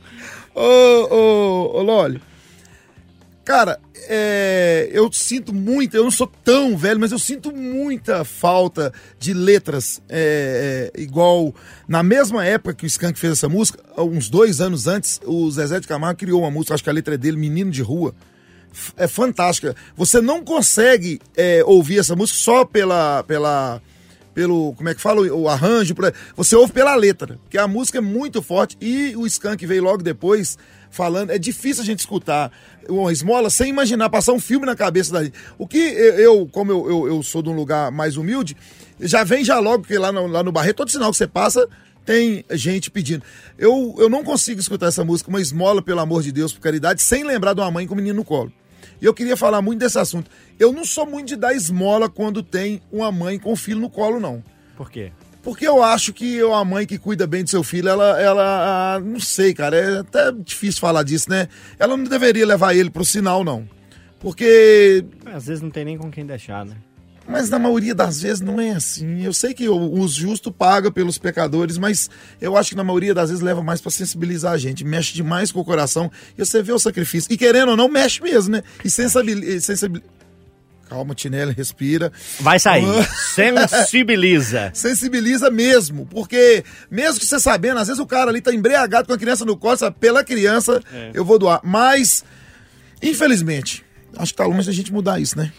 Ô, 0.55 0.61
ô, 1.11 1.79
ô 1.79 1.83
Loli. 1.83 2.23
Cara, 3.45 3.81
é, 4.09 4.89
eu 4.93 5.13
sinto 5.13 5.53
muito, 5.53 5.97
eu 5.97 6.05
não 6.05 6.13
sou 6.13 6.31
tão 6.45 6.77
velho, 6.77 7.01
mas 7.01 7.11
eu 7.11 7.19
sinto 7.19 7.53
muita 7.53 8.25
falta 8.25 8.93
de 9.19 9.35
letras. 9.35 10.01
é, 10.09 10.93
é, 10.95 11.01
igual 11.01 11.53
na 11.89 12.03
mesma 12.03 12.45
época 12.45 12.75
que 12.75 12.85
o 12.85 12.87
Skank 12.87 13.19
fez 13.19 13.33
essa 13.33 13.49
música, 13.49 13.83
uns 13.99 14.29
dois 14.29 14.61
anos 14.61 14.87
antes, 14.87 15.21
o 15.25 15.51
Zezé 15.51 15.81
de 15.81 15.89
Camargo 15.89 16.21
criou 16.21 16.43
uma 16.43 16.51
música, 16.51 16.75
acho 16.75 16.85
que 16.85 16.91
a 16.91 16.93
letra 16.93 17.15
é 17.15 17.19
dele, 17.19 17.37
Menino 17.37 17.71
de 17.71 17.83
Rua 17.83 18.15
é 18.97 19.07
fantástica. 19.07 19.75
Você 19.97 20.21
não 20.21 20.45
consegue 20.45 21.21
é, 21.37 21.63
ouvir 21.65 21.99
essa 21.99 22.17
música 22.17 22.39
só 22.39 22.65
pela, 22.65 23.23
pela, 23.25 23.83
pelo, 24.35 24.73
como 24.75 24.89
é 24.89 24.95
que 24.95 25.01
fala, 25.01 25.21
o, 25.21 25.49
arranjo. 25.49 25.95
Você 26.37 26.57
ouve 26.57 26.73
pela 26.73 26.95
letra, 26.95 27.39
porque 27.43 27.59
a 27.59 27.69
música 27.69 27.99
é 27.99 28.01
muito 28.01 28.43
forte 28.43 28.77
e 28.81 29.15
o 29.17 29.27
Skank 29.27 29.65
veio 29.67 29.83
logo 29.83 30.03
depois 30.03 30.57
falando. 30.93 31.31
É 31.31 31.39
difícil 31.39 31.83
a 31.83 31.87
gente 31.87 31.99
escutar 31.99 32.53
uma 32.89 33.11
esmola 33.11 33.51
sem 33.51 33.71
imaginar, 33.71 34.09
passar 34.09 34.33
um 34.33 34.39
filme 34.39 34.65
na 34.65 34.77
cabeça 34.77 35.13
da 35.13 35.25
gente. 35.25 35.35
O 35.59 35.67
que 35.67 35.79
eu, 35.79 36.47
como 36.53 36.71
eu, 36.71 36.89
eu, 36.89 37.07
eu 37.09 37.23
sou 37.23 37.43
de 37.43 37.49
um 37.49 37.55
lugar 37.55 37.91
mais 37.91 38.17
humilde, 38.17 38.57
já 39.01 39.25
vem 39.25 39.45
já 39.45 39.59
logo, 39.59 39.81
porque 39.81 39.99
lá 39.99 40.13
no, 40.13 40.27
lá 40.27 40.43
no 40.45 40.53
Barreto, 40.53 40.77
todo 40.77 40.91
sinal 40.91 41.11
que 41.11 41.17
você 41.17 41.27
passa, 41.27 41.67
tem 42.05 42.45
gente 42.53 42.91
pedindo. 42.91 43.25
Eu, 43.59 43.97
eu 43.99 44.09
não 44.09 44.23
consigo 44.23 44.61
escutar 44.61 44.87
essa 44.87 45.05
música, 45.05 45.31
uma 45.31 45.41
esmola, 45.41 45.83
pelo 45.83 46.01
amor 46.01 46.23
de 46.23 46.31
Deus, 46.31 46.53
por 46.53 46.61
caridade, 46.61 47.03
sem 47.03 47.25
lembrar 47.25 47.55
de 47.55 47.61
uma 47.61 47.71
mãe 47.71 47.87
com 47.87 47.95
o 47.95 47.97
menino 47.97 48.17
no 48.17 48.25
colo. 48.25 48.53
E 49.01 49.05
eu 49.05 49.15
queria 49.15 49.37
falar 49.37 49.61
muito 49.61 49.81
desse 49.81 49.99
assunto. 49.99 50.31
Eu 50.61 50.73
não 50.73 50.85
sou 50.85 51.05
muito 51.07 51.29
de 51.29 51.37
dar 51.37 51.55
esmola 51.55 52.09
quando 52.09 52.43
tem 52.43 52.81
uma 52.93 53.11
mãe 53.11 53.39
com 53.39 53.53
o 53.53 53.57
filho 53.57 53.81
no 53.81 53.91
colo, 53.91 54.21
não. 54.21 54.43
Por 54.77 54.91
quê? 54.91 55.11
Porque 55.43 55.67
eu 55.67 55.83
acho 55.83 56.13
que 56.13 56.41
a 56.41 56.65
mãe 56.65 56.87
que 56.87 56.99
cuida 56.99 57.27
bem 57.27 57.43
do 57.43 57.51
seu 57.51 57.65
filho, 57.65 57.89
ela, 57.89 58.21
ela, 58.21 58.95
ah, 58.95 59.01
não 59.01 59.19
sei, 59.19 59.53
cara, 59.53 59.77
é 59.77 59.99
até 59.99 60.31
difícil 60.31 60.81
falar 60.81 61.03
disso, 61.03 61.29
né? 61.29 61.49
Ela 61.79 61.97
não 61.97 62.05
deveria 62.05 62.47
levar 62.47 62.75
ele 62.75 62.91
pro 62.91 63.05
sinal, 63.05 63.43
não. 63.43 63.69
Porque 64.21 65.05
Às 65.27 65.47
vezes 65.47 65.61
não 65.61 65.71
tem 65.71 65.85
nem 65.85 65.99
com 65.99 66.11
quem 66.11 66.25
deixar, 66.25 66.65
né? 66.65 66.77
mas 67.27 67.49
na 67.49 67.59
maioria 67.59 67.95
das 67.95 68.21
vezes 68.21 68.41
não 68.41 68.61
é 68.61 68.71
assim. 68.71 69.25
Eu 69.25 69.33
sei 69.33 69.55
que 69.55 69.69
o, 69.69 70.09
justo 70.09 70.51
paga 70.51 70.91
pelos 70.91 71.19
pecadores, 71.19 71.79
mas 71.79 72.11
eu 72.41 72.57
acho 72.57 72.71
que 72.71 72.77
na 72.77 72.85
maioria 72.85 73.15
das 73.15 73.31
vezes 73.31 73.43
leva 73.43 73.63
mais 73.63 73.81
pra 73.81 73.91
sensibilizar 73.91 74.53
a 74.53 74.59
gente. 74.59 74.85
Mexe 74.85 75.15
demais 75.15 75.53
com 75.53 75.61
o 75.61 75.65
coração 75.65 76.11
e 76.37 76.45
você 76.45 76.63
vê 76.63 76.73
o 76.73 76.79
sacrifício. 76.79 77.33
E 77.33 77.37
querendo 77.37 77.71
ou 77.71 77.77
não, 77.77 77.89
mexe 77.89 78.21
mesmo, 78.23 78.53
né? 78.53 78.63
E 78.85 78.91
sensibiliza. 78.91 80.03
Calma, 80.93 81.15
Tinelli, 81.15 81.55
respira. 81.55 82.13
Vai 82.39 82.59
sair. 82.59 82.85
Sensibiliza. 83.35 84.71
Sensibiliza 84.77 85.51
mesmo, 85.51 86.07
porque 86.07 86.63
mesmo 86.91 87.19
que 87.19 87.25
você 87.25 87.41
sabendo, 87.41 87.79
às 87.81 87.89
vezes 87.89 87.99
o 87.99 88.07
cara 88.07 88.31
ali 88.31 88.43
tá 88.43 88.53
embriagado 88.53 89.09
com 89.09 89.15
a 89.15 89.19
criança 89.19 89.43
no 89.43 89.57
colo, 89.57 89.79
sabe? 89.79 89.97
pela 89.99 90.23
criança 90.23 90.83
eu 91.15 91.25
vou 91.25 91.39
doar. 91.39 91.61
Mas, 91.65 92.23
infelizmente, 93.03 93.83
acho 94.17 94.33
que 94.33 94.37
tá 94.37 94.45
longe 94.45 94.67
da 94.67 94.73
gente 94.73 94.93
mudar 94.93 95.19
isso, 95.19 95.39
né? 95.39 95.51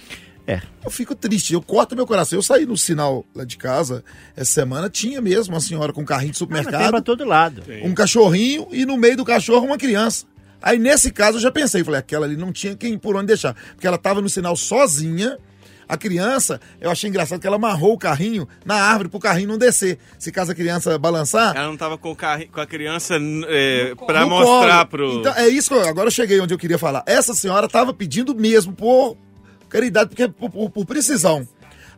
É. 0.45 0.61
Eu 0.83 0.91
fico 0.91 1.15
triste, 1.15 1.53
eu 1.53 1.61
corto 1.61 1.95
meu 1.95 2.05
coração. 2.05 2.37
Eu 2.37 2.43
saí 2.43 2.65
no 2.65 2.77
sinal 2.77 3.25
lá 3.33 3.43
de 3.45 3.57
casa 3.57 4.03
essa 4.35 4.51
semana, 4.51 4.89
tinha 4.89 5.19
mesmo 5.21 5.55
uma 5.55 5.61
senhora 5.61 5.91
com 5.93 6.01
um 6.01 6.05
carrinho 6.05 6.33
de 6.33 6.39
Mas 6.41 6.47
tem 6.47 6.47
pra 6.61 6.63
supermercado, 6.63 7.03
todo 7.03 7.23
lado. 7.25 7.63
um 7.81 7.93
cachorrinho 7.93 8.67
e 8.71 8.85
no 8.85 8.97
meio 8.97 9.17
do 9.17 9.25
cachorro 9.25 9.65
uma 9.65 9.77
criança. 9.77 10.25
Aí 10.63 10.79
nesse 10.79 11.11
caso 11.11 11.37
eu 11.37 11.41
já 11.41 11.51
pensei, 11.51 11.83
falei, 11.83 11.99
aquela 11.99 12.25
ali 12.25 12.35
não 12.37 12.51
tinha 12.51 12.75
quem 12.75 12.97
por 12.97 13.15
onde 13.17 13.27
deixar, 13.27 13.53
porque 13.75 13.85
ela 13.85 13.97
tava 13.97 14.21
no 14.21 14.29
sinal 14.29 14.55
sozinha. 14.55 15.37
A 15.85 15.97
criança, 15.97 16.61
eu 16.79 16.89
achei 16.89 17.09
engraçado 17.09 17.41
que 17.41 17.45
ela 17.45 17.57
amarrou 17.57 17.93
o 17.93 17.97
carrinho 17.97 18.47
na 18.65 18.75
árvore 18.75 19.09
pro 19.09 19.19
carrinho 19.19 19.49
não 19.49 19.57
descer. 19.57 19.99
Se 20.17 20.31
caso 20.31 20.53
a 20.53 20.55
criança 20.55 20.97
balançar, 20.97 21.53
Ela 21.55 21.67
não 21.67 21.75
tava 21.75 21.97
com, 21.97 22.09
o 22.09 22.15
carri- 22.15 22.47
com 22.47 22.61
a 22.61 22.65
criança 22.65 23.15
é, 23.47 23.93
no 24.23 24.29
mostrar 24.29 24.77
colo. 24.77 24.87
pro. 24.87 25.19
Então, 25.19 25.33
é 25.35 25.49
isso 25.49 25.67
que 25.69 25.75
eu, 25.75 25.85
agora 25.85 26.07
eu 26.07 26.11
cheguei 26.11 26.39
onde 26.39 26.53
eu 26.53 26.57
queria 26.57 26.77
falar. 26.79 27.03
Essa 27.05 27.33
senhora 27.33 27.67
tava 27.67 27.93
pedindo 27.93 28.33
mesmo 28.33 28.71
por 28.73 29.17
caridade, 29.67 30.09
porque 30.09 30.29
por, 30.29 30.49
por- 30.49 30.69
por 30.69 30.85
precisão. 30.85 31.45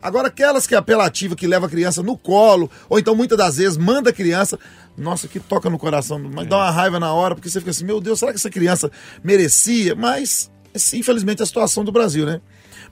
Agora, 0.06 0.28
aquelas 0.28 0.68
que 0.68 0.74
é 0.76 0.78
apelativa, 0.78 1.34
que 1.34 1.48
leva 1.48 1.66
a 1.66 1.68
criança 1.68 2.00
no 2.00 2.16
colo, 2.16 2.70
ou 2.88 2.96
então 2.96 3.12
muitas 3.12 3.36
das 3.36 3.56
vezes 3.56 3.76
manda 3.76 4.10
a 4.10 4.12
criança, 4.12 4.56
nossa, 4.96 5.26
que 5.26 5.40
toca 5.40 5.68
no 5.68 5.76
coração, 5.76 6.16
mas 6.32 6.46
dá 6.46 6.58
uma 6.58 6.70
raiva 6.70 7.00
na 7.00 7.12
hora, 7.12 7.34
porque 7.34 7.50
você 7.50 7.58
fica 7.58 7.72
assim, 7.72 7.84
meu 7.84 8.00
Deus, 8.00 8.20
será 8.20 8.30
que 8.30 8.38
essa 8.38 8.48
criança 8.48 8.88
merecia? 9.24 9.96
Mas, 9.96 10.48
esse, 10.72 10.96
infelizmente, 10.96 11.40
é 11.40 11.42
a 11.42 11.46
situação 11.46 11.84
do 11.84 11.90
Brasil, 11.90 12.24
né? 12.24 12.40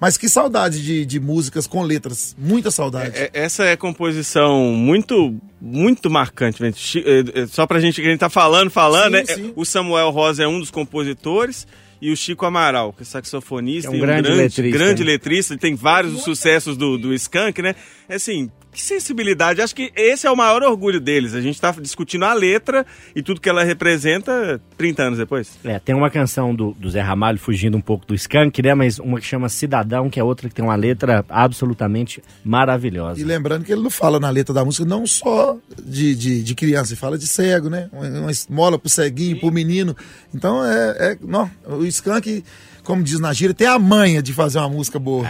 Mas 0.00 0.16
que 0.16 0.28
saudade 0.28 0.82
de, 0.82 1.06
de 1.06 1.20
músicas 1.20 1.68
com 1.68 1.84
letras, 1.84 2.34
muita 2.36 2.72
saudade. 2.72 3.16
É, 3.16 3.30
essa 3.32 3.62
é 3.62 3.76
composição 3.76 4.72
muito, 4.72 5.40
muito 5.60 6.10
marcante, 6.10 6.58
gente. 6.64 6.98
É, 6.98 7.42
é, 7.42 7.46
Só 7.46 7.64
pra 7.64 7.78
gente 7.78 8.00
que 8.00 8.08
a 8.08 8.10
gente 8.10 8.18
tá 8.18 8.28
falando, 8.28 8.70
falando, 8.70 9.18
Sim, 9.18 9.24
né? 9.24 9.34
sim. 9.34 9.52
O 9.54 9.64
Samuel 9.64 10.10
Rosa 10.10 10.42
é 10.42 10.48
um 10.48 10.58
dos 10.58 10.72
compositores 10.72 11.64
e 12.00 12.10
o 12.10 12.16
Chico 12.16 12.44
Amaral, 12.44 12.92
que 12.92 13.02
é 13.02 13.04
saxofonista 13.04 13.88
É 13.88 13.90
um 13.90 13.96
e 13.96 14.00
grande 14.00 14.30
letrista, 14.30 14.78
grande 14.78 15.04
né? 15.04 15.12
letrista, 15.12 15.56
tem 15.56 15.74
vários 15.74 16.22
sucessos 16.22 16.76
do, 16.76 16.98
do 16.98 17.14
Skank, 17.14 17.60
né? 17.62 17.74
É 18.08 18.16
Assim, 18.16 18.50
que 18.74 18.82
sensibilidade. 18.82 19.62
Acho 19.62 19.74
que 19.74 19.92
esse 19.96 20.26
é 20.26 20.30
o 20.30 20.36
maior 20.36 20.62
orgulho 20.62 21.00
deles. 21.00 21.34
A 21.34 21.40
gente 21.40 21.58
tá 21.60 21.70
discutindo 21.70 22.24
a 22.24 22.34
letra 22.34 22.84
e 23.14 23.22
tudo 23.22 23.40
que 23.40 23.48
ela 23.48 23.64
representa 23.64 24.60
30 24.76 25.02
anos 25.02 25.18
depois. 25.18 25.58
É, 25.64 25.78
tem 25.78 25.94
uma 25.94 26.10
canção 26.10 26.54
do, 26.54 26.72
do 26.72 26.90
Zé 26.90 27.00
Ramalho 27.00 27.38
fugindo 27.38 27.76
um 27.76 27.80
pouco 27.80 28.04
do 28.06 28.14
Skank, 28.14 28.60
né? 28.60 28.74
Mas 28.74 28.98
uma 28.98 29.20
que 29.20 29.26
chama 29.26 29.48
Cidadão, 29.48 30.10
que 30.10 30.20
é 30.20 30.24
outra 30.24 30.48
que 30.48 30.54
tem 30.54 30.64
uma 30.64 30.74
letra 30.74 31.24
absolutamente 31.28 32.22
maravilhosa. 32.44 33.20
E 33.20 33.24
lembrando 33.24 33.64
que 33.64 33.72
ele 33.72 33.82
não 33.82 33.90
fala 33.90 34.18
na 34.18 34.28
letra 34.28 34.52
da 34.52 34.64
música 34.64 34.84
não 34.84 35.06
só 35.06 35.56
de, 35.82 36.14
de, 36.14 36.42
de 36.42 36.54
criança, 36.54 36.92
ele 36.92 37.00
fala 37.00 37.16
de 37.16 37.26
cego, 37.26 37.70
né? 37.70 37.88
Uma, 37.92 38.06
uma 38.20 38.30
esmola 38.30 38.78
pro 38.78 38.90
ceguinho, 38.90 39.38
pro 39.38 39.52
menino. 39.52 39.96
Então 40.34 40.64
é. 40.64 41.12
é 41.12 41.18
não, 41.22 41.50
o 41.66 41.84
Skank, 41.86 42.44
como 42.82 43.02
diz 43.02 43.20
na 43.20 43.32
gíria, 43.32 43.54
tem 43.54 43.68
a 43.68 43.78
manha 43.78 44.22
de 44.22 44.32
fazer 44.32 44.58
uma 44.58 44.68
música 44.68 44.98
boa. 44.98 45.24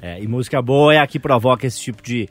É, 0.00 0.22
e 0.22 0.28
música 0.28 0.62
boa 0.62 0.94
é 0.94 0.98
a 0.98 1.06
que 1.06 1.18
provoca 1.18 1.66
esse 1.66 1.80
tipo 1.80 2.02
de 2.02 2.28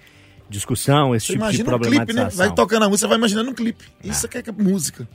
discussão, 0.54 1.14
esse 1.16 1.28
Você 1.28 1.34
tipo 1.34 1.50
de 1.50 1.56
imagina 1.58 1.76
um 1.76 1.80
clipe, 1.80 1.96
né? 1.98 2.04
problematização. 2.06 2.46
Vai 2.48 2.56
tocando 2.56 2.84
a 2.84 2.90
música, 2.90 3.00
você 3.06 3.10
vai 3.10 3.18
imaginando 3.18 3.52
um 3.52 3.54
clipe. 3.54 3.86
Isso 4.04 4.28
que 4.28 4.38
é, 4.38 4.42
que 4.42 4.50
é 4.50 4.54
música. 4.54 5.08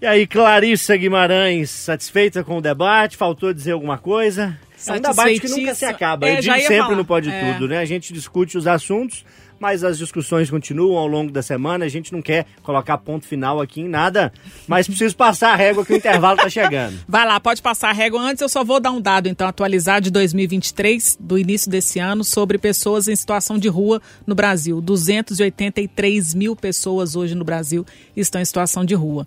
E 0.00 0.06
aí, 0.06 0.26
Clarissa 0.26 0.96
Guimarães, 0.96 1.70
satisfeita 1.70 2.42
com 2.44 2.58
o 2.58 2.60
debate? 2.60 3.16
Faltou 3.16 3.52
dizer 3.52 3.72
alguma 3.72 3.96
coisa? 3.98 4.58
É 4.86 4.92
um 4.92 5.00
debate 5.00 5.40
que 5.40 5.48
nunca 5.48 5.74
se 5.74 5.84
acaba. 5.84 6.26
É, 6.28 6.36
Eu 6.38 6.40
digo 6.42 6.54
sempre 6.56 6.78
falar. 6.78 6.96
no 6.96 7.04
Pode 7.04 7.30
É. 7.30 7.52
Tudo, 7.54 7.68
né? 7.68 7.78
A 7.78 7.84
gente 7.84 8.12
discute 8.12 8.58
os 8.58 8.66
assuntos, 8.66 9.24
mas 9.64 9.82
as 9.82 9.96
discussões 9.96 10.50
continuam 10.50 10.98
ao 10.98 11.06
longo 11.06 11.32
da 11.32 11.40
semana. 11.40 11.86
A 11.86 11.88
gente 11.88 12.12
não 12.12 12.20
quer 12.20 12.44
colocar 12.62 12.98
ponto 12.98 13.26
final 13.26 13.62
aqui 13.62 13.80
em 13.80 13.88
nada, 13.88 14.30
mas 14.68 14.86
preciso 14.86 15.16
passar 15.16 15.54
a 15.54 15.56
régua 15.56 15.86
que 15.86 15.94
o 15.94 15.96
intervalo 15.96 16.36
tá 16.36 16.50
chegando. 16.50 17.00
Vai 17.08 17.26
lá, 17.26 17.40
pode 17.40 17.62
passar 17.62 17.88
a 17.88 17.92
régua. 17.92 18.20
Antes 18.20 18.42
eu 18.42 18.48
só 18.50 18.62
vou 18.62 18.78
dar 18.78 18.90
um 18.90 19.00
dado, 19.00 19.26
então, 19.26 19.48
atualizado 19.48 20.04
de 20.04 20.10
2023, 20.10 21.16
do 21.18 21.38
início 21.38 21.70
desse 21.70 21.98
ano, 21.98 22.22
sobre 22.22 22.58
pessoas 22.58 23.08
em 23.08 23.16
situação 23.16 23.56
de 23.56 23.68
rua 23.68 24.02
no 24.26 24.34
Brasil. 24.34 24.82
283 24.82 26.34
mil 26.34 26.54
pessoas 26.54 27.16
hoje 27.16 27.34
no 27.34 27.42
Brasil 27.42 27.86
estão 28.14 28.42
em 28.42 28.44
situação 28.44 28.84
de 28.84 28.94
rua. 28.94 29.26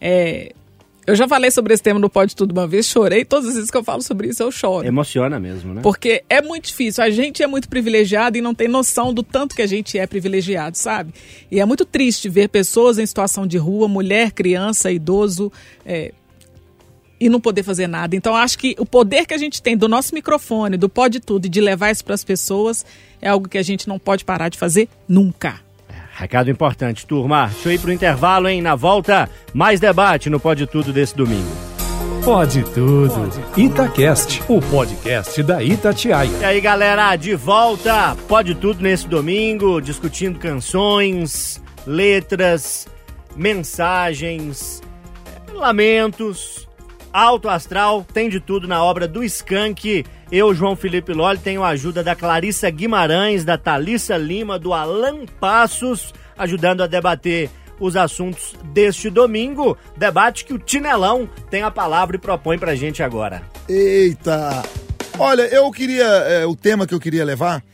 É, 0.00 0.52
eu 1.06 1.14
já 1.14 1.28
falei 1.28 1.50
sobre 1.50 1.72
esse 1.72 1.82
tema 1.82 2.00
no 2.00 2.10
Pode 2.10 2.34
Tudo 2.34 2.52
uma 2.52 2.66
vez, 2.66 2.86
chorei. 2.86 3.24
Todas 3.24 3.50
as 3.50 3.54
vezes 3.54 3.70
que 3.70 3.76
eu 3.76 3.84
falo 3.84 4.02
sobre 4.02 4.28
isso, 4.28 4.42
eu 4.42 4.50
choro. 4.50 4.86
Emociona 4.86 5.38
mesmo, 5.38 5.72
né? 5.72 5.80
Porque 5.80 6.24
é 6.28 6.42
muito 6.42 6.66
difícil. 6.66 7.04
A 7.04 7.10
gente 7.10 7.42
é 7.42 7.46
muito 7.46 7.68
privilegiado 7.68 8.36
e 8.36 8.40
não 8.40 8.54
tem 8.54 8.66
noção 8.66 9.14
do 9.14 9.22
tanto 9.22 9.54
que 9.54 9.62
a 9.62 9.66
gente 9.66 9.96
é 9.98 10.06
privilegiado, 10.06 10.76
sabe? 10.76 11.14
E 11.50 11.60
é 11.60 11.64
muito 11.64 11.84
triste 11.84 12.28
ver 12.28 12.48
pessoas 12.48 12.98
em 12.98 13.06
situação 13.06 13.46
de 13.46 13.56
rua, 13.56 13.86
mulher, 13.86 14.32
criança, 14.32 14.90
idoso, 14.90 15.52
é, 15.84 16.12
e 17.20 17.28
não 17.28 17.40
poder 17.40 17.62
fazer 17.62 17.86
nada. 17.86 18.16
Então, 18.16 18.34
acho 18.34 18.58
que 18.58 18.74
o 18.78 18.84
poder 18.84 19.26
que 19.26 19.34
a 19.34 19.38
gente 19.38 19.62
tem 19.62 19.76
do 19.76 19.88
nosso 19.88 20.14
microfone, 20.14 20.76
do 20.76 20.88
Pode 20.88 21.20
Tudo 21.20 21.46
e 21.46 21.48
de 21.48 21.60
levar 21.60 21.92
isso 21.92 22.04
para 22.04 22.14
as 22.14 22.24
pessoas 22.24 22.84
é 23.22 23.28
algo 23.28 23.48
que 23.48 23.58
a 23.58 23.62
gente 23.62 23.88
não 23.88 23.98
pode 23.98 24.24
parar 24.24 24.48
de 24.48 24.58
fazer 24.58 24.88
nunca. 25.08 25.65
Recado 26.18 26.50
importante, 26.50 27.06
turma. 27.06 27.48
Deixa 27.52 27.68
eu 27.68 27.72
ir 27.72 27.78
pro 27.78 27.92
intervalo, 27.92 28.48
hein? 28.48 28.62
Na 28.62 28.74
volta, 28.74 29.28
mais 29.52 29.78
debate 29.78 30.30
no 30.30 30.40
Pode 30.40 30.66
Tudo 30.66 30.90
desse 30.90 31.14
domingo. 31.14 31.50
Pode 32.24 32.64
tudo. 32.72 33.30
Itacast, 33.54 34.42
o 34.48 34.58
podcast 34.62 35.42
da 35.42 35.62
Itatiaia. 35.62 36.30
E 36.40 36.44
aí, 36.44 36.60
galera, 36.60 37.14
de 37.16 37.34
volta. 37.34 38.16
Pode 38.26 38.54
Tudo 38.54 38.82
nesse 38.82 39.06
domingo, 39.06 39.78
discutindo 39.78 40.38
canções, 40.38 41.62
letras, 41.86 42.88
mensagens, 43.36 44.80
lamentos, 45.52 46.65
alto 47.16 47.48
astral, 47.48 48.04
tem 48.12 48.28
de 48.28 48.38
tudo 48.38 48.68
na 48.68 48.84
obra 48.84 49.08
do 49.08 49.24
Skank. 49.24 50.04
Eu, 50.30 50.54
João 50.54 50.76
Felipe 50.76 51.14
Lolli, 51.14 51.38
tenho 51.38 51.64
a 51.64 51.68
ajuda 51.68 52.04
da 52.04 52.14
Clarissa 52.14 52.68
Guimarães, 52.68 53.42
da 53.42 53.56
Talissa 53.56 54.18
Lima, 54.18 54.58
do 54.58 54.74
Alan 54.74 55.24
Passos, 55.40 56.12
ajudando 56.36 56.82
a 56.82 56.86
debater 56.86 57.48
os 57.80 57.96
assuntos 57.96 58.54
deste 58.64 59.08
domingo. 59.08 59.78
Debate 59.96 60.44
que 60.44 60.52
o 60.52 60.58
Tinelão 60.58 61.26
tem 61.48 61.62
a 61.62 61.70
palavra 61.70 62.16
e 62.16 62.18
propõe 62.18 62.58
pra 62.58 62.74
gente 62.74 63.02
agora. 63.02 63.40
Eita! 63.66 64.62
Olha, 65.18 65.42
eu 65.44 65.70
queria. 65.70 66.04
é, 66.04 66.44
o 66.44 66.54
tema 66.54 66.86
que 66.86 66.92
eu 66.92 67.00
queria 67.00 67.24
levar 67.24 67.64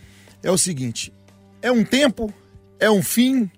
é 0.40 0.52
o 0.52 0.58
seguinte: 0.58 1.12
é 1.60 1.72
um 1.72 1.82
tempo, 1.84 2.32
é 2.78 2.88
um 2.88 3.02
fim, 3.02 3.50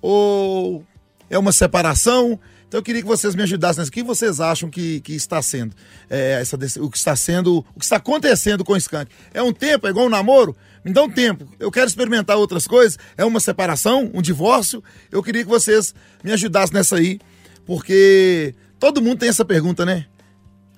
ou 0.00 0.84
é 1.28 1.36
uma 1.36 1.50
separação? 1.50 2.38
Então 2.68 2.78
eu 2.78 2.82
queria 2.82 3.02
que 3.02 3.06
vocês 3.06 3.34
me 3.34 3.42
ajudassem 3.42 3.80
nessa. 3.80 3.90
O 3.90 3.92
que 3.92 4.02
vocês 4.02 4.40
acham 4.40 4.68
que, 4.70 5.00
que 5.00 5.14
está 5.14 5.40
sendo? 5.40 5.74
É, 6.08 6.40
essa, 6.40 6.56
o 6.80 6.90
que 6.90 6.96
está 6.96 7.14
sendo. 7.14 7.58
O 7.74 7.78
que 7.78 7.84
está 7.84 7.96
acontecendo 7.96 8.64
com 8.64 8.72
o 8.72 8.76
Skank? 8.76 9.10
É 9.32 9.42
um 9.42 9.52
tempo, 9.52 9.86
é 9.86 9.90
igual 9.90 10.06
um 10.06 10.10
namoro? 10.10 10.56
Me 10.84 10.92
dá 10.92 11.02
um 11.02 11.10
tempo. 11.10 11.48
Eu 11.58 11.70
quero 11.70 11.86
experimentar 11.86 12.36
outras 12.36 12.66
coisas. 12.66 12.98
É 13.16 13.24
uma 13.24 13.40
separação, 13.40 14.10
um 14.12 14.20
divórcio? 14.20 14.82
Eu 15.10 15.22
queria 15.22 15.42
que 15.42 15.48
vocês 15.48 15.94
me 16.22 16.32
ajudassem 16.32 16.74
nessa 16.74 16.96
aí, 16.96 17.18
porque 17.64 18.54
todo 18.78 19.00
mundo 19.00 19.18
tem 19.18 19.28
essa 19.28 19.44
pergunta, 19.44 19.84
né? 19.84 20.06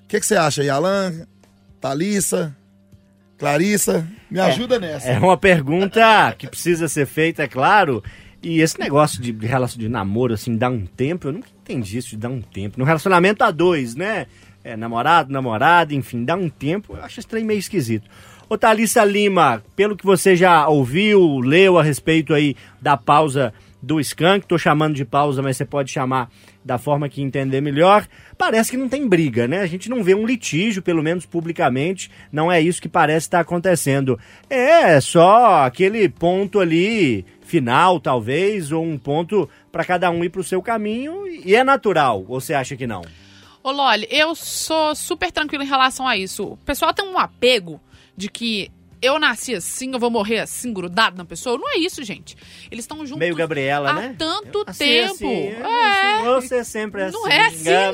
O 0.03 0.07
que, 0.07 0.19
que 0.19 0.25
você 0.25 0.35
acha 0.35 0.61
aí, 0.61 0.69
Alan? 0.69 1.27
Thalissa? 1.81 2.55
Clarissa? 3.37 4.07
Me 4.29 4.39
ajuda 4.39 4.79
nessa. 4.79 5.07
É 5.07 5.19
uma 5.19 5.37
pergunta 5.37 6.33
que 6.37 6.47
precisa 6.47 6.87
ser 6.87 7.05
feita, 7.05 7.43
é 7.43 7.47
claro. 7.47 8.03
E 8.41 8.61
esse 8.61 8.79
negócio 8.79 9.21
de, 9.21 9.31
relação 9.45 9.79
de 9.79 9.89
namoro, 9.89 10.33
assim, 10.33 10.55
dar 10.55 10.69
um 10.69 10.85
tempo, 10.85 11.27
eu 11.27 11.33
nunca 11.33 11.47
entendi 11.61 11.97
isso 11.97 12.09
de 12.09 12.17
dar 12.17 12.29
um 12.29 12.41
tempo. 12.41 12.79
No 12.79 12.85
relacionamento 12.85 13.43
a 13.43 13.51
dois, 13.51 13.95
né? 13.95 14.27
É, 14.63 14.75
namorado, 14.75 15.31
namorada, 15.31 15.93
enfim, 15.93 16.25
dar 16.25 16.35
um 16.35 16.49
tempo, 16.49 16.95
eu 16.95 17.03
acho 17.03 17.25
trem 17.25 17.43
meio 17.43 17.59
esquisito. 17.59 18.09
Ô 18.49 18.57
Thalissa 18.57 19.03
Lima, 19.03 19.63
pelo 19.75 19.95
que 19.95 20.05
você 20.05 20.35
já 20.35 20.67
ouviu, 20.67 21.39
leu 21.39 21.77
a 21.77 21.83
respeito 21.83 22.33
aí 22.33 22.55
da 22.81 22.95
pausa 22.95 23.53
do 23.81 23.99
Skank, 23.99 24.47
tô 24.47 24.57
chamando 24.57 24.95
de 24.95 25.05
pausa, 25.05 25.41
mas 25.41 25.57
você 25.57 25.65
pode 25.65 25.91
chamar 25.91 26.29
da 26.63 26.77
forma 26.77 27.07
que 27.07 27.21
entender 27.21 27.61
melhor. 27.61 28.07
Parece 28.37 28.71
que 28.71 28.77
não 28.77 28.89
tem 28.89 29.07
briga, 29.07 29.47
né? 29.47 29.61
A 29.61 29.67
gente 29.67 29.89
não 29.89 30.03
vê 30.03 30.15
um 30.15 30.25
litígio, 30.25 30.81
pelo 30.81 31.03
menos 31.03 31.25
publicamente, 31.25 32.09
não 32.31 32.51
é 32.51 32.59
isso 32.59 32.81
que 32.81 32.89
parece 32.89 33.27
estar 33.27 33.39
acontecendo. 33.39 34.19
É 34.49 34.99
só 34.99 35.63
aquele 35.63 36.09
ponto 36.09 36.59
ali 36.59 37.25
final, 37.41 37.99
talvez, 37.99 38.71
ou 38.71 38.83
um 38.83 38.97
ponto 38.97 39.49
para 39.71 39.85
cada 39.85 40.09
um 40.11 40.23
ir 40.23 40.29
pro 40.29 40.43
seu 40.43 40.61
caminho, 40.61 41.27
e 41.27 41.55
é 41.55 41.63
natural, 41.63 42.25
ou 42.27 42.41
você 42.41 42.53
acha 42.53 42.75
que 42.75 42.85
não? 42.85 43.01
Ô, 43.63 43.71
Loli, 43.71 44.07
eu 44.09 44.33
sou 44.35 44.95
super 44.95 45.31
tranquilo 45.31 45.63
em 45.63 45.67
relação 45.67 46.07
a 46.07 46.17
isso. 46.17 46.53
O 46.53 46.57
pessoal 46.57 46.93
tem 46.93 47.05
um 47.05 47.17
apego 47.17 47.81
de 48.15 48.29
que 48.29 48.71
eu 49.01 49.19
nasci 49.19 49.55
assim, 49.55 49.91
eu 49.93 49.99
vou 49.99 50.09
morrer 50.09 50.39
assim, 50.39 50.73
grudado 50.73 51.17
na 51.17 51.25
pessoa. 51.25 51.57
Não 51.57 51.69
é 51.73 51.77
isso, 51.77 52.03
gente. 52.03 52.35
Eles 52.71 52.83
estão 52.83 52.97
juntos 53.05 53.19
Meio 53.19 53.35
Gabriela, 53.35 53.89
há 53.89 53.93
né? 53.93 54.15
tanto 54.17 54.63
Assim, 54.67 54.85
tempo. 54.85 55.13
assim, 55.13 55.47
é. 55.47 56.23
Você 56.23 56.63
sempre 56.63 57.01
é 57.01 57.05
assim. 57.05 57.13
Não 57.17 57.27
é 57.27 57.47
assim, 57.47 57.63
Gabriela. 57.63 57.93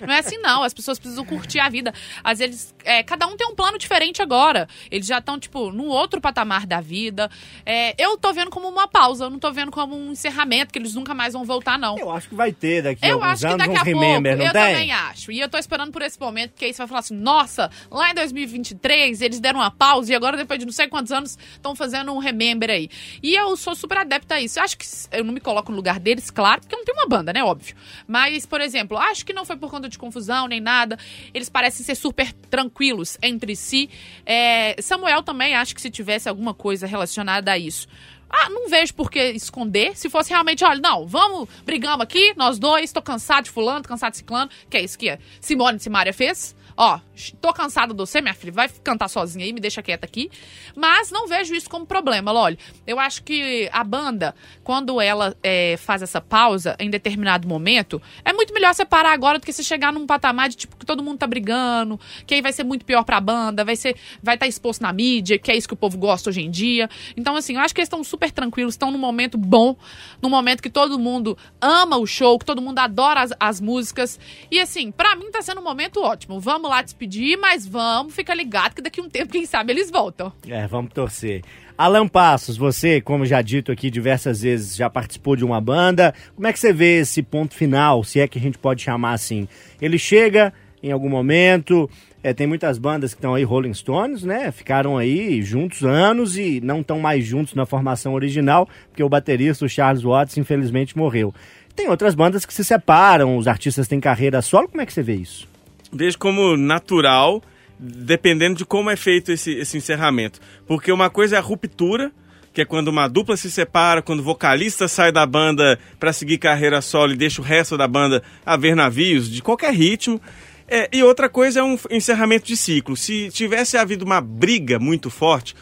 não. 0.00 0.06
Não 0.06 0.14
é 0.14 0.18
assim, 0.18 0.38
não. 0.38 0.62
As 0.62 0.72
pessoas 0.74 0.98
precisam 0.98 1.24
curtir 1.24 1.58
a 1.60 1.68
vida. 1.68 1.92
Às 2.22 2.38
vezes, 2.38 2.74
é, 2.84 3.02
cada 3.02 3.26
um 3.26 3.36
tem 3.36 3.46
um 3.46 3.54
plano 3.54 3.78
diferente 3.78 4.22
agora. 4.22 4.68
Eles 4.90 5.06
já 5.06 5.18
estão, 5.18 5.38
tipo, 5.38 5.70
no 5.72 5.84
outro 5.86 6.20
patamar 6.20 6.66
da 6.66 6.80
vida. 6.80 7.30
É, 7.66 7.94
eu 8.02 8.16
tô 8.16 8.32
vendo 8.32 8.50
como 8.50 8.68
uma 8.68 8.86
pausa, 8.88 9.24
eu 9.24 9.30
não 9.30 9.38
tô 9.38 9.50
vendo 9.52 9.70
como 9.70 9.96
um 9.96 10.12
encerramento, 10.12 10.72
que 10.72 10.78
eles 10.78 10.94
nunca 10.94 11.12
mais 11.14 11.32
vão 11.32 11.44
voltar, 11.44 11.78
não. 11.78 11.98
Eu 11.98 12.10
acho 12.10 12.28
que 12.28 12.34
vai 12.34 12.52
ter 12.52 12.82
daqui 12.82 13.04
a 13.04 13.08
Eu 13.08 13.14
alguns 13.22 13.44
acho 13.44 13.48
que 13.48 13.56
daqui 13.56 13.76
a 13.76 13.84
pouco, 13.84 14.00
remember, 14.00 14.32
eu 14.34 14.38
tem? 14.38 14.52
também 14.52 14.92
acho. 14.92 15.32
E 15.32 15.40
eu 15.40 15.48
tô 15.48 15.58
esperando 15.58 15.90
por 15.90 16.02
esse 16.02 16.18
momento, 16.20 16.50
porque 16.52 16.66
aí 16.66 16.72
você 16.72 16.78
vai 16.78 16.86
falar 16.88 17.00
assim, 17.00 17.16
nossa, 17.16 17.70
lá 17.90 18.10
em 18.10 18.14
2023 18.14 19.20
eles 19.22 19.40
deram 19.40 19.60
uma 19.60 19.70
pausa 19.70 19.87
e 20.08 20.14
agora 20.14 20.36
depois 20.36 20.58
de 20.58 20.66
não 20.66 20.72
sei 20.72 20.88
quantos 20.88 21.12
anos 21.12 21.38
estão 21.52 21.74
fazendo 21.74 22.12
um 22.12 22.18
remember 22.18 22.70
aí. 22.70 22.88
E 23.22 23.34
eu 23.34 23.56
sou 23.56 23.74
super 23.74 23.98
adepta 23.98 24.34
a 24.34 24.40
isso. 24.40 24.58
Eu 24.58 24.64
acho 24.64 24.76
que 24.76 24.86
eu 25.12 25.24
não 25.24 25.32
me 25.32 25.40
coloco 25.40 25.70
no 25.70 25.76
lugar 25.76 25.98
deles, 25.98 26.30
claro, 26.30 26.60
porque 26.60 26.74
eu 26.74 26.78
não 26.78 26.84
tenho 26.84 26.98
uma 26.98 27.06
banda, 27.06 27.32
né, 27.32 27.42
óbvio. 27.42 27.74
Mas, 28.06 28.44
por 28.44 28.60
exemplo, 28.60 28.98
acho 28.98 29.24
que 29.24 29.32
não 29.32 29.44
foi 29.44 29.56
por 29.56 29.70
conta 29.70 29.88
de 29.88 29.98
confusão 29.98 30.46
nem 30.46 30.60
nada. 30.60 30.98
Eles 31.32 31.48
parecem 31.48 31.84
ser 31.84 31.94
super 31.94 32.32
tranquilos 32.50 33.16
entre 33.22 33.56
si. 33.56 33.88
É, 34.26 34.76
Samuel 34.80 35.22
também 35.22 35.54
acho 35.54 35.74
que 35.74 35.80
se 35.80 35.90
tivesse 35.90 36.28
alguma 36.28 36.52
coisa 36.52 36.86
relacionada 36.86 37.52
a 37.52 37.58
isso. 37.58 37.88
Ah, 38.30 38.50
não 38.50 38.68
vejo 38.68 38.92
por 38.94 39.10
que 39.10 39.20
esconder. 39.30 39.96
Se 39.96 40.10
fosse 40.10 40.30
realmente, 40.30 40.64
olha, 40.64 40.80
não, 40.80 41.06
vamos, 41.06 41.48
brigamos 41.64 42.02
aqui, 42.02 42.34
nós 42.36 42.58
dois, 42.58 42.92
tô 42.92 43.00
cansado 43.00 43.44
de 43.44 43.50
fulano, 43.50 43.82
tô 43.82 43.88
cansado 43.88 44.12
de 44.12 44.18
ciclano, 44.18 44.50
que 44.68 44.76
é 44.76 44.82
isso 44.82 44.98
que 44.98 45.08
a 45.08 45.18
Simone 45.40 45.78
Simaria 45.78 46.12
fez. 46.12 46.54
Ó, 46.80 47.00
tô 47.40 47.52
cansada 47.52 47.92
de 47.92 47.98
você, 47.98 48.20
minha 48.20 48.34
filha, 48.34 48.52
vai 48.52 48.68
cantar 48.68 49.08
sozinha 49.08 49.44
aí, 49.44 49.52
me 49.52 49.58
deixa 49.58 49.82
quieta 49.82 50.06
aqui. 50.06 50.30
Mas 50.76 51.10
não 51.10 51.26
vejo 51.26 51.52
isso 51.52 51.68
como 51.68 51.84
problema, 51.84 52.32
olha. 52.32 52.56
Eu 52.86 53.00
acho 53.00 53.24
que 53.24 53.68
a 53.72 53.82
banda, 53.82 54.32
quando 54.62 55.00
ela 55.00 55.36
é, 55.42 55.76
faz 55.76 56.02
essa 56.02 56.20
pausa 56.20 56.76
em 56.78 56.88
determinado 56.88 57.48
momento, 57.48 58.00
é 58.24 58.32
muito 58.32 58.54
melhor 58.54 58.72
separar 58.74 59.12
agora 59.12 59.40
do 59.40 59.44
que 59.44 59.52
se 59.52 59.64
chegar 59.64 59.92
num 59.92 60.06
patamar 60.06 60.48
de 60.48 60.56
tipo 60.56 60.76
que 60.76 60.86
todo 60.86 61.02
mundo 61.02 61.18
tá 61.18 61.26
brigando, 61.26 61.98
que 62.24 62.34
aí 62.34 62.40
vai 62.40 62.52
ser 62.52 62.62
muito 62.62 62.84
pior 62.84 63.02
pra 63.02 63.20
banda, 63.20 63.64
vai 63.64 63.74
ser 63.74 63.96
vai 64.22 64.36
estar 64.36 64.46
exposto 64.46 64.80
na 64.80 64.92
mídia, 64.92 65.36
que 65.36 65.50
é 65.50 65.56
isso 65.56 65.66
que 65.66 65.74
o 65.74 65.76
povo 65.76 65.98
gosta 65.98 66.30
hoje 66.30 66.42
em 66.42 66.50
dia. 66.50 66.88
Então, 67.16 67.34
assim, 67.34 67.54
eu 67.54 67.60
acho 67.60 67.74
que 67.74 67.80
eles 67.80 67.88
estão 67.88 68.04
super 68.04 68.30
tranquilos, 68.30 68.74
estão 68.74 68.92
num 68.92 68.98
momento 68.98 69.36
bom, 69.36 69.76
num 70.22 70.30
momento 70.30 70.62
que 70.62 70.70
todo 70.70 70.96
mundo 70.96 71.36
ama 71.60 71.96
o 71.96 72.06
show, 72.06 72.38
que 72.38 72.44
todo 72.44 72.62
mundo 72.62 72.78
adora 72.78 73.22
as, 73.22 73.32
as 73.40 73.60
músicas. 73.60 74.20
E 74.48 74.60
assim, 74.60 74.92
pra 74.92 75.16
mim 75.16 75.28
tá 75.32 75.42
sendo 75.42 75.60
um 75.60 75.64
momento 75.64 76.00
ótimo. 76.00 76.38
Vamos 76.38 76.67
lá 76.68 76.82
despedir, 76.82 77.36
mas 77.38 77.66
vamos, 77.66 78.14
fica 78.14 78.34
ligado 78.34 78.74
que 78.74 78.82
daqui 78.82 79.00
a 79.00 79.02
um 79.02 79.08
tempo, 79.08 79.32
quem 79.32 79.46
sabe, 79.46 79.72
eles 79.72 79.90
voltam. 79.90 80.32
É, 80.46 80.66
vamos 80.66 80.92
torcer. 80.92 81.42
Alan 81.76 82.08
Passos, 82.08 82.56
você, 82.56 83.00
como 83.00 83.24
já 83.24 83.40
dito 83.40 83.70
aqui 83.70 83.88
diversas 83.88 84.42
vezes, 84.42 84.76
já 84.76 84.90
participou 84.90 85.36
de 85.36 85.44
uma 85.44 85.60
banda. 85.60 86.12
Como 86.34 86.46
é 86.46 86.52
que 86.52 86.58
você 86.58 86.72
vê 86.72 87.00
esse 87.00 87.22
ponto 87.22 87.54
final, 87.54 88.02
se 88.02 88.18
é 88.20 88.26
que 88.26 88.38
a 88.38 88.42
gente 88.42 88.58
pode 88.58 88.82
chamar 88.82 89.12
assim? 89.12 89.46
Ele 89.80 89.96
chega 89.96 90.52
em 90.82 90.90
algum 90.90 91.08
momento, 91.08 91.88
é, 92.22 92.32
tem 92.32 92.46
muitas 92.46 92.78
bandas 92.78 93.14
que 93.14 93.18
estão 93.18 93.34
aí, 93.34 93.44
Rolling 93.44 93.74
Stones, 93.74 94.24
né? 94.24 94.50
Ficaram 94.50 94.98
aí 94.98 95.40
juntos 95.42 95.84
anos 95.84 96.36
e 96.36 96.60
não 96.60 96.80
estão 96.80 96.98
mais 96.98 97.24
juntos 97.24 97.54
na 97.54 97.64
formação 97.64 98.14
original, 98.14 98.68
porque 98.88 99.02
o 99.02 99.08
baterista, 99.08 99.64
o 99.64 99.68
Charles 99.68 100.02
Watts, 100.02 100.36
infelizmente 100.36 100.98
morreu. 100.98 101.32
Tem 101.76 101.88
outras 101.88 102.16
bandas 102.16 102.44
que 102.44 102.52
se 102.52 102.64
separam, 102.64 103.36
os 103.36 103.46
artistas 103.46 103.86
têm 103.86 104.00
carreira 104.00 104.42
solo. 104.42 104.68
Como 104.68 104.82
é 104.82 104.86
que 104.86 104.92
você 104.92 105.02
vê 105.02 105.14
isso? 105.14 105.46
Vejo 105.92 106.18
como 106.18 106.56
natural, 106.56 107.42
dependendo 107.78 108.56
de 108.58 108.64
como 108.64 108.90
é 108.90 108.96
feito 108.96 109.32
esse, 109.32 109.52
esse 109.52 109.76
encerramento. 109.76 110.40
Porque 110.66 110.92
uma 110.92 111.08
coisa 111.08 111.36
é 111.36 111.38
a 111.38 111.42
ruptura, 111.42 112.12
que 112.52 112.62
é 112.62 112.64
quando 112.64 112.88
uma 112.88 113.06
dupla 113.06 113.36
se 113.36 113.50
separa, 113.50 114.02
quando 114.02 114.20
o 114.20 114.24
vocalista 114.24 114.88
sai 114.88 115.12
da 115.12 115.24
banda 115.24 115.78
para 115.98 116.12
seguir 116.12 116.38
carreira 116.38 116.80
solo 116.80 117.12
e 117.12 117.16
deixa 117.16 117.40
o 117.40 117.44
resto 117.44 117.76
da 117.76 117.86
banda 117.86 118.22
a 118.44 118.56
ver 118.56 118.74
navios, 118.74 119.30
de 119.30 119.42
qualquer 119.42 119.72
ritmo. 119.72 120.20
É, 120.66 120.88
e 120.92 121.02
outra 121.02 121.28
coisa 121.28 121.60
é 121.60 121.62
um 121.62 121.78
encerramento 121.90 122.46
de 122.46 122.56
ciclo. 122.56 122.96
Se 122.96 123.30
tivesse 123.30 123.76
havido 123.76 124.04
uma 124.04 124.20
briga 124.20 124.78
muito 124.78 125.08
forte. 125.08 125.54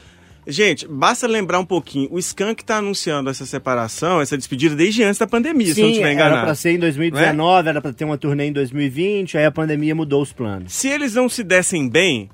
Gente, 0.46 0.86
basta 0.86 1.26
lembrar 1.26 1.58
um 1.58 1.64
pouquinho. 1.64 2.08
O 2.12 2.18
Skank 2.18 2.62
está 2.62 2.76
anunciando 2.76 3.28
essa 3.28 3.44
separação, 3.44 4.20
essa 4.20 4.38
despedida 4.38 4.76
desde 4.76 5.02
antes 5.02 5.18
da 5.18 5.26
pandemia, 5.26 5.74
se 5.74 5.80
eu 5.80 5.84
não 5.84 5.90
estiver 5.90 6.06
era 6.06 6.14
enganado. 6.14 6.46
pra 6.46 6.54
ser 6.54 6.70
em 6.70 6.78
2019, 6.78 7.68
era 7.68 7.80
pra 7.80 7.92
ter 7.92 8.04
uma 8.04 8.16
turnê 8.16 8.46
em 8.46 8.52
2020, 8.52 9.36
aí 9.36 9.44
a 9.44 9.50
pandemia 9.50 9.94
mudou 9.94 10.22
os 10.22 10.32
planos. 10.32 10.72
Se 10.72 10.88
eles 10.88 11.14
não 11.14 11.28
se 11.28 11.42
dessem 11.42 11.88
bem, 11.88 12.30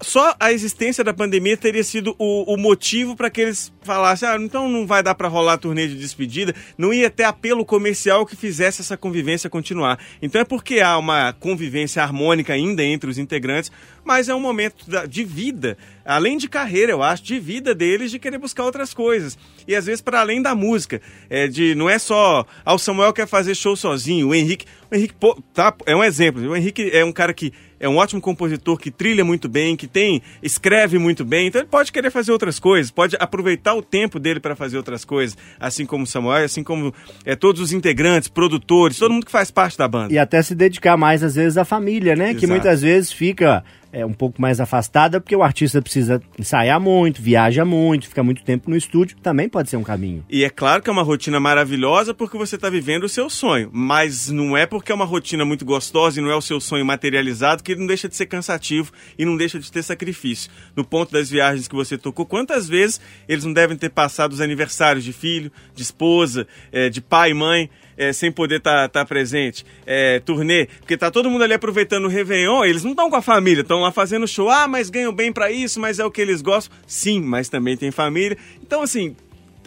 só 0.00 0.34
a 0.38 0.52
existência 0.52 1.02
da 1.02 1.12
pandemia 1.12 1.56
teria 1.56 1.82
sido 1.82 2.14
o, 2.18 2.54
o 2.54 2.56
motivo 2.56 3.16
para 3.16 3.30
que 3.30 3.40
eles 3.40 3.72
falasse, 3.82 4.24
ah, 4.24 4.36
então 4.38 4.68
não 4.68 4.86
vai 4.86 5.02
dar 5.02 5.14
pra 5.14 5.28
rolar 5.28 5.54
a 5.54 5.58
turnê 5.58 5.88
de 5.88 5.96
despedida, 5.96 6.54
não 6.76 6.92
ia 6.92 7.10
ter 7.10 7.24
apelo 7.24 7.64
comercial 7.64 8.24
que 8.24 8.36
fizesse 8.36 8.80
essa 8.80 8.96
convivência 8.96 9.50
continuar. 9.50 9.98
Então 10.22 10.40
é 10.40 10.44
porque 10.44 10.80
há 10.80 10.96
uma 10.98 11.32
convivência 11.32 12.02
harmônica 12.02 12.52
ainda 12.52 12.82
entre 12.84 13.10
os 13.10 13.18
integrantes, 13.18 13.72
mas 14.08 14.26
é 14.26 14.34
um 14.34 14.40
momento 14.40 14.86
de 15.06 15.22
vida, 15.22 15.76
além 16.02 16.38
de 16.38 16.48
carreira, 16.48 16.92
eu 16.92 17.02
acho, 17.02 17.22
de 17.22 17.38
vida 17.38 17.74
deles, 17.74 18.10
de 18.10 18.18
querer 18.18 18.38
buscar 18.38 18.64
outras 18.64 18.94
coisas. 18.94 19.36
E 19.66 19.76
às 19.76 19.84
vezes 19.84 20.00
para 20.00 20.20
além 20.20 20.40
da 20.40 20.54
música, 20.54 21.02
é 21.28 21.46
de 21.46 21.74
não 21.74 21.90
é 21.90 21.98
só, 21.98 22.46
ah, 22.64 22.72
o 22.72 22.78
Samuel 22.78 23.12
quer 23.12 23.28
fazer 23.28 23.54
show 23.54 23.76
sozinho, 23.76 24.28
o 24.28 24.34
Henrique, 24.34 24.64
o 24.90 24.94
Henrique 24.94 25.14
tá, 25.52 25.74
é 25.84 25.94
um 25.94 26.02
exemplo. 26.02 26.42
O 26.48 26.56
Henrique 26.56 26.90
é 26.90 27.04
um 27.04 27.12
cara 27.12 27.34
que 27.34 27.52
é 27.78 27.88
um 27.88 27.96
ótimo 27.96 28.20
compositor, 28.20 28.78
que 28.78 28.90
trilha 28.90 29.24
muito 29.24 29.48
bem, 29.48 29.76
que 29.76 29.86
tem, 29.86 30.22
escreve 30.42 30.98
muito 30.98 31.24
bem, 31.24 31.46
então 31.46 31.60
ele 31.60 31.68
pode 31.68 31.92
querer 31.92 32.10
fazer 32.10 32.32
outras 32.32 32.58
coisas, 32.58 32.90
pode 32.90 33.14
aproveitar 33.20 33.74
o 33.74 33.82
tempo 33.82 34.18
dele 34.18 34.40
para 34.40 34.56
fazer 34.56 34.76
outras 34.78 35.04
coisas, 35.04 35.36
assim 35.60 35.86
como 35.86 36.04
o 36.04 36.06
Samuel, 36.06 36.44
assim 36.44 36.64
como 36.64 36.92
é, 37.24 37.36
todos 37.36 37.60
os 37.60 37.72
integrantes, 37.72 38.28
produtores, 38.28 38.98
todo 38.98 39.12
mundo 39.12 39.26
que 39.26 39.30
faz 39.30 39.50
parte 39.50 39.76
da 39.76 39.86
banda. 39.86 40.12
E 40.12 40.18
até 40.18 40.42
se 40.42 40.54
dedicar 40.54 40.96
mais, 40.96 41.22
às 41.22 41.34
vezes, 41.34 41.58
à 41.58 41.64
família, 41.64 42.16
né? 42.16 42.30
Que 42.34 42.46
Exato. 42.46 42.52
muitas 42.52 42.82
vezes 42.82 43.12
fica 43.12 43.62
é, 43.92 44.04
um 44.04 44.12
pouco 44.12 44.40
mais 44.40 44.60
afastada, 44.60 45.20
porque 45.20 45.34
o 45.34 45.42
artista 45.42 45.80
precisa 45.80 46.20
ensaiar 46.38 46.80
muito, 46.80 47.22
viaja 47.22 47.64
muito, 47.64 48.08
fica 48.08 48.22
muito 48.22 48.42
tempo 48.42 48.70
no 48.70 48.76
estúdio, 48.76 49.16
também 49.22 49.48
pode 49.48 49.70
ser 49.70 49.76
um 49.76 49.82
caminho. 49.82 50.24
E 50.28 50.44
é 50.44 50.50
claro 50.50 50.82
que 50.82 50.90
é 50.90 50.92
uma 50.92 51.02
rotina 51.02 51.40
maravilhosa 51.40 52.12
porque 52.12 52.36
você 52.36 52.56
está 52.56 52.68
vivendo 52.68 53.04
o 53.04 53.08
seu 53.08 53.30
sonho, 53.30 53.70
mas 53.72 54.28
não 54.30 54.56
é 54.56 54.66
porque 54.66 54.92
é 54.92 54.94
uma 54.94 55.04
rotina 55.04 55.44
muito 55.44 55.64
gostosa 55.64 56.18
e 56.20 56.22
não 56.22 56.30
é 56.30 56.36
o 56.36 56.42
seu 56.42 56.60
sonho 56.60 56.84
materializado 56.84 57.62
que 57.62 57.72
ele 57.72 57.80
não 57.80 57.86
deixa 57.86 58.08
de 58.08 58.16
ser 58.16 58.26
cansativo 58.26 58.92
e 59.18 59.24
não 59.24 59.36
deixa 59.36 59.58
de 59.58 59.70
ter 59.70 59.82
sacrifício. 59.82 60.50
No 60.76 60.84
ponto 60.84 61.12
das 61.12 61.30
viagens 61.30 61.68
que 61.68 61.74
você 61.74 61.96
tocou, 61.96 62.26
quantas 62.26 62.68
vezes 62.68 63.00
eles 63.28 63.44
não 63.44 63.52
devem 63.52 63.76
ter 63.76 63.90
passado 63.90 64.32
os 64.32 64.40
aniversários 64.40 65.04
de 65.04 65.12
filho, 65.12 65.50
de 65.74 65.82
esposa, 65.82 66.46
eh, 66.72 66.88
de 66.88 67.00
pai 67.00 67.30
e 67.30 67.34
mãe, 67.34 67.70
eh, 67.98 68.12
sem 68.12 68.30
poder 68.30 68.58
estar 68.58 69.04
presente, 69.06 69.66
eh, 69.84 70.22
turnê, 70.24 70.66
porque 70.78 70.96
tá 70.96 71.10
todo 71.10 71.28
mundo 71.28 71.42
ali 71.42 71.52
aproveitando 71.52 72.04
o 72.04 72.08
Réveillon, 72.08 72.64
eles 72.64 72.84
não 72.84 72.92
estão 72.92 73.10
com 73.10 73.16
a 73.16 73.22
família, 73.22 73.62
estão 73.62 73.80
lá 73.80 73.90
fazendo 73.90 74.26
show, 74.26 74.48
ah, 74.48 74.68
mas 74.68 74.88
ganham 74.88 75.12
bem 75.12 75.32
para 75.32 75.50
isso, 75.50 75.80
mas 75.80 75.98
é 75.98 76.04
o 76.04 76.10
que 76.10 76.20
eles 76.20 76.40
gostam. 76.40 76.76
Sim, 76.86 77.20
mas 77.20 77.48
também 77.48 77.76
tem 77.76 77.90
família. 77.90 78.38
Então, 78.62 78.82
assim, 78.82 79.16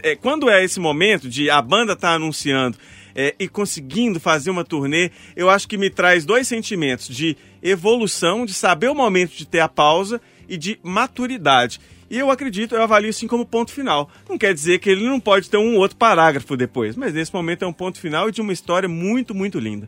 é, 0.01 0.15
quando 0.15 0.49
é 0.49 0.63
esse 0.63 0.79
momento 0.79 1.29
de 1.29 1.49
a 1.49 1.61
banda 1.61 1.95
tá 1.95 2.13
anunciando 2.13 2.77
é, 3.13 3.35
e 3.37 3.47
conseguindo 3.47 4.19
fazer 4.19 4.49
uma 4.49 4.63
turnê, 4.63 5.11
eu 5.35 5.49
acho 5.49 5.67
que 5.67 5.77
me 5.77 5.89
traz 5.89 6.25
dois 6.25 6.47
sentimentos 6.47 7.07
de 7.07 7.35
evolução, 7.61 8.45
de 8.45 8.53
saber 8.53 8.89
o 8.89 8.95
momento 8.95 9.35
de 9.35 9.45
ter 9.45 9.59
a 9.59 9.67
pausa 9.67 10.21
e 10.47 10.57
de 10.57 10.79
maturidade. 10.81 11.79
E 12.11 12.19
eu 12.19 12.29
acredito, 12.29 12.75
eu 12.75 12.83
avalio 12.83 13.09
assim 13.09 13.25
como 13.25 13.45
ponto 13.45 13.71
final. 13.71 14.11
Não 14.27 14.37
quer 14.37 14.53
dizer 14.53 14.79
que 14.79 14.89
ele 14.89 15.05
não 15.05 15.17
pode 15.17 15.49
ter 15.49 15.55
um 15.55 15.77
outro 15.77 15.95
parágrafo 15.95 16.57
depois, 16.57 16.97
mas 16.97 17.13
nesse 17.13 17.33
momento 17.33 17.63
é 17.63 17.67
um 17.67 17.71
ponto 17.71 17.97
final 17.97 18.27
e 18.27 18.33
de 18.33 18.41
uma 18.41 18.51
história 18.51 18.89
muito, 18.89 19.33
muito 19.33 19.57
linda. 19.57 19.87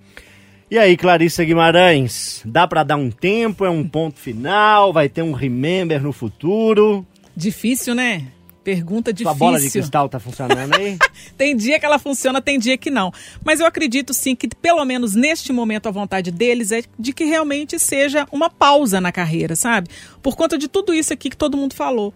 E 0.72 0.78
aí, 0.78 0.96
Clarissa 0.96 1.44
Guimarães, 1.44 2.42
dá 2.46 2.66
pra 2.66 2.82
dar 2.82 2.96
um 2.96 3.12
tempo, 3.12 3.66
é 3.66 3.70
um 3.70 3.86
ponto 3.86 4.18
final, 4.22 4.94
vai 4.94 5.10
ter 5.10 5.22
um 5.22 5.34
remember 5.34 6.02
no 6.02 6.14
futuro? 6.14 7.06
Difícil, 7.36 7.94
né? 7.94 8.28
Pergunta 8.64 9.12
Sua 9.12 9.14
difícil. 9.14 9.36
bola 9.36 9.60
de 9.60 9.70
cristal 9.70 10.08
tá 10.08 10.20
funcionando 10.20 10.74
aí? 10.76 10.98
Tem 11.38 11.56
dia 11.56 11.80
que 11.80 11.86
ela 11.86 12.00
funciona, 12.00 12.42
tem 12.42 12.58
dia 12.58 12.78
que 12.78 12.90
não. 12.90 13.12
Mas 13.44 13.60
eu 13.60 13.66
acredito 13.66 14.14
sim 14.14 14.36
que, 14.36 14.48
pelo 14.48 14.84
menos 14.86 15.14
neste 15.14 15.52
momento, 15.52 15.88
a 15.88 15.92
vontade 15.92 16.32
deles 16.32 16.72
é 16.72 16.84
de 16.98 17.12
que 17.12 17.26
realmente 17.26 17.78
seja 17.78 18.26
uma 18.32 18.50
pausa 18.50 19.02
na 19.02 19.12
carreira, 19.12 19.56
sabe? 19.56 19.90
Por 20.22 20.36
conta 20.36 20.58
de 20.58 20.68
tudo 20.68 20.94
isso 20.94 21.12
aqui 21.12 21.30
que 21.30 21.38
todo 21.38 21.58
mundo 21.58 21.74
falou. 21.74 22.14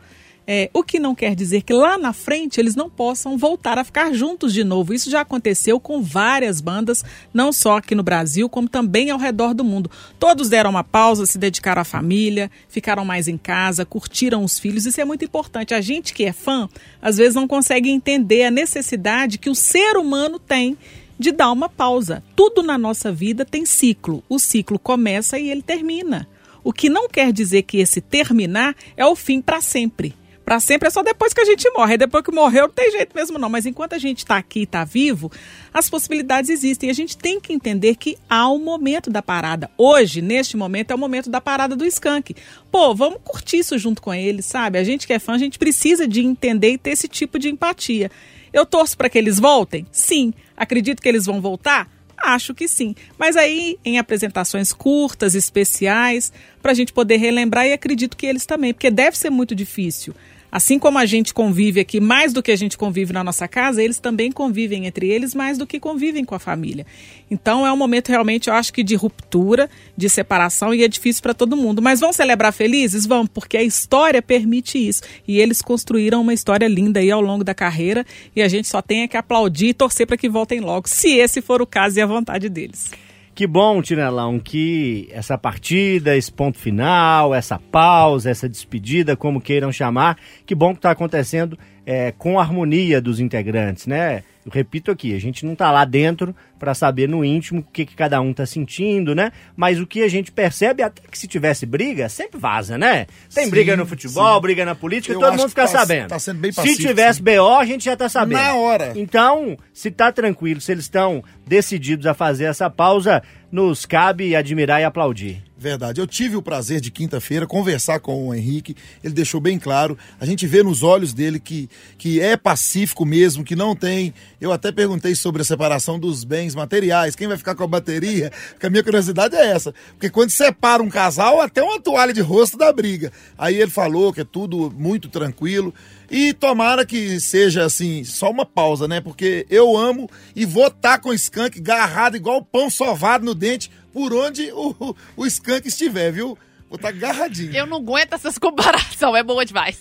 É, 0.50 0.70
o 0.74 0.82
que 0.82 0.98
não 0.98 1.14
quer 1.14 1.36
dizer 1.36 1.62
que 1.64 1.74
lá 1.74 1.98
na 1.98 2.14
frente 2.14 2.58
eles 2.58 2.74
não 2.74 2.90
possam 2.90 3.38
voltar 3.38 3.78
a 3.78 3.84
ficar 3.84 4.14
juntos 4.14 4.54
de 4.54 4.64
novo. 4.64 4.94
Isso 4.94 5.10
já 5.10 5.20
aconteceu 5.20 5.78
com 5.78 6.02
várias 6.02 6.62
bandas, 6.62 7.04
não 7.34 7.52
só 7.52 7.80
aqui 7.80 7.94
no 7.94 8.02
Brasil, 8.02 8.48
como 8.48 8.70
também 8.70 9.10
ao 9.10 9.20
redor 9.20 9.54
do 9.54 9.66
mundo. 9.66 9.92
Todos 10.18 10.48
deram 10.48 10.70
uma 10.70 10.86
pausa, 10.86 11.26
se 11.26 11.38
dedicaram 11.38 11.82
à 11.82 11.84
família, 11.84 12.50
ficaram 12.70 13.04
mais 13.04 13.28
em 13.28 13.38
casa, 13.38 13.86
curtiram 13.86 14.42
os 14.42 14.58
filhos. 14.58 14.86
Isso 14.86 15.02
é 15.02 15.04
muito 15.04 15.26
importante. 15.26 15.74
A 15.74 15.82
gente 15.82 16.14
que 16.14 16.24
é 16.24 16.32
fã, 16.32 16.70
às 17.02 17.18
vezes 17.18 17.36
não 17.36 17.46
consegue 17.46 17.90
entender 17.90 18.46
a 18.46 18.52
necessidade 18.52 19.38
que 19.38 19.50
o 19.50 19.56
ser 19.56 19.98
humano 19.98 20.40
tem 20.40 20.78
de 21.20 21.34
dar 21.34 21.52
uma 21.52 21.68
pausa. 21.68 22.24
Tudo 22.38 22.64
na 22.64 22.78
nossa 22.78 23.12
vida 23.12 23.44
tem 23.44 23.66
ciclo. 23.66 24.24
O 24.30 24.40
ciclo 24.40 24.80
começa 24.80 25.38
e 25.38 25.50
ele 25.50 25.62
termina. 25.62 26.26
O 26.64 26.72
que 26.72 26.90
não 26.90 27.10
quer 27.10 27.34
dizer 27.34 27.64
que 27.64 27.80
esse 27.80 28.00
terminar 28.00 28.74
é 28.96 29.06
o 29.06 29.16
fim 29.16 29.42
para 29.42 29.60
sempre. 29.60 30.16
Para 30.48 30.62
sempre 30.62 30.88
é 30.88 30.90
só 30.90 31.04
depois 31.04 31.34
que 31.34 31.42
a 31.42 31.44
gente 31.46 31.70
morre. 31.72 31.92
Aí 31.92 31.98
Depois 31.98 32.24
que 32.24 32.32
morreu, 32.32 32.68
não 32.68 32.74
tem 32.74 32.90
jeito 32.90 33.14
mesmo 33.14 33.38
não. 33.38 33.50
Mas 33.50 33.66
enquanto 33.66 33.92
a 33.92 33.98
gente 33.98 34.20
está 34.20 34.38
aqui 34.38 34.62
e 34.62 34.64
está 34.64 34.86
vivo, 34.86 35.30
as 35.74 35.90
possibilidades 35.90 36.50
existem. 36.50 36.88
E 36.88 36.90
a 36.90 36.96
gente 36.96 37.18
tem 37.18 37.38
que 37.38 37.52
entender 37.52 37.98
que 37.98 38.18
há 38.30 38.50
um 38.50 38.58
momento 38.58 39.10
da 39.10 39.22
parada. 39.22 39.70
Hoje, 39.78 40.22
neste 40.22 40.56
momento, 40.56 40.92
é 40.92 40.96
o 40.96 40.98
momento 40.98 41.30
da 41.30 41.42
parada 41.42 41.76
do 41.76 41.86
skunk. 41.86 42.34
Pô, 42.72 42.96
vamos 42.96 43.20
curtir 43.26 43.58
isso 43.58 43.78
junto 43.78 44.02
com 44.02 44.14
eles, 44.14 44.46
sabe? 44.46 44.80
A 44.80 44.86
gente 44.86 45.06
que 45.06 45.12
é 45.12 45.20
fã, 45.20 45.34
a 45.34 45.38
gente 45.38 45.60
precisa 45.60 46.08
de 46.08 46.22
entender 46.22 46.72
e 46.72 46.78
ter 46.78 46.92
esse 46.92 47.10
tipo 47.10 47.38
de 47.38 47.50
empatia. 47.50 48.10
Eu 48.54 48.66
torço 48.66 48.98
para 48.98 49.10
que 49.10 49.18
eles 49.18 49.42
voltem? 49.42 49.86
Sim. 49.92 50.34
Acredito 50.56 51.02
que 51.02 51.10
eles 51.10 51.26
vão 51.26 51.42
voltar? 51.42 51.90
Acho 52.18 52.56
que 52.56 52.70
sim. 52.70 52.96
Mas 53.20 53.36
aí 53.36 53.78
em 53.84 54.00
apresentações 54.00 54.72
curtas, 54.72 55.36
especiais, 55.36 56.32
para 56.62 56.72
a 56.72 56.74
gente 56.74 56.94
poder 56.94 57.18
relembrar 57.18 57.68
e 57.68 57.74
acredito 57.74 58.16
que 58.16 58.26
eles 58.26 58.46
também, 58.46 58.74
porque 58.74 58.90
deve 58.90 59.18
ser 59.18 59.30
muito 59.30 59.54
difícil. 59.54 60.16
Assim 60.52 60.80
como 60.80 60.98
a 60.98 61.06
gente 61.06 61.34
convive 61.34 61.80
aqui 61.80 62.00
mais 62.00 62.32
do 62.32 62.42
que 62.42 62.52
a 62.52 62.56
gente 62.56 62.78
convive 62.78 63.12
na 63.12 63.24
nossa 63.24 63.48
casa, 63.48 63.84
eles 63.84 64.00
também 64.00 64.32
convivem 64.32 64.86
entre 64.86 65.10
eles 65.10 65.36
mais 65.36 65.58
do 65.58 65.68
que 65.68 65.80
convivem 65.80 66.24
com 66.24 66.36
a 66.36 66.40
família. 66.40 66.86
Então 67.30 67.68
é 67.68 67.72
um 67.72 67.78
momento 67.78 68.10
realmente, 68.10 68.48
eu 68.48 68.54
acho 68.54 68.72
que 68.72 68.84
de 68.84 68.96
ruptura, 68.96 69.70
de 69.96 70.10
separação 70.10 70.74
e 70.74 70.84
é 70.84 70.88
difícil 70.88 71.22
para 71.22 71.34
todo 71.34 71.58
mundo. 71.58 71.82
Mas 71.82 72.00
vão 72.00 72.14
celebrar 72.14 72.54
felizes? 72.54 73.06
Vão, 73.06 73.28
porque 73.28 73.58
a 73.58 73.64
história 73.64 74.22
permite 74.22 74.78
isso. 74.78 75.02
E 75.28 75.40
eles 75.40 75.62
construíram 75.62 76.22
uma 76.22 76.34
história 76.34 76.68
linda 76.68 77.02
aí 77.02 77.12
ao 77.12 77.22
longo 77.22 77.44
da 77.44 77.54
carreira 77.54 78.06
e 78.36 78.42
a 78.42 78.48
gente 78.48 78.68
só 78.68 78.82
tem 78.82 79.02
é 79.02 79.08
que 79.08 79.18
aplaudir 79.18 79.68
e 79.68 79.74
torcer 79.74 80.08
para 80.08 80.18
que 80.18 80.30
voltem 80.30 80.62
logo, 80.62 80.88
se 80.88 81.18
esse 81.18 81.42
for 81.42 81.62
o 81.62 81.68
caso 81.68 82.00
e 82.00 82.02
a 82.02 82.06
vontade 82.06 82.48
deles. 82.48 82.90
Que 83.38 83.46
bom, 83.46 83.84
Tinelão, 83.84 84.40
que 84.40 85.08
essa 85.12 85.38
partida, 85.38 86.18
esse 86.18 86.32
ponto 86.32 86.58
final, 86.58 87.36
essa 87.36 87.60
pausa, 87.60 88.32
essa 88.32 88.50
despedida, 88.50 89.16
como 89.16 89.40
queiram 89.40 89.72
chamar, 89.72 90.18
que 90.44 90.56
bom 90.56 90.72
que 90.72 90.80
está 90.80 90.90
acontecendo 90.90 91.56
é, 91.86 92.12
com 92.12 92.40
a 92.40 92.42
harmonia 92.42 93.00
dos 93.00 93.20
integrantes, 93.20 93.86
né? 93.86 94.24
Eu 94.44 94.52
repito 94.52 94.90
aqui, 94.90 95.14
a 95.16 95.20
gente 95.20 95.46
não 95.46 95.54
está 95.54 95.70
lá 95.70 95.86
dentro 95.86 96.36
para 96.60 96.74
saber 96.74 97.08
no 97.08 97.24
íntimo 97.24 97.60
o 97.62 97.64
que, 97.64 97.86
que 97.86 97.96
cada 97.96 98.20
um 98.22 98.32
está 98.32 98.46
sentindo, 98.46 99.14
né? 99.14 99.32
Mas 99.56 99.80
o 99.80 99.86
que 99.88 100.02
a 100.04 100.08
gente 100.10 100.32
percebe, 100.32 100.84
até 100.84 101.02
que 101.10 101.18
se 101.18 101.28
tivesse 101.28 101.66
briga, 101.66 102.10
sempre 102.10 102.40
vaza, 102.40 102.78
né? 102.78 103.06
Tem 103.34 103.46
Sim, 103.46 103.50
briga 103.52 103.76
no 103.78 103.86
futebol, 103.86 104.36
sim. 104.36 104.42
briga 104.42 104.66
na 104.66 104.76
política, 104.76 105.14
Eu 105.14 105.20
todo 105.20 105.38
mundo 105.38 105.50
fica 105.50 105.64
tá- 105.64 105.68
sabendo. 105.68 106.08
tá 106.10 106.20
sendo 106.20 106.40
bem 106.40 106.52
se 106.52 106.56
pacífico, 106.56 106.82
tivesse 106.88 107.18
sim. 107.20 107.24
BO, 107.24 107.58
a 107.58 107.66
gente 107.66 107.86
já 107.86 107.96
tá 107.96 108.10
sabendo. 108.10 108.40
Na 108.40 108.56
hora. 108.56 108.94
Então, 108.96 109.58
se 109.74 109.92
tá 109.92 110.12
tranquilo, 110.12 110.60
se 110.62 110.72
eles 110.72 110.86
estão 110.86 111.24
decididos 111.46 112.06
a 112.06 112.14
fazer 112.14 112.46
essa 112.46 112.70
pausa, 112.70 113.22
nos 113.52 113.86
cabe 113.86 114.36
admirar 114.36 114.82
e 114.82 114.84
aplaudir. 114.84 115.44
Verdade. 115.60 116.00
Eu 116.00 116.06
tive 116.06 116.36
o 116.36 116.42
prazer 116.42 116.80
de 116.80 116.92
quinta-feira 116.92 117.48
conversar 117.48 118.00
com 118.00 118.28
o 118.28 118.36
Henrique. 118.36 118.76
Ele 119.04 119.14
deixou 119.14 119.42
bem 119.42 119.58
claro. 119.58 119.98
A 120.20 120.26
gente 120.26 120.46
vê 120.46 120.62
nos 120.62 120.84
olhos 120.84 121.14
dele 121.14 121.40
que, 121.40 121.68
que 121.98 122.20
é 122.22 122.38
pacífico 122.38 123.04
mesmo, 123.04 123.44
que 123.44 123.56
não 123.56 123.76
tem. 123.76 124.14
Eu 124.40 124.52
até 124.52 124.72
perguntei 124.72 125.16
sobre 125.16 125.42
a 125.42 125.46
separação 125.46 125.98
dos 125.98 126.24
bens 126.24 126.47
materiais. 126.56 127.16
Quem 127.16 127.28
vai 127.28 127.38
ficar 127.38 127.56
com 127.56 127.64
a 127.64 127.68
bateria? 127.68 128.32
Porque 128.52 128.66
a 128.68 128.70
minha 128.70 128.84
curiosidade 128.84 129.36
é 129.36 129.48
essa. 129.48 129.74
Porque 129.92 130.10
quando 130.10 130.30
separa 130.30 130.82
um 130.82 130.90
casal, 130.90 131.42
até 131.42 131.62
uma 131.62 131.80
toalha 131.80 132.14
de 132.14 132.22
rosto 132.22 132.58
da 132.58 132.72
briga. 132.72 133.12
Aí 133.38 133.56
ele 133.60 133.72
falou 133.72 134.14
que 134.14 134.22
é 134.22 134.26
tudo 134.26 134.74
muito 134.76 135.10
tranquilo. 135.10 135.74
E 136.10 136.34
tomara 136.34 136.86
que 136.86 137.20
seja 137.20 137.66
assim, 137.66 138.04
só 138.04 138.30
uma 138.30 138.46
pausa, 138.46 138.88
né? 138.88 139.02
Porque 139.02 139.46
eu 139.50 139.78
amo 139.78 140.10
e 140.36 140.46
vou 140.46 140.68
estar 140.68 141.00
com 141.00 141.10
o 141.10 141.14
skunk 141.14 141.60
garrado 141.60 142.16
igual 142.16 142.42
pão 142.42 142.70
sovado 142.70 143.26
no 143.26 143.36
dente 143.36 143.70
por 143.92 144.14
onde 144.14 144.52
o, 144.52 144.96
o 145.18 145.26
skunk 145.26 145.68
estiver, 145.68 146.12
viu? 146.12 146.38
Vou 146.70 146.76
estar 146.76 146.92
garradinho. 146.92 147.56
Eu 147.56 147.66
não 147.66 147.78
aguento 147.78 148.14
essas 148.14 148.38
comparações, 148.38 149.16
é 149.16 149.24
boa 149.24 149.46
demais. 149.46 149.80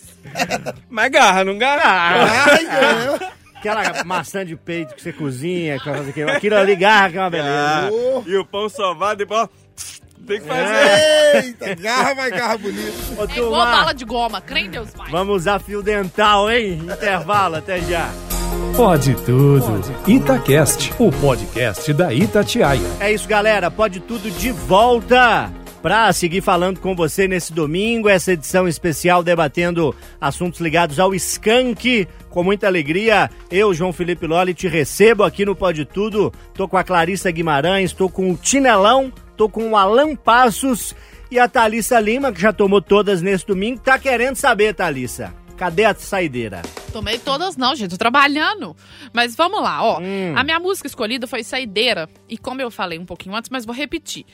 Mas 0.88 1.10
garra, 1.10 1.44
não 1.44 1.58
garra? 1.58 2.46
Ai. 2.46 3.18
Aquela 3.68 4.04
maçã 4.04 4.44
de 4.44 4.56
peito 4.56 4.94
que 4.94 5.02
você 5.02 5.12
cozinha, 5.12 5.78
que- 6.14 6.22
aquilo 6.22 6.56
ali 6.56 6.76
garra 6.76 7.10
que 7.10 7.16
é 7.18 7.20
uma 7.20 7.30
beleza. 7.30 7.50
Ah, 7.54 8.22
e 8.26 8.36
o 8.36 8.44
pão 8.44 8.68
sovado, 8.68 9.18
depois, 9.18 9.40
ó, 9.42 9.48
tem 10.26 10.40
que 10.40 10.46
fazer. 10.46 11.44
Eita, 11.46 11.74
garra, 11.74 12.14
vai 12.14 12.30
garra 12.30 12.56
bonito. 12.58 12.94
Ô, 13.18 13.24
É 13.24 13.36
igual 13.38 13.66
bala 13.66 13.92
de 13.92 14.04
goma, 14.04 14.40
crê 14.40 14.60
em 14.60 14.70
Deus, 14.70 14.90
pai. 14.90 15.10
vamos 15.10 15.36
usar 15.36 15.58
fio 15.60 15.82
dental, 15.82 16.50
hein? 16.50 16.80
Intervalo, 16.84 17.56
até 17.56 17.80
já. 17.80 18.08
Pode 18.76 19.14
tudo. 19.16 19.82
Itacast, 20.06 20.92
o 20.98 21.10
podcast 21.10 21.92
da 21.92 22.12
Itatiaia. 22.12 22.80
É 23.00 23.12
isso, 23.12 23.26
galera. 23.28 23.70
Pode 23.70 24.00
tudo 24.00 24.30
de 24.30 24.50
volta 24.50 25.50
para 25.86 26.12
seguir 26.12 26.40
falando 26.40 26.80
com 26.80 26.96
você 26.96 27.28
nesse 27.28 27.52
domingo, 27.52 28.08
essa 28.08 28.32
edição 28.32 28.66
especial 28.66 29.22
debatendo 29.22 29.94
assuntos 30.20 30.60
ligados 30.60 30.98
ao 30.98 31.14
Skank. 31.14 32.08
Com 32.28 32.42
muita 32.42 32.66
alegria, 32.66 33.30
eu, 33.52 33.72
João 33.72 33.92
Felipe 33.92 34.26
Loli, 34.26 34.52
te 34.52 34.66
recebo 34.66 35.22
aqui 35.22 35.44
no 35.44 35.54
Pode 35.54 35.84
Tudo. 35.84 36.32
Tô 36.54 36.66
com 36.66 36.76
a 36.76 36.82
Clarissa 36.82 37.30
Guimarães, 37.30 37.92
tô 37.92 38.08
com 38.08 38.32
o 38.32 38.36
Tinelão, 38.36 39.12
tô 39.36 39.48
com 39.48 39.70
o 39.70 39.76
Alan 39.76 40.16
Passos 40.16 40.92
e 41.30 41.38
a 41.38 41.48
Thalissa 41.48 42.00
Lima, 42.00 42.32
que 42.32 42.40
já 42.40 42.52
tomou 42.52 42.82
todas 42.82 43.22
nesse 43.22 43.46
domingo. 43.46 43.78
Tá 43.78 43.96
querendo 43.96 44.34
saber, 44.34 44.74
Thalissa? 44.74 45.45
Cadê 45.56 45.86
a 45.86 45.94
saideira? 45.94 46.60
Tomei 46.92 47.18
todas 47.18 47.56
não, 47.56 47.74
gente, 47.74 47.90
tô 47.90 47.96
trabalhando. 47.96 48.76
Mas 49.12 49.34
vamos 49.34 49.62
lá, 49.62 49.82
ó. 49.82 50.00
Hum. 50.00 50.34
A 50.36 50.44
minha 50.44 50.60
música 50.60 50.86
escolhida 50.86 51.26
foi 51.26 51.42
Saideira. 51.42 52.08
E 52.28 52.36
como 52.36 52.60
eu 52.60 52.70
falei 52.70 52.98
um 52.98 53.06
pouquinho 53.06 53.34
antes, 53.34 53.50
mas 53.50 53.64
vou 53.64 53.74
repetir. 53.74 54.24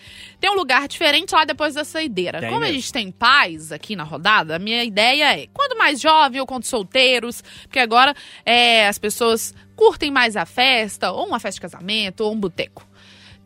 Tem 0.40 0.50
um 0.50 0.54
lugar 0.54 0.88
diferente 0.88 1.32
lá 1.32 1.44
depois 1.44 1.74
da 1.74 1.84
Saideira. 1.84 2.40
Tem 2.40 2.48
como 2.50 2.62
a 2.62 2.66
mesmo. 2.66 2.80
gente 2.80 2.92
tem 2.92 3.10
pais 3.10 3.70
aqui 3.70 3.94
na 3.94 4.02
rodada, 4.04 4.56
a 4.56 4.58
minha 4.58 4.82
ideia 4.84 5.42
é, 5.42 5.46
quando 5.52 5.78
mais 5.78 6.00
jovem 6.00 6.40
ou 6.40 6.46
quando 6.46 6.64
solteiros, 6.64 7.42
porque 7.62 7.78
agora 7.78 8.14
é, 8.44 8.88
as 8.88 8.98
pessoas 8.98 9.54
curtem 9.76 10.10
mais 10.10 10.36
a 10.36 10.44
festa, 10.44 11.12
ou 11.12 11.26
uma 11.26 11.40
festa 11.40 11.56
de 11.56 11.60
casamento, 11.62 12.22
ou 12.22 12.32
um 12.32 12.38
boteco. 12.38 12.86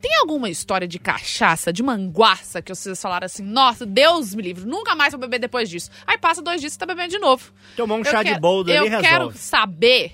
Tem 0.09 0.19
alguma 0.21 0.49
história 0.49 0.87
de 0.87 1.01
cachaça, 1.01 1.73
de 1.73 1.83
manguaça, 1.83 2.63
que 2.63 2.73
vocês 2.73 3.03
falaram 3.03 3.27
assim, 3.27 3.43
nossa, 3.43 3.85
Deus 3.85 4.37
me 4.37 4.43
livre, 4.43 4.65
nunca 4.65 4.95
mais 4.95 5.11
vou 5.13 5.19
beber 5.21 5.41
depois 5.41 5.69
disso. 5.69 5.91
Aí 6.07 6.17
passa 6.17 6.41
dois 6.41 6.61
dias 6.61 6.75
e 6.75 6.79
tá 6.79 6.87
bebendo 6.87 7.09
de 7.09 7.19
novo. 7.19 7.53
Tomar 7.77 7.97
um 7.97 7.99
Eu 7.99 8.05
chá 8.05 8.23
de 8.23 8.29
quero- 8.29 8.41
boldo 8.41 8.71
ali 8.71 8.79
Eu 8.79 8.87
e 8.87 8.89
resolve. 8.89 9.09
quero 9.09 9.33
saber 9.37 10.13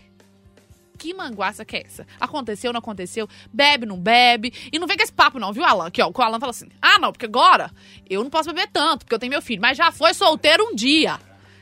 que 0.99 1.13
manguaça 1.13 1.63
que 1.63 1.77
é 1.77 1.83
essa? 1.85 2.07
Aconteceu, 2.19 2.73
não 2.73 2.79
aconteceu? 2.79 3.29
Bebe, 3.53 3.85
não 3.85 3.99
bebe? 4.01 4.55
E 4.73 4.79
não 4.79 4.87
vem 4.87 4.97
com 4.97 5.03
esse 5.03 5.13
papo 5.13 5.39
não, 5.39 5.53
viu, 5.53 5.63
Alan? 5.63 5.91
Que, 5.91 6.01
ó, 6.01 6.11
o 6.11 6.23
Alan 6.23 6.41
fala 6.41 6.51
assim, 6.51 6.69
ah, 6.81 6.99
não, 6.99 7.13
porque 7.13 7.27
agora 7.27 7.71
eu 8.09 8.23
não 8.25 8.31
posso 8.31 8.49
beber 8.49 8.69
tanto, 8.73 9.01
porque 9.05 9.15
eu 9.15 9.19
tenho 9.19 9.29
meu 9.31 9.43
filho. 9.43 9.61
Mas 9.61 9.77
já 9.77 9.93
foi 9.93 10.15
solteiro 10.15 10.65
um 10.65 10.75
dia. 10.75 11.19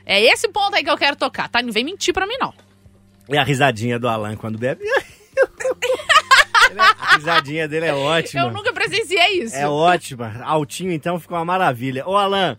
É 0.06 0.20
esse 0.22 0.46
ponto 0.50 0.76
aí 0.76 0.84
que 0.84 0.90
eu 0.90 0.96
quero 0.96 1.16
tocar, 1.16 1.48
tá? 1.48 1.60
Não 1.62 1.72
vem 1.72 1.82
mentir 1.84 2.14
pra 2.14 2.28
mim, 2.28 2.36
não. 2.38 2.54
E 3.28 3.36
a 3.36 3.42
risadinha 3.42 3.98
do 3.98 4.06
Alan 4.08 4.36
quando 4.36 4.56
bebe? 4.56 4.84
a 6.78 7.16
risadinha 7.16 7.68
dele 7.68 7.86
é 7.86 7.94
ótima. 7.94 8.42
Eu 8.42 8.50
nunca 8.50 8.72
presenciei 8.72 9.42
isso. 9.42 9.56
É 9.56 9.68
ótima. 9.68 10.40
Altinho, 10.44 10.92
então, 10.92 11.18
ficou 11.18 11.36
uma 11.36 11.44
maravilha. 11.44 12.06
Ô, 12.06 12.16
Alan, 12.16 12.56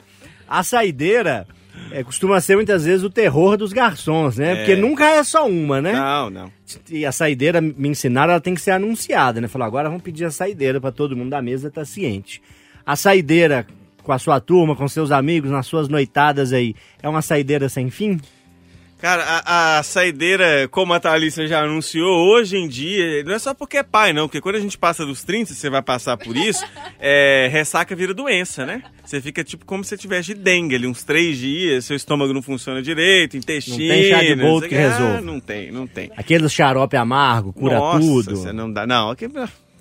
a 0.47 0.63
saideira 0.63 1.47
é, 1.91 2.03
costuma 2.03 2.39
ser 2.39 2.55
muitas 2.55 2.85
vezes 2.85 3.03
o 3.03 3.09
terror 3.09 3.57
dos 3.57 3.73
garçons, 3.73 4.37
né? 4.37 4.53
É. 4.53 4.55
Porque 4.57 4.75
nunca 4.75 5.05
é 5.09 5.23
só 5.23 5.47
uma, 5.47 5.81
né? 5.81 5.93
Não, 5.93 6.29
não. 6.29 6.51
E 6.89 7.05
a 7.05 7.11
saideira, 7.11 7.59
me 7.59 7.89
ensinaram, 7.89 8.31
ela 8.31 8.41
tem 8.41 8.53
que 8.53 8.61
ser 8.61 8.71
anunciada, 8.71 9.41
né? 9.41 9.47
Falou, 9.47 9.67
agora 9.67 9.89
vamos 9.89 10.03
pedir 10.03 10.25
a 10.25 10.31
saideira 10.31 10.79
pra 10.79 10.91
todo 10.91 11.15
mundo 11.15 11.29
da 11.29 11.41
mesa 11.41 11.67
estar 11.67 11.85
ciente. 11.85 12.41
A 12.85 12.95
saideira 12.95 13.65
com 14.03 14.11
a 14.11 14.19
sua 14.19 14.39
turma, 14.39 14.75
com 14.75 14.87
seus 14.87 15.11
amigos, 15.11 15.51
nas 15.51 15.67
suas 15.67 15.87
noitadas 15.87 16.53
aí, 16.53 16.75
é 17.01 17.07
uma 17.07 17.21
saideira 17.21 17.69
sem 17.69 17.89
fim? 17.89 18.19
Cara, 19.01 19.23
a, 19.23 19.79
a 19.79 19.83
saideira, 19.83 20.67
como 20.69 20.93
a 20.93 20.99
Thalissa 20.99 21.47
já 21.47 21.63
anunciou, 21.63 22.29
hoje 22.29 22.55
em 22.55 22.67
dia, 22.67 23.23
não 23.23 23.33
é 23.33 23.39
só 23.39 23.51
porque 23.51 23.77
é 23.77 23.83
pai, 23.83 24.13
não, 24.13 24.27
porque 24.27 24.39
quando 24.39 24.57
a 24.57 24.59
gente 24.59 24.77
passa 24.77 25.03
dos 25.03 25.23
30, 25.23 25.55
você 25.55 25.71
vai 25.71 25.81
passar 25.81 26.17
por 26.17 26.37
isso, 26.37 26.63
é, 27.01 27.49
ressaca 27.51 27.95
vira 27.95 28.13
doença, 28.13 28.63
né? 28.63 28.83
Você 29.03 29.19
fica 29.19 29.43
tipo 29.43 29.65
como 29.65 29.83
se 29.83 29.89
você 29.89 29.97
tivesse 29.97 30.35
de 30.35 30.41
dengue 30.41 30.75
ali, 30.75 30.85
uns 30.85 31.03
três 31.03 31.35
dias, 31.35 31.85
seu 31.85 31.95
estômago 31.95 32.31
não 32.31 32.43
funciona 32.43 32.79
direito, 32.79 33.35
intestino. 33.35 33.79
Não 33.79 33.87
tem 33.87 34.09
chá 34.09 34.21
de 34.21 34.35
boldo 34.35 34.67
sei 34.67 34.69
que 34.69 34.75
o 34.75 35.05
Ah, 35.17 35.21
não 35.21 35.39
tem, 35.39 35.71
não 35.71 35.87
tem. 35.87 36.11
Aquele 36.15 36.47
xarope 36.47 36.95
amargo, 36.95 37.51
cura 37.51 37.79
Nossa, 37.79 37.99
tudo. 37.99 38.35
Você 38.35 38.53
não 38.53 38.71
dá. 38.71 38.85
Não, 38.85 39.09
aqui 39.09 39.27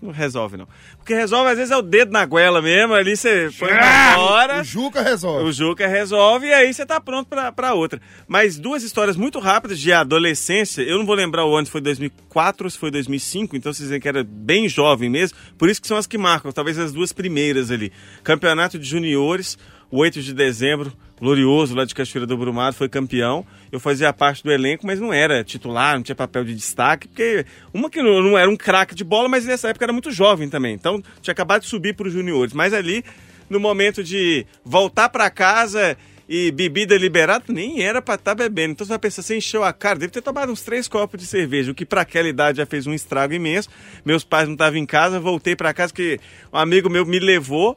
não 0.01 0.11
resolve, 0.11 0.57
não. 0.57 0.67
O 1.01 1.05
que 1.05 1.15
resolve, 1.15 1.51
às 1.51 1.57
vezes, 1.57 1.71
é 1.71 1.77
o 1.77 1.83
dedo 1.83 2.11
na 2.11 2.25
goela 2.25 2.63
mesmo, 2.63 2.95
ali 2.95 3.17
você 3.17 3.51
põe 3.59 3.69
pra 3.69 4.15
fora. 4.15 4.61
O 4.61 4.65
Juca 4.65 5.03
resolve. 5.03 5.45
O 5.45 5.53
Juca 5.53 5.87
resolve 5.87 6.47
e 6.47 6.53
aí 6.53 6.73
você 6.73 6.87
tá 6.87 7.01
pronto 7.01 7.29
pra, 7.29 7.53
pra 7.53 7.75
outra. 7.75 8.01
Mas 8.27 8.59
duas 8.59 8.83
histórias 8.83 9.17
muito 9.17 9.39
rápidas 9.39 9.79
de 9.79 9.93
adolescência. 9.93 10.83
Eu 10.83 10.99
não 10.99 11.07
vou 11.07 11.15
lembrar 11.15 11.45
o 11.45 11.55
ano 11.55 11.67
se 11.67 11.73
foi 11.73 11.81
2004 11.81 12.67
ou 12.67 12.71
se 12.71 12.79
foi 12.79 12.91
2005, 12.91 13.57
então 13.57 13.73
vocês 13.73 13.89
dizem 13.89 14.01
que 14.01 14.09
era 14.09 14.25
bem 14.25 14.69
jovem 14.69 15.11
mesmo. 15.11 15.37
Por 15.59 15.69
isso 15.69 15.81
que 15.81 15.89
são 15.89 15.97
as 15.97 16.07
que 16.07 16.17
marcam, 16.17 16.51
talvez 16.53 16.79
as 16.79 16.93
duas 16.93 17.13
primeiras 17.13 17.71
ali. 17.71 17.93
Campeonato 18.23 18.79
de 18.79 18.89
Juniores, 18.89 19.59
o 19.91 19.99
8 19.99 20.23
de 20.23 20.33
dezembro, 20.33 20.93
glorioso 21.21 21.75
lá 21.75 21.85
de 21.85 21.95
Cachoeira 21.95 22.27
do 22.27 22.37
Brumado, 22.37 22.75
foi 22.75 22.89
campeão. 22.89 23.47
Eu 23.71 23.79
fazia 23.79 24.13
parte 24.13 24.43
do 24.43 24.51
elenco, 24.51 24.87
mas 24.87 24.99
não 24.99 25.13
era 25.13 25.45
titular, 25.45 25.95
não 25.97 26.03
tinha 26.03 26.17
papel 26.17 26.43
de 26.45 26.55
destaque, 26.55 27.07
porque 27.07 27.45
uma 27.73 27.91
que 27.91 28.03
não, 28.03 28.23
não 28.23 28.39
era 28.39 28.51
um 28.51 28.57
craque 28.57 28.95
de 28.95 29.05
bola, 29.05 29.29
mas 29.29 29.45
nessa 29.45 29.69
época 29.69 29.85
era 29.85 29.93
muito 29.93 30.11
jovem 30.11 30.49
também. 30.49 30.75
Então 30.75 31.03
tinha 31.21 31.33
acabado 31.33 31.63
de 31.63 31.69
subir 31.69 31.95
para 31.95 32.09
os 32.09 32.13
juniores. 32.13 32.55
Mas 32.55 32.73
ali, 32.73 33.05
no 33.49 33.61
momento 33.61 34.03
de 34.03 34.47
voltar 34.65 35.11
para 35.11 35.29
casa 35.31 35.97
e 36.29 36.53
bebida 36.53 36.97
liberada, 36.97 37.45
nem 37.49 37.83
era 37.83 38.01
para 38.01 38.15
estar 38.15 38.35
bebendo. 38.35 38.73
Então 38.73 38.87
você 38.87 38.91
vai 38.91 38.99
pensar, 39.01 39.23
você 39.23 39.37
encheu 39.37 39.65
a 39.65 39.73
cara, 39.73 39.99
deve 39.99 40.13
ter 40.13 40.23
tomado 40.23 40.51
uns 40.51 40.63
três 40.63 40.87
copos 40.89 41.21
de 41.21 41.27
cerveja, 41.27 41.73
o 41.73 41.75
que 41.75 41.85
para 41.85 42.03
aquela 42.03 42.29
idade 42.29 42.59
já 42.59 42.67
fez 42.67 42.87
um 42.87 42.95
estrago 42.95 43.35
imenso. 43.35 43.69
Meus 44.05 44.25
pais 44.25 44.47
não 44.47 44.55
estavam 44.55 44.79
em 44.79 44.87
casa, 44.87 45.21
voltei 45.21 45.55
para 45.55 45.75
casa 45.75 45.93
que 45.93 46.19
um 46.53 46.57
amigo 46.57 46.89
meu 46.89 47.05
me 47.05 47.19
levou 47.19 47.77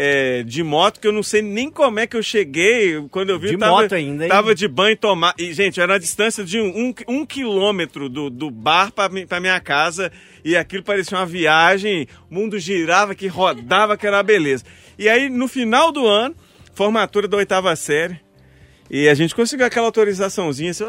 é, 0.00 0.44
de 0.44 0.62
moto, 0.62 1.00
que 1.00 1.08
eu 1.08 1.12
não 1.12 1.24
sei 1.24 1.42
nem 1.42 1.68
como 1.68 1.98
é 1.98 2.06
que 2.06 2.16
eu 2.16 2.22
cheguei. 2.22 3.04
Quando 3.10 3.30
eu 3.30 3.38
vi, 3.38 3.48
De 3.48 3.58
tava, 3.58 3.72
moto 3.72 3.96
ainda, 3.96 4.22
hein? 4.22 4.28
tava 4.30 4.54
de 4.54 4.68
banho 4.68 4.92
e 4.92 4.96
tomar. 4.96 5.34
E, 5.36 5.52
gente, 5.52 5.80
era 5.80 5.92
uma 5.94 5.98
distância 5.98 6.44
de 6.44 6.60
um, 6.60 6.68
um, 6.68 6.94
um 7.08 7.26
quilômetro 7.26 8.08
do, 8.08 8.30
do 8.30 8.48
bar 8.48 8.92
pra 8.92 9.40
minha 9.40 9.58
casa. 9.58 10.12
E 10.44 10.56
aquilo 10.56 10.84
parecia 10.84 11.18
uma 11.18 11.26
viagem. 11.26 12.06
O 12.30 12.34
mundo 12.36 12.60
girava, 12.60 13.12
que 13.12 13.26
rodava, 13.26 13.96
que 13.96 14.06
era 14.06 14.18
uma 14.18 14.22
beleza. 14.22 14.62
E 14.96 15.08
aí, 15.08 15.28
no 15.28 15.48
final 15.48 15.90
do 15.90 16.06
ano, 16.06 16.36
formatura 16.74 17.26
da 17.26 17.36
oitava 17.36 17.74
série. 17.74 18.20
E 18.88 19.08
a 19.08 19.14
gente 19.14 19.34
conseguiu 19.34 19.66
aquela 19.66 19.86
autorizaçãozinha, 19.86 20.70
assim, 20.70 20.84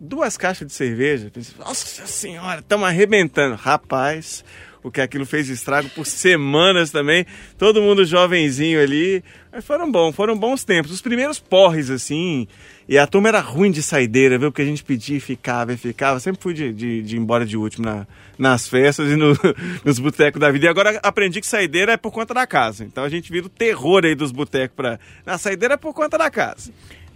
duas 0.00 0.36
caixas 0.36 0.68
de 0.68 0.72
cerveja. 0.72 1.32
Nossa 1.58 2.06
senhora, 2.06 2.60
estamos 2.60 2.86
arrebentando. 2.86 3.56
Rapaz, 3.56 4.44
o 4.86 4.90
que 4.92 5.00
aquilo 5.00 5.26
fez 5.26 5.48
estrago 5.48 5.88
por 5.90 6.06
semanas 6.06 6.90
também. 6.90 7.26
Todo 7.58 7.82
mundo 7.82 8.04
jovenzinho 8.04 8.80
ali. 8.80 9.22
Mas 9.52 9.64
foram 9.64 9.90
bons, 9.90 10.14
foram 10.14 10.36
bons 10.38 10.62
tempos. 10.62 10.92
Os 10.92 11.00
primeiros 11.02 11.40
porres, 11.40 11.90
assim. 11.90 12.46
E 12.88 12.96
a 12.96 13.04
turma 13.06 13.28
era 13.28 13.40
ruim 13.40 13.72
de 13.72 13.82
saideira, 13.82 14.38
viu? 14.38 14.52
Porque 14.52 14.62
a 14.62 14.64
gente 14.66 14.84
pedia 14.84 15.16
e 15.16 15.20
ficava 15.20 15.72
e 15.72 15.76
ficava. 15.76 16.20
Sempre 16.20 16.40
fui 16.40 16.54
de, 16.54 16.72
de, 16.72 17.02
de 17.02 17.16
ir 17.16 17.18
embora 17.18 17.44
de 17.44 17.56
último 17.56 17.84
na- 17.84 18.06
nas 18.38 18.68
festas 18.68 19.10
e 19.10 19.16
no- 19.16 19.36
nos 19.84 19.98
botecos 19.98 20.40
da 20.40 20.50
vida. 20.52 20.66
E 20.66 20.68
agora 20.68 21.00
aprendi 21.02 21.40
que 21.40 21.46
saideira 21.48 21.92
é 21.94 21.96
por 21.96 22.12
conta 22.12 22.32
da 22.32 22.46
casa. 22.46 22.84
Então 22.84 23.02
a 23.02 23.08
gente 23.08 23.32
vira 23.32 23.46
o 23.46 23.50
terror 23.50 24.04
aí 24.04 24.14
dos 24.14 24.30
botecos 24.30 24.76
pra. 24.76 25.00
Na 25.24 25.36
saideira 25.36 25.74
é 25.74 25.76
por 25.76 25.92
conta 25.94 26.16
da 26.16 26.30
casa. 26.30 26.70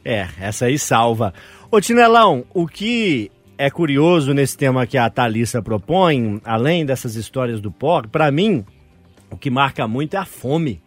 É, 0.05 0.27
essa 0.41 0.65
aí 0.65 0.77
salva. 0.77 1.33
Ô 1.71 1.81
Tinelão, 1.81 2.45
o 2.53 2.67
que 2.67 3.31
é 3.61 3.69
curioso 3.69 4.33
nesse 4.33 4.57
tema 4.57 4.87
que 4.87 4.97
a 4.97 5.11
Thalissa 5.11 5.61
propõe, 5.61 6.41
além 6.47 6.87
dessas 6.87 7.15
histórias 7.15 7.61
do 7.61 7.71
porco, 7.71 8.09
pra 8.09 8.31
mim, 8.31 8.65
o 9.31 9.37
que 9.37 9.51
marca 9.51 9.87
muito 9.87 10.15
é 10.15 10.17
a 10.17 10.25
fome. 10.25 10.81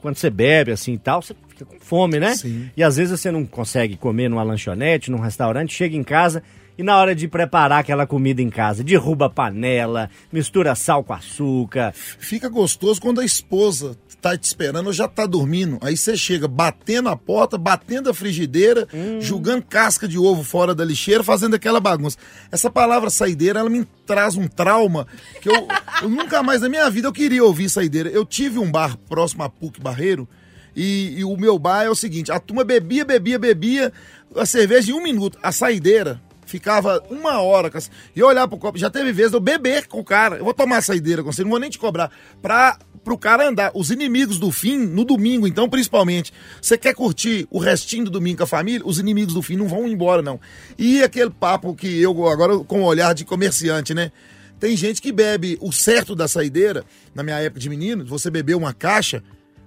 Quando 0.00 0.16
você 0.16 0.30
bebe 0.30 0.72
assim 0.72 0.94
e 0.94 0.98
tal, 0.98 1.20
você 1.20 1.36
fica 1.46 1.66
com 1.66 1.78
fome, 1.78 2.18
né? 2.18 2.34
Sim. 2.34 2.70
E 2.74 2.82
às 2.82 2.96
vezes 2.96 3.20
você 3.20 3.30
não 3.30 3.44
consegue 3.44 3.98
comer 3.98 4.30
numa 4.30 4.42
lanchonete, 4.42 5.10
num 5.10 5.20
restaurante, 5.20 5.74
chega 5.74 5.94
em 5.94 6.02
casa 6.02 6.42
e 6.76 6.82
na 6.82 6.96
hora 6.96 7.14
de 7.14 7.28
preparar 7.28 7.80
aquela 7.80 8.06
comida 8.06 8.42
em 8.42 8.50
casa, 8.50 8.82
derruba 8.82 9.26
a 9.26 9.30
panela, 9.30 10.10
mistura 10.32 10.74
sal 10.74 11.04
com 11.04 11.12
açúcar. 11.12 11.92
Fica 11.94 12.48
gostoso 12.48 13.00
quando 13.00 13.20
a 13.20 13.24
esposa 13.24 13.96
tá 14.20 14.36
te 14.36 14.44
esperando 14.44 14.86
ou 14.86 14.92
já 14.92 15.06
tá 15.06 15.26
dormindo. 15.26 15.78
Aí 15.82 15.96
você 15.96 16.16
chega 16.16 16.48
batendo 16.48 17.10
a 17.10 17.16
porta, 17.16 17.58
batendo 17.58 18.08
a 18.08 18.14
frigideira, 18.14 18.88
jogando 19.20 19.62
casca 19.62 20.08
de 20.08 20.18
ovo 20.18 20.42
fora 20.42 20.74
da 20.74 20.82
lixeira, 20.82 21.22
fazendo 21.22 21.54
aquela 21.54 21.78
bagunça. 21.78 22.16
Essa 22.50 22.70
palavra 22.70 23.10
saideira, 23.10 23.60
ela 23.60 23.68
me 23.68 23.84
traz 24.06 24.34
um 24.34 24.48
trauma 24.48 25.06
que 25.42 25.48
eu, 25.50 25.68
eu 26.02 26.08
nunca 26.08 26.42
mais 26.42 26.62
na 26.62 26.70
minha 26.70 26.88
vida 26.88 27.06
eu 27.06 27.12
queria 27.12 27.44
ouvir 27.44 27.68
saideira. 27.68 28.08
Eu 28.08 28.24
tive 28.24 28.58
um 28.58 28.70
bar 28.70 28.96
próximo 28.96 29.42
a 29.42 29.48
PUC 29.48 29.78
Barreiro 29.78 30.26
e, 30.74 31.18
e 31.18 31.24
o 31.24 31.36
meu 31.36 31.58
bar 31.58 31.84
é 31.84 31.90
o 31.90 31.94
seguinte, 31.94 32.32
a 32.32 32.40
turma 32.40 32.64
bebia, 32.64 33.04
bebia, 33.04 33.38
bebia 33.38 33.92
a 34.34 34.46
cerveja 34.46 34.90
em 34.90 34.94
um 34.94 35.02
minuto. 35.02 35.38
A 35.42 35.52
saideira 35.52 36.20
ficava 36.58 37.02
uma 37.10 37.40
hora 37.42 37.68
com 37.68 37.78
a- 37.78 37.82
e 38.14 38.22
olhar 38.22 38.46
pro 38.46 38.56
copo. 38.56 38.78
Já 38.78 38.88
teve 38.88 39.10
vezes 39.10 39.32
eu 39.32 39.40
beber 39.40 39.88
com 39.88 39.98
o 39.98 40.04
cara. 40.04 40.36
Eu 40.36 40.44
vou 40.44 40.54
tomar 40.54 40.76
a 40.76 40.82
saideira 40.82 41.20
com 41.22 41.32
você, 41.32 41.42
não 41.42 41.50
vou 41.50 41.58
nem 41.58 41.68
te 41.68 41.78
cobrar. 41.80 42.12
Pra, 42.40 42.78
pro 43.02 43.18
cara 43.18 43.48
andar. 43.48 43.72
Os 43.74 43.90
inimigos 43.90 44.38
do 44.38 44.52
fim, 44.52 44.78
no 44.78 45.04
domingo, 45.04 45.48
então, 45.48 45.68
principalmente. 45.68 46.32
Você 46.62 46.78
quer 46.78 46.94
curtir 46.94 47.48
o 47.50 47.58
restinho 47.58 48.04
do 48.04 48.10
domingo 48.12 48.38
com 48.38 48.44
a 48.44 48.46
família? 48.46 48.82
Os 48.86 49.00
inimigos 49.00 49.34
do 49.34 49.42
fim 49.42 49.56
não 49.56 49.66
vão 49.66 49.88
embora, 49.88 50.22
não. 50.22 50.38
E 50.78 51.02
aquele 51.02 51.30
papo 51.30 51.74
que 51.74 52.00
eu, 52.00 52.28
agora 52.28 52.56
com 52.60 52.82
o 52.82 52.84
olhar 52.84 53.12
de 53.14 53.24
comerciante, 53.24 53.92
né? 53.92 54.12
Tem 54.60 54.76
gente 54.76 55.02
que 55.02 55.10
bebe 55.10 55.58
o 55.60 55.72
certo 55.72 56.14
da 56.14 56.28
saideira. 56.28 56.84
Na 57.12 57.24
minha 57.24 57.38
época 57.40 57.58
de 57.60 57.68
menino, 57.68 58.04
você 58.06 58.30
bebeu 58.30 58.56
uma 58.56 58.72
caixa. 58.72 59.22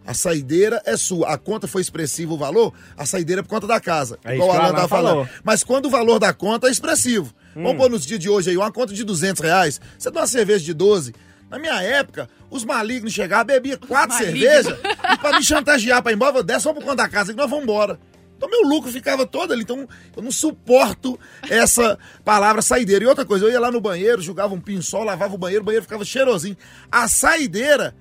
A 0.08 0.14
saideira 0.14 0.82
é 0.86 0.95
sua. 0.95 1.34
A 1.34 1.38
conta 1.38 1.68
foi 1.68 1.82
expressiva 1.82 2.34
o 2.34 2.38
valor, 2.38 2.74
a 2.95 3.05
saideira 3.05 3.41
é 3.41 3.43
por 3.43 3.49
conta 3.49 3.68
da 3.68 3.80
casa. 3.80 4.18
É 4.24 4.36
igual 4.36 4.49
isso 4.49 4.58
o 4.58 4.62
que 4.62 4.66
o 4.66 4.70
Alan 4.70 4.82
tá 4.82 4.88
falando. 4.88 5.30
Mas 5.43 5.64
quando 5.64 5.88
o 5.88 5.89
valor 5.89 6.18
da 6.18 6.34
conta 6.34 6.68
é 6.68 6.72
expressivo. 6.72 7.34
Hum. 7.55 7.64
Vamos 7.64 7.78
pôr 7.78 7.89
nos 7.89 8.05
dias 8.05 8.20
de 8.20 8.30
hoje 8.30 8.49
aí, 8.49 8.58
uma 8.58 8.72
conta 8.72 8.93
de 8.93 9.03
200 9.03 9.41
reais, 9.41 9.82
você 9.97 10.10
dá 10.10 10.22
uma 10.22 10.28
cerveja 10.28 10.64
de 10.64 10.74
12. 10.74 11.14
Na 11.49 11.60
minha 11.60 11.82
época, 11.82 12.30
os 12.49 12.64
malignos 12.64 13.14
chegavam, 13.14 13.45
bebia 13.45 13.78
quatro 13.78 14.18
cervejas 14.18 14.78
E 15.14 15.18
pra 15.18 15.38
me 15.38 15.43
chantagear 15.43 16.01
pra 16.01 16.12
ir 16.12 16.16
embora, 16.16 16.38
eu 16.38 16.43
desce 16.43 16.64
só 16.64 16.74
por 16.74 16.84
conta 16.84 16.97
da 16.97 17.10
casa 17.10 17.34
que 17.34 17.38
nós 17.38 17.49
vamos 17.49 17.64
embora. 17.64 17.99
Então 18.38 18.49
meu 18.49 18.62
lucro 18.62 18.91
ficava 18.91 19.26
todo 19.26 19.51
ali. 19.51 19.64
Então 19.64 19.88
eu 20.16 20.24
não 20.24 20.32
suporto 20.32 21.20
essa 21.49 21.97
palavra 22.24 22.62
saideira. 22.62 23.03
E 23.03 23.08
outra 23.08 23.26
coisa, 23.26 23.45
eu 23.45 23.51
ia 23.51 23.60
lá 23.60 23.72
no 23.72 23.82
banheiro, 23.82 24.22
jogava 24.22 24.53
um 24.53 24.62
pinçol, 24.62 25.03
lavava 25.03 25.34
o 25.34 25.38
banheiro, 25.38 25.64
o 25.64 25.66
banheiro 25.66 25.84
ficava 25.84 26.05
cheirosinho. 26.05 26.55
A 26.91 27.08
saideira, 27.08 27.95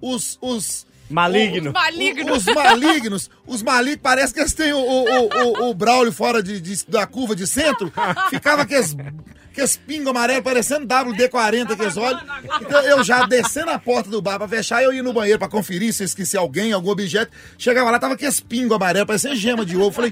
os. 0.00 0.38
os 0.40 0.90
Maligno. 1.12 1.70
o- 1.70 2.32
o- 2.32 2.36
os 2.36 2.44
malignos, 2.46 3.30
os 3.46 3.62
malignos, 3.62 4.00
parece 4.02 4.32
que 4.34 4.40
eles 4.40 4.52
têm 4.52 4.72
o, 4.72 4.78
o, 4.78 5.28
o, 5.28 5.70
o, 5.70 5.74
Braulio 5.74 6.12
fora 6.12 6.42
de, 6.42 6.60
de- 6.60 6.84
da 6.86 7.06
curva 7.06 7.36
de 7.36 7.46
centro, 7.46 7.92
ficava 8.30 8.64
aqueles, 9.52 9.72
aqueles 9.72 9.76
pingos 9.76 10.08
amarelos 10.08 10.42
parecendo 10.42 10.86
WD-40 10.86 11.76
que 11.76 11.82
eles 11.82 11.96
olham. 11.96 12.20
Então 12.60 12.80
eu 12.82 13.04
já 13.04 13.26
descendo 13.26 13.70
a 13.70 13.78
porta 13.78 14.10
do 14.10 14.20
bar 14.20 14.38
pra 14.38 14.48
fechar, 14.48 14.82
eu 14.82 14.92
ia 14.92 15.02
no 15.02 15.12
banheiro 15.12 15.38
pra 15.38 15.48
conferir 15.48 15.92
se 15.92 16.02
eu 16.02 16.06
esqueci 16.06 16.36
alguém, 16.36 16.72
algum 16.72 16.90
objeto. 16.90 17.30
Chegava 17.58 17.90
lá, 17.90 17.98
tava 17.98 18.14
aqueles 18.14 18.40
pingos 18.40 18.74
amarelos, 18.74 19.06
parecendo 19.06 19.36
gema 19.36 19.64
de 19.64 19.76
ovo. 19.76 19.92
Falei, 19.92 20.10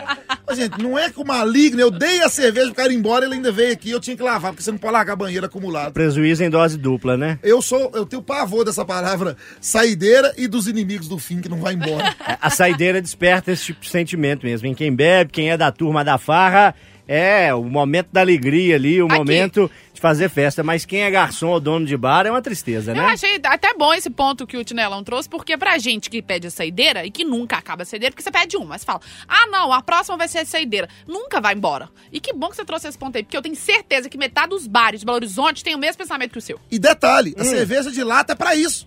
"Ô, 0.48 0.54
gente, 0.54 0.80
não 0.82 0.98
é 0.98 1.10
que 1.10 1.20
o 1.20 1.24
maligno, 1.24 1.80
eu 1.80 1.90
dei 1.90 2.22
a 2.22 2.28
cerveja 2.28 2.66
pro 2.66 2.74
cara 2.76 2.92
ir 2.92 2.96
embora, 2.96 3.24
ele 3.24 3.34
ainda 3.34 3.50
veio 3.50 3.72
aqui, 3.72 3.90
eu 3.90 4.00
tinha 4.00 4.16
que 4.16 4.22
lavar, 4.22 4.52
porque 4.52 4.62
você 4.62 4.70
não 4.70 4.78
pode 4.78 4.92
largar 4.92 5.16
banheiro 5.16 5.46
acumulado. 5.46 5.92
Prejuízo 5.92 6.44
em 6.44 6.50
dose 6.50 6.76
dupla, 6.78 7.16
né? 7.16 7.38
Eu 7.42 7.60
sou, 7.62 7.90
eu 7.94 8.04
tenho 8.06 8.22
pavor 8.22 8.64
dessa 8.64 8.84
palavra 8.84 9.36
saideira 9.60 10.32
e 10.36 10.46
dos 10.46 10.66
inimigos 10.66 11.08
do 11.08 11.18
fim 11.18 11.40
que 11.40 11.48
não 11.48 11.58
vai 11.58 11.74
embora. 11.74 12.14
A 12.40 12.50
saideira 12.50 13.00
desperta 13.00 13.52
esse 13.52 13.66
tipo 13.66 13.80
de 13.80 13.90
sentimento 13.90 14.44
mesmo. 14.46 14.66
Em 14.66 14.74
quem 14.74 14.94
bebe, 14.94 15.30
quem 15.32 15.50
é 15.50 15.56
da 15.56 15.70
turma 15.72 16.04
da 16.04 16.18
farra, 16.18 16.74
é 17.12 17.52
o 17.52 17.64
momento 17.64 18.06
da 18.12 18.20
alegria 18.20 18.76
ali, 18.76 19.02
o 19.02 19.06
Aqui. 19.06 19.16
momento 19.18 19.68
de 19.92 20.00
fazer 20.00 20.28
festa. 20.28 20.62
Mas 20.62 20.84
quem 20.84 21.02
é 21.02 21.10
garçom 21.10 21.48
ou 21.48 21.58
dono 21.58 21.84
de 21.84 21.96
bar 21.96 22.24
é 22.24 22.30
uma 22.30 22.40
tristeza, 22.40 22.92
Eu 22.92 22.94
né? 22.94 23.04
achei 23.06 23.40
até 23.42 23.74
bom 23.74 23.92
esse 23.92 24.08
ponto 24.08 24.46
que 24.46 24.56
o 24.56 24.62
Tinelão 24.62 25.02
trouxe, 25.02 25.28
porque 25.28 25.56
pra 25.58 25.76
gente 25.76 26.08
que 26.08 26.22
pede 26.22 26.46
a 26.46 26.50
saideira 26.52 27.04
e 27.04 27.10
que 27.10 27.24
nunca 27.24 27.56
acaba 27.56 27.82
a 27.82 27.84
saideira, 27.84 28.12
porque 28.12 28.22
você 28.22 28.30
pede 28.30 28.56
uma, 28.56 28.66
mas 28.66 28.84
fala, 28.84 29.00
ah, 29.26 29.46
não, 29.48 29.72
a 29.72 29.82
próxima 29.82 30.16
vai 30.16 30.28
ser 30.28 30.38
a 30.38 30.44
saideira. 30.46 30.88
Nunca 31.04 31.40
vai 31.40 31.54
embora. 31.54 31.88
E 32.12 32.20
que 32.20 32.32
bom 32.32 32.48
que 32.48 32.54
você 32.54 32.64
trouxe 32.64 32.86
esse 32.86 32.96
ponto 32.96 33.16
aí, 33.16 33.24
porque 33.24 33.36
eu 33.36 33.42
tenho 33.42 33.56
certeza 33.56 34.08
que 34.08 34.16
metade 34.16 34.50
dos 34.50 34.68
bares 34.68 35.00
de 35.00 35.06
Belo 35.06 35.16
Horizonte 35.16 35.64
tem 35.64 35.74
o 35.74 35.78
mesmo 35.78 35.98
pensamento 35.98 36.30
que 36.30 36.38
o 36.38 36.42
seu. 36.42 36.60
E 36.70 36.78
detalhe, 36.78 37.34
a 37.36 37.42
cerveja 37.42 37.90
de 37.90 38.04
lata 38.04 38.34
é 38.34 38.36
pra 38.36 38.54
isso. 38.54 38.86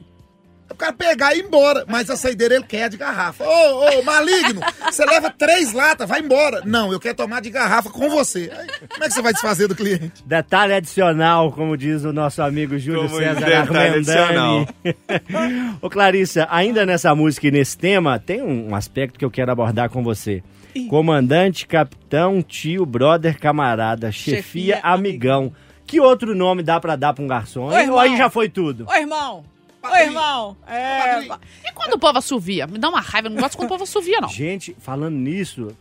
O 0.74 0.76
cara 0.76 0.92
pegar 0.94 1.36
e 1.36 1.40
ir 1.40 1.46
embora. 1.46 1.86
Mas 1.88 2.10
a 2.10 2.18
saideira 2.18 2.56
ele 2.56 2.64
quer 2.64 2.90
de 2.90 2.98
garrafa. 2.98 3.44
Ô, 3.44 4.00
ô, 4.00 4.04
maligno, 4.04 4.62
você 4.90 5.06
leva 5.06 5.30
três 5.30 5.72
latas, 5.72 6.08
vai 6.10 6.20
embora. 6.20 6.62
Não, 6.66 6.92
eu 6.92 7.00
quero 7.00 7.16
tomar 7.16 7.42
de 7.42 7.50
garrafa 7.50 7.90
com 7.90 8.10
você. 8.10 8.52
Aí, 8.52 8.68
como 8.90 9.04
é 9.04 9.08
que 9.08 9.14
você 9.14 9.22
vai 9.22 9.34
desfazer 9.34 9.68
do 9.68 9.76
cliente? 9.76 10.24
Detalhe 10.26 10.74
adicional, 10.74 11.52
como 11.52 11.78
diz 11.78 12.04
o 12.04 12.12
nosso 12.12 12.42
amigo 12.42 12.78
Júlio 12.78 13.04
Como 13.08 13.18
César 13.18 13.46
detalhe 13.46 13.54
Armendani. 13.54 14.68
Ô 15.82 15.90
Clarissa, 15.90 16.48
ainda 16.50 16.86
nessa 16.86 17.14
música 17.14 17.48
e 17.48 17.52
nesse 17.52 17.78
tema, 17.78 18.20
tem 18.20 18.42
um 18.42 18.76
aspecto 18.76 19.20
que 19.20 19.26
eu 19.26 19.32
quero 19.32 19.52
abordar 19.52 19.90
com 19.90 20.04
você. 20.04 20.44
Comandante, 20.90 21.68
capitão, 21.68 22.42
tio, 22.42 22.86
brother, 22.86 23.40
camarada, 23.40 24.12
chefia, 24.12 24.36
Chefia, 24.38 24.80
amigão. 24.82 25.54
Que 25.86 26.00
outro 26.00 26.34
nome 26.34 26.64
dá 26.64 26.80
pra 26.80 26.96
dar 26.96 27.14
pra 27.14 27.24
um 27.24 27.28
garçom? 27.28 27.68
Ô, 27.68 27.78
irmão. 27.78 27.94
Ou 27.96 28.00
aí 28.00 28.18
já 28.18 28.30
foi 28.30 28.50
tudo? 28.50 28.88
Ô, 28.90 28.94
irmão! 28.96 29.46
Ô, 29.84 29.90
Padrinho. 29.90 30.06
irmão! 30.10 30.58
É. 30.66 31.20
E 31.66 31.72
quando 31.74 31.94
o 31.94 32.00
povo 32.00 32.18
assovia? 32.18 32.66
Me 32.66 32.78
dá 32.78 32.90
uma 32.90 33.02
raiva, 33.02 33.28
eu 33.28 33.32
não 33.32 33.42
gosto 33.42 33.58
quando 33.58 33.66
o 33.68 33.70
povo 33.70 33.84
assovia, 33.84 34.22
não. 34.22 34.30
Gente, 34.30 34.76
falando 34.80 35.16
nisso, 35.16 35.76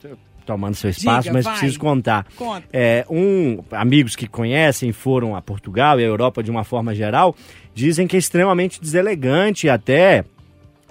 tomando 0.45 0.75
seu 0.75 0.91
espaço, 0.91 1.23
Diga, 1.23 1.33
mas 1.33 1.45
vai. 1.45 1.55
preciso 1.55 1.79
contar. 1.79 2.27
Conta. 2.37 2.67
É, 2.73 3.07
um, 3.09 3.63
amigos 3.71 4.17
que 4.17 4.27
conhecem, 4.27 4.93
foram 4.93 5.37
a 5.37 5.41
Portugal 5.41 6.01
e 6.01 6.03
a 6.03 6.07
Europa 6.07 6.43
de 6.43 6.51
uma 6.51 6.65
forma 6.65 6.95
geral, 6.95 7.35
dizem 7.75 8.07
que 8.07 8.17
é 8.17 8.19
extremamente 8.19 8.81
deselegante 8.81 9.69
até, 9.69 10.25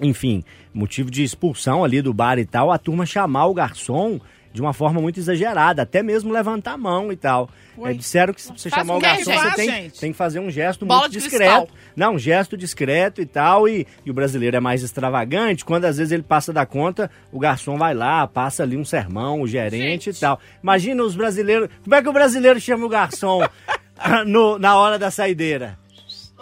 enfim, 0.00 0.42
motivo 0.72 1.10
de 1.10 1.22
expulsão 1.22 1.84
ali 1.84 2.00
do 2.00 2.14
bar 2.14 2.38
e 2.38 2.46
tal, 2.46 2.70
a 2.70 2.78
turma 2.78 3.04
chamar 3.04 3.46
o 3.46 3.54
garçom 3.54 4.18
de 4.52 4.60
uma 4.60 4.72
forma 4.72 5.00
muito 5.00 5.18
exagerada, 5.18 5.82
até 5.82 6.02
mesmo 6.02 6.32
levantar 6.32 6.72
a 6.72 6.76
mão 6.76 7.10
e 7.12 7.16
tal. 7.16 7.48
É, 7.84 7.92
disseram 7.94 8.34
que 8.34 8.42
se 8.42 8.52
você 8.52 8.68
chamar 8.68 8.96
o 8.96 9.00
garçom, 9.00 9.24
gente? 9.24 9.34
você 9.34 9.42
Faz, 9.42 9.54
tem, 9.54 9.70
gente. 9.70 9.98
tem 10.00 10.12
que 10.12 10.18
fazer 10.18 10.40
um 10.40 10.50
gesto 10.50 10.84
Bola 10.84 11.00
muito 11.02 11.12
discreto. 11.12 11.38
cristal. 11.66 11.68
Não, 11.96 12.14
um 12.14 12.18
gesto 12.18 12.56
discreto 12.56 13.22
e 13.22 13.26
tal, 13.26 13.66
e, 13.66 13.86
e 14.04 14.10
o 14.10 14.14
brasileiro 14.14 14.56
é 14.56 14.60
mais 14.60 14.82
extravagante, 14.82 15.64
quando 15.64 15.86
às 15.86 15.96
vezes 15.96 16.12
ele 16.12 16.22
passa 16.22 16.52
da 16.52 16.66
conta, 16.66 17.10
o 17.32 17.38
garçom 17.38 17.78
vai 17.78 17.94
lá, 17.94 18.26
passa 18.26 18.62
ali 18.62 18.76
um 18.76 18.84
sermão, 18.84 19.40
o 19.40 19.46
gerente 19.46 20.10
e 20.10 20.14
tal. 20.14 20.38
Imagina 20.62 21.02
os 21.02 21.16
brasileiros, 21.16 21.68
como 21.82 21.94
é 21.94 22.02
que 22.02 22.08
o 22.08 22.12
brasileiro 22.12 22.60
chama 22.60 22.84
o 22.84 22.88
garçom 22.90 23.40
no- 24.26 24.58
na 24.58 24.76
hora 24.76 24.98
da 24.98 25.10
saideira? 25.10 25.78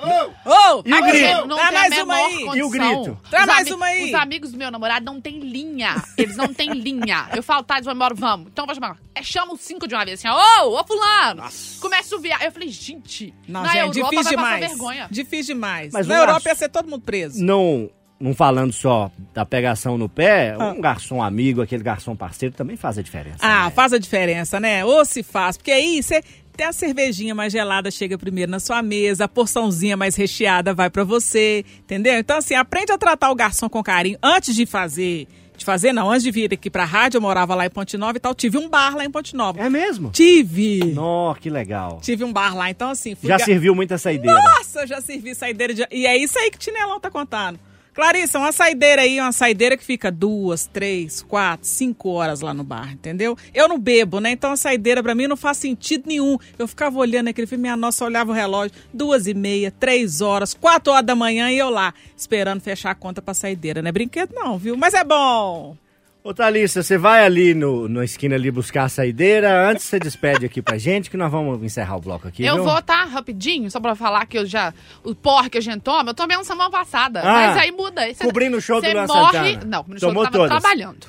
Ô! 0.02 0.82
E 0.84 0.94
o 0.94 1.02
grito? 1.02 1.46
Não 1.46 1.56
tem 1.56 1.72
mais 1.72 1.92
a 1.98 2.04
uma 2.04 2.14
menor 2.14 2.26
aí. 2.28 2.44
condição. 2.44 2.56
E 2.56 2.62
o 2.62 2.70
grito? 2.70 3.18
Os 3.24 3.46
mais 3.46 3.70
uma 3.70 3.86
aí. 3.86 4.04
Os 4.06 4.14
amigos 4.14 4.52
do 4.52 4.58
meu 4.58 4.70
namorado 4.70 5.04
não 5.04 5.20
tem 5.20 5.38
linha. 5.40 6.02
Eles 6.16 6.36
não 6.36 6.52
têm 6.52 6.70
linha. 6.74 7.28
Eu 7.34 7.42
falo, 7.42 7.62
tá, 7.62 7.74
eles 7.74 7.84
vão 7.84 7.94
embora, 7.94 8.14
vamos. 8.14 8.48
Então 8.52 8.64
vou 8.66 8.74
chamar. 8.74 8.96
É, 9.14 9.22
chama 9.22 9.52
os 9.54 9.60
cinco 9.60 9.86
de 9.86 9.94
uma 9.94 10.04
vez, 10.04 10.18
assim, 10.20 10.28
ó, 10.28 10.64
ô, 10.66 10.80
ô 10.80 10.84
fulano. 10.84 11.42
Começa 11.80 12.02
a 12.02 12.16
subir. 12.16 12.32
Aí 12.32 12.46
eu 12.46 12.52
falei, 12.52 12.68
gente, 12.68 13.34
Não, 13.46 13.62
na 13.62 13.68
gente, 13.72 13.98
Europa 13.98 14.16
difícil 14.16 14.36
vai 14.36 14.44
passar 14.44 14.56
demais. 14.56 14.68
vergonha. 14.70 15.08
Difícil 15.10 15.54
demais. 15.54 15.92
Mas 15.92 16.06
Na 16.06 16.14
o 16.14 16.16
Europa 16.18 16.32
garçom- 16.34 16.48
ia 16.48 16.54
ser 16.54 16.68
todo 16.68 16.88
mundo 16.88 17.02
preso. 17.02 17.42
Não, 17.44 17.90
não 18.18 18.34
falando 18.34 18.72
só 18.72 19.10
da 19.34 19.44
pegação 19.44 19.96
no 19.98 20.08
pé, 20.08 20.54
Ah. 20.58 20.68
um 20.72 20.80
garçom 20.80 21.22
amigo, 21.22 21.60
aquele 21.62 21.82
garçom 21.82 22.14
parceiro 22.16 22.54
também 22.54 22.76
faz 22.76 22.98
a 22.98 23.02
diferença. 23.02 23.38
Ah, 23.40 23.64
né? 23.64 23.70
faz 23.70 23.92
a 23.92 23.98
diferença, 23.98 24.58
né? 24.60 24.84
Ou 24.84 25.04
se 25.04 25.22
faz. 25.22 25.56
Porque 25.56 25.70
aí 25.72 26.02
você 26.02 26.22
tem 26.60 26.66
a 26.66 26.72
cervejinha 26.74 27.34
mais 27.34 27.50
gelada, 27.50 27.90
chega 27.90 28.18
primeiro 28.18 28.50
na 28.50 28.60
sua 28.60 28.82
mesa, 28.82 29.24
a 29.24 29.28
porçãozinha 29.28 29.96
mais 29.96 30.14
recheada 30.14 30.74
vai 30.74 30.90
pra 30.90 31.04
você, 31.04 31.64
entendeu? 31.78 32.18
Então, 32.18 32.36
assim, 32.36 32.52
aprende 32.54 32.92
a 32.92 32.98
tratar 32.98 33.30
o 33.30 33.34
garçom 33.34 33.66
com 33.66 33.82
carinho 33.82 34.18
antes 34.22 34.54
de 34.54 34.66
fazer. 34.66 35.26
De 35.56 35.64
fazer, 35.64 35.94
não, 35.94 36.10
antes 36.10 36.22
de 36.22 36.30
vir 36.30 36.52
aqui 36.52 36.68
pra 36.68 36.84
rádio, 36.84 37.16
eu 37.16 37.22
morava 37.22 37.54
lá 37.54 37.64
em 37.64 37.70
Ponte 37.70 37.96
Nova 37.96 38.18
e 38.18 38.20
tal. 38.20 38.34
Tive 38.34 38.58
um 38.58 38.68
bar 38.68 38.94
lá 38.94 39.06
em 39.06 39.10
Ponte 39.10 39.34
Nova. 39.34 39.58
É 39.58 39.70
mesmo? 39.70 40.10
Tive! 40.10 40.92
Nó, 40.92 41.32
que 41.34 41.48
legal. 41.48 41.98
Tive 42.02 42.24
um 42.24 42.32
bar 42.32 42.54
lá, 42.54 42.68
então 42.68 42.90
assim. 42.90 43.14
Fui 43.14 43.28
Já 43.28 43.38
ga- 43.38 43.44
serviu 43.46 43.74
muita 43.74 43.96
saideira. 43.96 44.38
Nossa, 44.42 44.86
já 44.86 45.00
servi 45.00 45.34
saideira 45.34 45.72
de... 45.72 45.86
E 45.90 46.06
é 46.06 46.14
isso 46.16 46.38
aí 46.38 46.50
que 46.50 46.56
o 46.58 46.60
Tinelão 46.60 47.00
tá 47.00 47.10
contando. 47.10 47.58
Clarissa, 47.94 48.38
uma 48.38 48.52
saideira 48.52 49.02
aí, 49.02 49.20
uma 49.20 49.32
saideira 49.32 49.76
que 49.76 49.84
fica 49.84 50.10
duas, 50.10 50.66
três, 50.66 51.22
quatro, 51.22 51.66
cinco 51.66 52.10
horas 52.10 52.40
lá 52.40 52.54
no 52.54 52.62
bar, 52.62 52.92
entendeu? 52.92 53.36
Eu 53.52 53.68
não 53.68 53.78
bebo, 53.78 54.20
né? 54.20 54.30
Então 54.30 54.52
a 54.52 54.56
saideira 54.56 55.02
pra 55.02 55.14
mim 55.14 55.26
não 55.26 55.36
faz 55.36 55.56
sentido 55.58 56.04
nenhum. 56.06 56.38
Eu 56.58 56.68
ficava 56.68 56.98
olhando 56.98 57.28
aquele 57.28 57.46
filme, 57.46 57.62
minha 57.62 57.76
nossa, 57.76 58.04
olhava 58.04 58.30
o 58.30 58.34
relógio, 58.34 58.76
duas 58.94 59.26
e 59.26 59.34
meia, 59.34 59.70
três 59.70 60.20
horas, 60.20 60.54
quatro 60.54 60.92
horas 60.92 61.06
da 61.06 61.14
manhã 61.14 61.50
e 61.50 61.58
eu 61.58 61.68
lá, 61.68 61.92
esperando 62.16 62.60
fechar 62.60 62.92
a 62.92 62.94
conta 62.94 63.20
pra 63.20 63.34
saideira. 63.34 63.82
Não 63.82 63.88
é 63.88 63.92
brinquedo 63.92 64.34
não, 64.34 64.56
viu? 64.56 64.76
Mas 64.76 64.94
é 64.94 65.02
bom. 65.02 65.76
Ô 66.22 66.34
Thalissa, 66.34 66.82
você 66.82 66.98
vai 66.98 67.24
ali 67.24 67.54
no, 67.54 67.88
na 67.88 68.04
esquina 68.04 68.34
ali 68.34 68.50
buscar 68.50 68.84
a 68.84 68.88
saideira. 68.90 69.70
Antes 69.70 69.86
você 69.86 69.98
despede 69.98 70.44
aqui 70.44 70.60
pra 70.60 70.76
gente, 70.76 71.08
que 71.10 71.16
nós 71.16 71.32
vamos 71.32 71.62
encerrar 71.62 71.96
o 71.96 72.00
bloco 72.00 72.28
aqui. 72.28 72.44
Eu 72.44 72.56
viu? 72.56 72.64
vou, 72.64 72.82
tá? 72.82 73.04
Rapidinho, 73.04 73.70
só 73.70 73.80
pra 73.80 73.94
falar 73.94 74.26
que 74.26 74.36
eu 74.36 74.44
já. 74.44 74.74
O 75.02 75.14
porre 75.14 75.48
que 75.48 75.56
a 75.56 75.62
gente 75.62 75.80
toma, 75.80 76.10
eu 76.10 76.14
tomei 76.14 76.36
um 76.36 76.44
semana 76.44 76.70
passada. 76.70 77.20
Ah, 77.22 77.32
mas 77.32 77.56
aí 77.56 77.72
muda. 77.72 78.02
Aí 78.02 78.14
cê- 78.14 78.22
cobrindo 78.22 78.58
o 78.58 78.60
show 78.60 78.82
do 78.82 78.86
Luan 78.92 79.06
morre. 79.06 79.54
Santana. 79.54 79.64
Não, 79.64 79.84
no 79.88 79.98
show 79.98 80.10
eu 80.10 80.14
tava 80.14 80.30
todas. 80.30 80.50
trabalhando. 80.50 81.06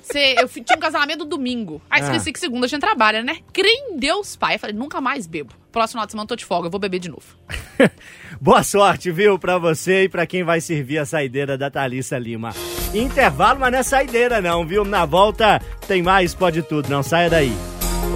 Cê, 0.00 0.34
eu 0.38 0.48
tinha 0.48 0.76
um 0.76 0.80
casamento 0.80 1.26
domingo. 1.26 1.82
Aí 1.90 2.00
Ah. 2.00 2.04
esqueci 2.06 2.32
que 2.32 2.38
segunda 2.40 2.64
a 2.64 2.68
gente 2.68 2.80
trabalha, 2.80 3.22
né? 3.22 3.38
Crê 3.52 3.68
em 3.68 3.98
Deus, 3.98 4.34
pai. 4.34 4.54
Eu 4.54 4.58
falei, 4.58 4.74
nunca 4.74 4.98
mais 4.98 5.26
bebo. 5.26 5.52
Próximo 5.70 5.98
final 5.98 6.06
de 6.06 6.12
semana 6.12 6.24
eu 6.24 6.28
tô 6.28 6.36
de 6.36 6.44
folga, 6.44 6.68
eu 6.68 6.70
vou 6.70 6.80
beber 6.80 7.00
de 7.00 7.10
novo. 7.10 7.36
Boa 8.40 8.62
sorte, 8.62 9.10
viu, 9.10 9.38
pra 9.38 9.58
você 9.58 10.04
e 10.04 10.08
pra 10.08 10.26
quem 10.26 10.42
vai 10.42 10.60
servir 10.62 10.98
a 10.98 11.04
saideira 11.04 11.58
da 11.58 11.70
Thalissa 11.70 12.18
Lima. 12.18 12.54
Intervalo, 12.94 13.58
mas 13.58 13.72
não 13.72 13.78
é 13.80 13.82
saideira 13.82 14.40
não, 14.40 14.64
viu? 14.64 14.84
Na 14.84 15.04
volta 15.04 15.60
tem 15.88 16.00
mais 16.00 16.32
Pode 16.32 16.62
Tudo, 16.62 16.88
não 16.88 17.02
saia 17.02 17.28
daí. 17.28 17.52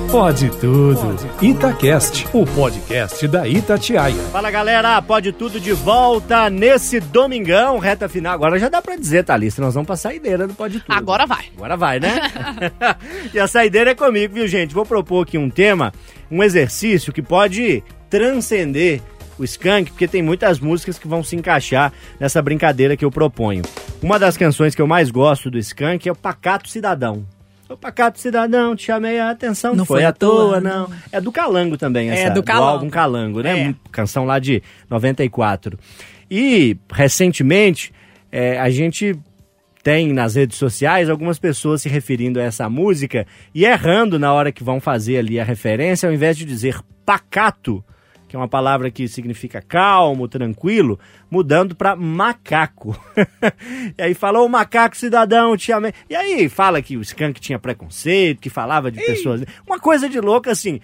Pode 0.09 0.49
tudo. 0.51 1.19
Itacast, 1.43 2.29
o 2.33 2.47
podcast 2.47 3.27
da 3.27 3.47
Itatiaia. 3.47 4.23
Fala 4.31 4.51
galera, 4.51 5.03
Pode 5.03 5.33
Tudo 5.33 5.59
de 5.59 5.73
volta 5.73 6.49
nesse 6.49 7.01
domingão, 7.01 7.79
reta 7.79 8.09
final. 8.09 8.35
Agora 8.35 8.59
já 8.59 8.69
dá 8.69 8.81
pra 8.81 8.95
dizer, 8.95 9.25
Thalissa, 9.25 9.61
nós 9.61 9.75
vamos 9.75 9.87
pra 9.89 9.97
saideira 9.97 10.47
do 10.47 10.55
Pode 10.55 10.81
Tudo. 10.81 10.95
Agora 10.97 11.27
vai. 11.27 11.47
Agora 11.57 11.77
vai, 11.77 11.99
né? 11.99 12.21
e 13.35 13.41
a 13.41 13.49
saideira 13.49 13.91
é 13.91 13.95
comigo, 13.97 14.35
viu, 14.35 14.47
gente? 14.47 14.73
Vou 14.75 14.87
propor 14.87 15.25
aqui 15.25 15.37
um 15.37 15.51
tema, 15.51 15.93
um 16.31 16.43
exercício 16.43 17.13
que 17.13 17.21
pode 17.21 17.83
transcender 18.09 19.03
o 19.39 19.45
Skank, 19.45 19.91
porque 19.93 20.09
tem 20.09 20.23
muitas 20.23 20.59
músicas 20.59 20.99
que 20.99 21.07
vão 21.09 21.23
se 21.23 21.37
encaixar 21.37 21.93
nessa 22.19 22.43
brincadeira 22.43 22.97
que 22.97 23.05
eu 23.05 23.11
proponho. 23.11 23.63
Uma 24.03 24.19
das 24.19 24.37
canções 24.37 24.75
que 24.75 24.83
eu 24.83 24.87
mais 24.87 25.11
gosto 25.11 25.51
do 25.51 25.59
Skank 25.59 26.09
é 26.09 26.13
o 26.13 26.17
Pacato 26.17 26.69
Cidadão. 26.69 27.25
O 27.69 27.77
Pacato 27.77 28.19
Cidadão, 28.19 28.75
te 28.75 28.87
chamei 28.87 29.19
a 29.21 29.31
atenção, 29.31 29.75
não, 29.75 29.85
foi, 29.85 30.03
à 30.03 30.13
toa, 30.13 30.59
não. 30.59 30.91
É 31.13 31.21
do 31.21 31.31
Calango 31.31 31.77
também, 31.77 32.11
É, 32.11 32.23
essa, 32.23 32.31
do 32.35 32.43
Calango. 32.43 32.73
álbum 32.73 32.89
Calango, 32.91 33.43
né? 33.43 33.71
É. 33.71 33.75
Canção 33.93 34.25
lá 34.25 34.39
de 34.39 34.63
94. 34.89 35.79
E, 36.31 36.79
recentemente, 36.91 37.93
é, 38.33 38.59
a 38.59 38.71
gente 38.71 39.15
tem 39.83 40.13
nas 40.13 40.35
redes 40.35 40.57
sociais 40.57 41.09
algumas 41.11 41.39
pessoas 41.39 41.83
se 41.83 41.89
referindo 41.89 42.41
a 42.41 42.43
essa 42.43 42.69
música 42.69 43.27
e 43.55 43.65
errando 43.65 44.19
na 44.19 44.33
hora 44.33 44.51
que 44.51 44.65
vão 44.65 44.81
fazer 44.81 45.19
ali 45.19 45.39
a 45.39 45.45
referência, 45.45 46.09
ao 46.09 46.15
invés 46.15 46.37
de 46.37 46.45
dizer 46.45 46.79
pacato, 47.05 47.85
que 48.29 48.37
é 48.37 48.39
uma 48.39 48.47
palavra 48.47 48.91
que 48.91 49.09
significa 49.09 49.63
calmo, 49.63 50.29
tranquilo, 50.29 51.01
mudando 51.31 51.75
para 51.75 51.97
macaco. 51.97 52.95
e 53.97 54.03
aí 54.03 54.15
falou 54.15 54.47
o 54.47 54.49
macaco 54.49 54.97
cidadão, 54.97 55.57
te 55.57 55.73
amei. 55.73 55.93
E 56.11 56.15
aí 56.15 56.49
fala 56.49 56.83
que 56.83 56.97
o 56.97 57.01
Skank 57.01 57.41
tinha 57.41 57.59
preconceito, 57.59 58.41
que 58.41 58.51
falava 58.51 58.91
de 58.91 59.01
pessoas. 59.01 59.43
Uma 59.67 59.81
coisa 59.81 60.09
de 60.09 60.21
louca 60.21 60.53
assim 60.53 60.79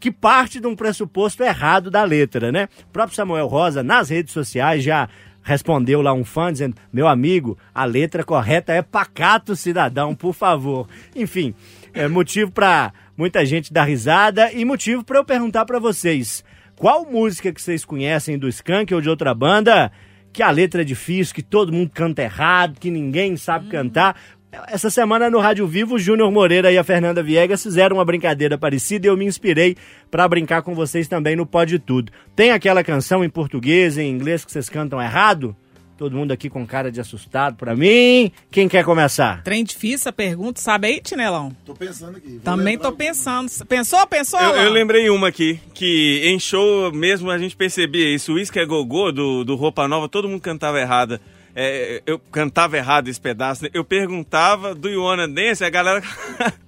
que 0.00 0.10
parte 0.10 0.58
de 0.58 0.66
um 0.66 0.74
pressuposto 0.74 1.42
errado 1.44 1.90
da 1.90 2.02
letra, 2.02 2.50
né? 2.50 2.68
O 2.88 2.92
próprio 2.92 3.14
Samuel 3.14 3.46
Rosa, 3.46 3.82
nas 3.82 4.08
redes 4.08 4.32
sociais, 4.32 4.82
já 4.82 5.08
respondeu 5.42 6.00
lá 6.00 6.12
um 6.12 6.24
fã 6.24 6.50
dizendo: 6.50 6.76
Meu 6.92 7.06
amigo, 7.06 7.58
a 7.74 7.84
letra 7.84 8.24
correta 8.24 8.72
é 8.72 8.82
pacato 8.82 9.54
cidadão, 9.54 10.14
por 10.14 10.32
favor. 10.32 10.88
Enfim, 11.14 11.54
é 11.92 12.08
motivo 12.08 12.50
para 12.50 12.92
muita 13.16 13.44
gente 13.44 13.72
dar 13.72 13.84
risada 13.84 14.50
e 14.52 14.64
motivo 14.64 15.04
para 15.04 15.18
eu 15.18 15.24
perguntar 15.24 15.64
para 15.66 15.78
vocês: 15.78 16.42
qual 16.80 17.04
música 17.04 17.52
que 17.52 17.60
vocês 17.60 17.84
conhecem 17.84 18.38
do 18.38 18.48
Skank 18.48 18.94
ou 18.94 19.02
de 19.02 19.10
outra 19.10 19.34
banda 19.34 19.92
que 20.32 20.42
a 20.42 20.50
letra 20.50 20.80
é 20.80 20.84
difícil, 20.84 21.34
que 21.34 21.42
todo 21.42 21.70
mundo 21.70 21.90
canta 21.92 22.22
errado, 22.22 22.80
que 22.80 22.90
ninguém 22.90 23.36
sabe 23.36 23.68
cantar? 23.68 24.18
Essa 24.66 24.88
semana 24.88 25.28
no 25.28 25.40
Rádio 25.40 25.66
Vivo, 25.66 25.96
o 25.96 25.98
Júnior 25.98 26.32
Moreira 26.32 26.72
e 26.72 26.78
a 26.78 26.82
Fernanda 26.82 27.22
Viegas 27.22 27.62
fizeram 27.62 27.98
uma 27.98 28.04
brincadeira 28.04 28.56
parecida 28.56 29.06
e 29.06 29.10
eu 29.10 29.16
me 29.16 29.26
inspirei 29.26 29.76
para 30.10 30.26
brincar 30.26 30.62
com 30.62 30.74
vocês 30.74 31.06
também 31.06 31.36
no 31.36 31.44
Pode 31.44 31.78
Tudo. 31.78 32.10
Tem 32.34 32.50
aquela 32.50 32.82
canção 32.82 33.22
em 33.22 33.28
português 33.28 33.98
e 33.98 34.02
em 34.02 34.10
inglês 34.10 34.42
que 34.42 34.50
vocês 34.50 34.70
cantam 34.70 35.02
errado? 35.02 35.54
Todo 36.00 36.16
mundo 36.16 36.32
aqui 36.32 36.48
com 36.48 36.66
cara 36.66 36.90
de 36.90 36.98
assustado 36.98 37.56
pra 37.56 37.76
mim. 37.76 38.32
Quem 38.50 38.66
quer 38.70 38.82
começar? 38.82 39.42
Trem 39.42 39.62
difícil 39.62 40.08
a 40.08 40.12
pergunta, 40.12 40.58
sabe 40.58 40.86
aí, 40.86 40.98
Tinelão? 40.98 41.54
Tô 41.62 41.74
pensando 41.74 42.16
aqui. 42.16 42.30
Vou 42.30 42.40
Também 42.40 42.78
tô 42.78 42.90
pensando. 42.90 43.50
Pensou, 43.68 44.06
pensou? 44.06 44.40
Eu, 44.40 44.62
eu 44.62 44.70
lembrei 44.70 45.10
uma 45.10 45.28
aqui, 45.28 45.60
que 45.74 46.22
em 46.24 46.40
show 46.40 46.90
mesmo 46.90 47.30
a 47.30 47.36
gente 47.36 47.54
percebia 47.54 48.14
isso. 48.14 48.32
O 48.32 48.36
Whisky 48.36 48.58
é 48.58 48.64
Gogô, 48.64 49.12
do, 49.12 49.44
do 49.44 49.56
Roupa 49.56 49.86
Nova, 49.86 50.08
todo 50.08 50.26
mundo 50.26 50.40
cantava 50.40 50.80
errada. 50.80 51.20
É, 51.54 52.02
eu 52.06 52.18
cantava 52.18 52.78
errado 52.78 53.08
esse 53.08 53.20
pedaço. 53.20 53.64
né? 53.64 53.70
Eu 53.74 53.84
perguntava 53.84 54.74
do 54.74 54.88
You 54.88 55.02
Wanna 55.02 55.28
Dance, 55.28 55.62
a 55.62 55.68
galera 55.68 56.02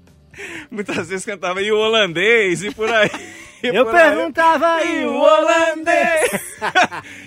muitas 0.70 1.08
vezes 1.08 1.24
cantava 1.24 1.62
e 1.62 1.72
o 1.72 1.78
holandês 1.78 2.62
e 2.62 2.70
por 2.70 2.90
aí. 2.90 3.08
Eu 3.62 3.86
perguntava 3.86 4.66
aí, 4.76 5.04
o 5.06 5.14
holandês. 5.20 6.52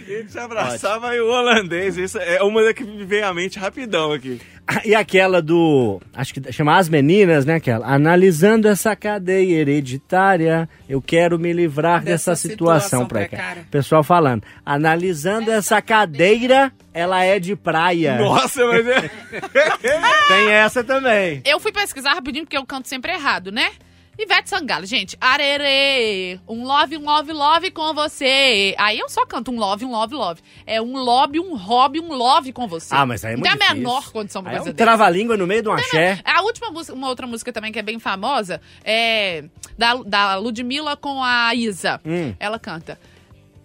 E 0.07 0.23
te 0.23 0.37
abraçava 0.37 1.15
e 1.15 1.19
o 1.19 1.27
holandês. 1.27 1.97
Isso 1.97 2.17
é 2.19 2.41
uma 2.43 2.63
da 2.63 2.73
que 2.73 2.83
me 2.83 3.03
vem 3.03 3.23
à 3.23 3.33
mente 3.33 3.57
rapidão 3.59 4.13
aqui. 4.13 4.39
E 4.85 4.93
aquela 4.95 5.41
do. 5.41 5.99
Acho 6.13 6.33
que 6.33 6.51
chama 6.53 6.77
As 6.77 6.87
Meninas, 6.87 7.43
né? 7.43 7.55
Aquela. 7.55 7.85
Analisando 7.87 8.67
essa 8.67 8.95
cadeia 8.95 9.57
hereditária, 9.57 10.69
eu 10.87 11.01
quero 11.01 11.37
me 11.39 11.51
livrar 11.51 12.03
dessa, 12.03 12.31
Dessa 12.31 12.35
situação, 12.35 12.79
situação 13.01 13.07
precária. 13.07 13.37
precária. 13.37 13.67
Pessoal 13.71 14.03
falando. 14.03 14.43
Analisando 14.65 15.51
essa 15.51 15.81
cadeira, 15.81 16.71
ela 16.93 17.23
é 17.23 17.39
de 17.39 17.55
praia. 17.55 18.17
Nossa, 18.17 18.63
mas 18.67 18.87
é. 18.87 19.09
Tem 20.27 20.49
essa 20.51 20.83
também. 20.83 21.41
Eu 21.45 21.59
fui 21.59 21.71
pesquisar 21.71 22.13
rapidinho, 22.13 22.45
porque 22.45 22.57
eu 22.57 22.65
canto 22.65 22.87
sempre 22.87 23.11
errado, 23.11 23.51
né? 23.51 23.71
Ivete 24.17 24.49
Sangalo, 24.49 24.85
gente, 24.85 25.17
arerê, 25.19 26.39
um 26.47 26.63
love, 26.65 26.95
um 26.97 27.03
love, 27.03 27.33
love 27.33 27.71
com 27.71 27.93
você. 27.93 28.73
Aí 28.77 28.97
eu 28.97 29.09
só 29.09 29.25
canto 29.25 29.51
um 29.51 29.59
love, 29.59 29.83
um 29.83 29.91
love, 29.91 30.15
love. 30.15 30.41
É 30.65 30.81
um 30.81 30.97
lobby, 30.97 31.39
um 31.39 31.55
hobby, 31.55 31.99
um 31.99 32.13
love 32.13 32.53
com 32.53 32.65
você. 32.67 32.95
Ah, 32.95 33.05
mas 33.05 33.25
aí 33.25 33.33
é 33.33 33.35
Não 33.35 33.41
muito 33.41 33.51
tem 33.57 33.67
a 33.67 33.73
difícil. 33.73 33.77
menor 33.89 34.11
condição 34.11 34.41
pra 34.41 34.51
Aí 34.51 34.55
é 34.55 34.59
fazer 34.59 34.69
um 34.71 34.73
dessa. 34.73 34.85
trava-língua 34.85 35.35
no 35.35 35.45
meio 35.45 35.61
de 35.61 35.67
um 35.69 35.73
axé. 35.73 36.19
A 36.23 36.41
última 36.43 36.71
música, 36.71 36.95
uma 36.95 37.09
outra 37.09 37.27
música 37.27 37.51
também 37.51 37.71
que 37.73 37.79
é 37.79 37.81
bem 37.83 37.99
famosa, 37.99 38.61
é 38.85 39.43
da, 39.77 39.95
da 39.95 40.35
Ludmilla 40.37 40.95
com 40.95 41.21
a 41.21 41.53
Isa. 41.53 41.99
Hum. 42.05 42.33
Ela 42.39 42.57
canta. 42.57 42.97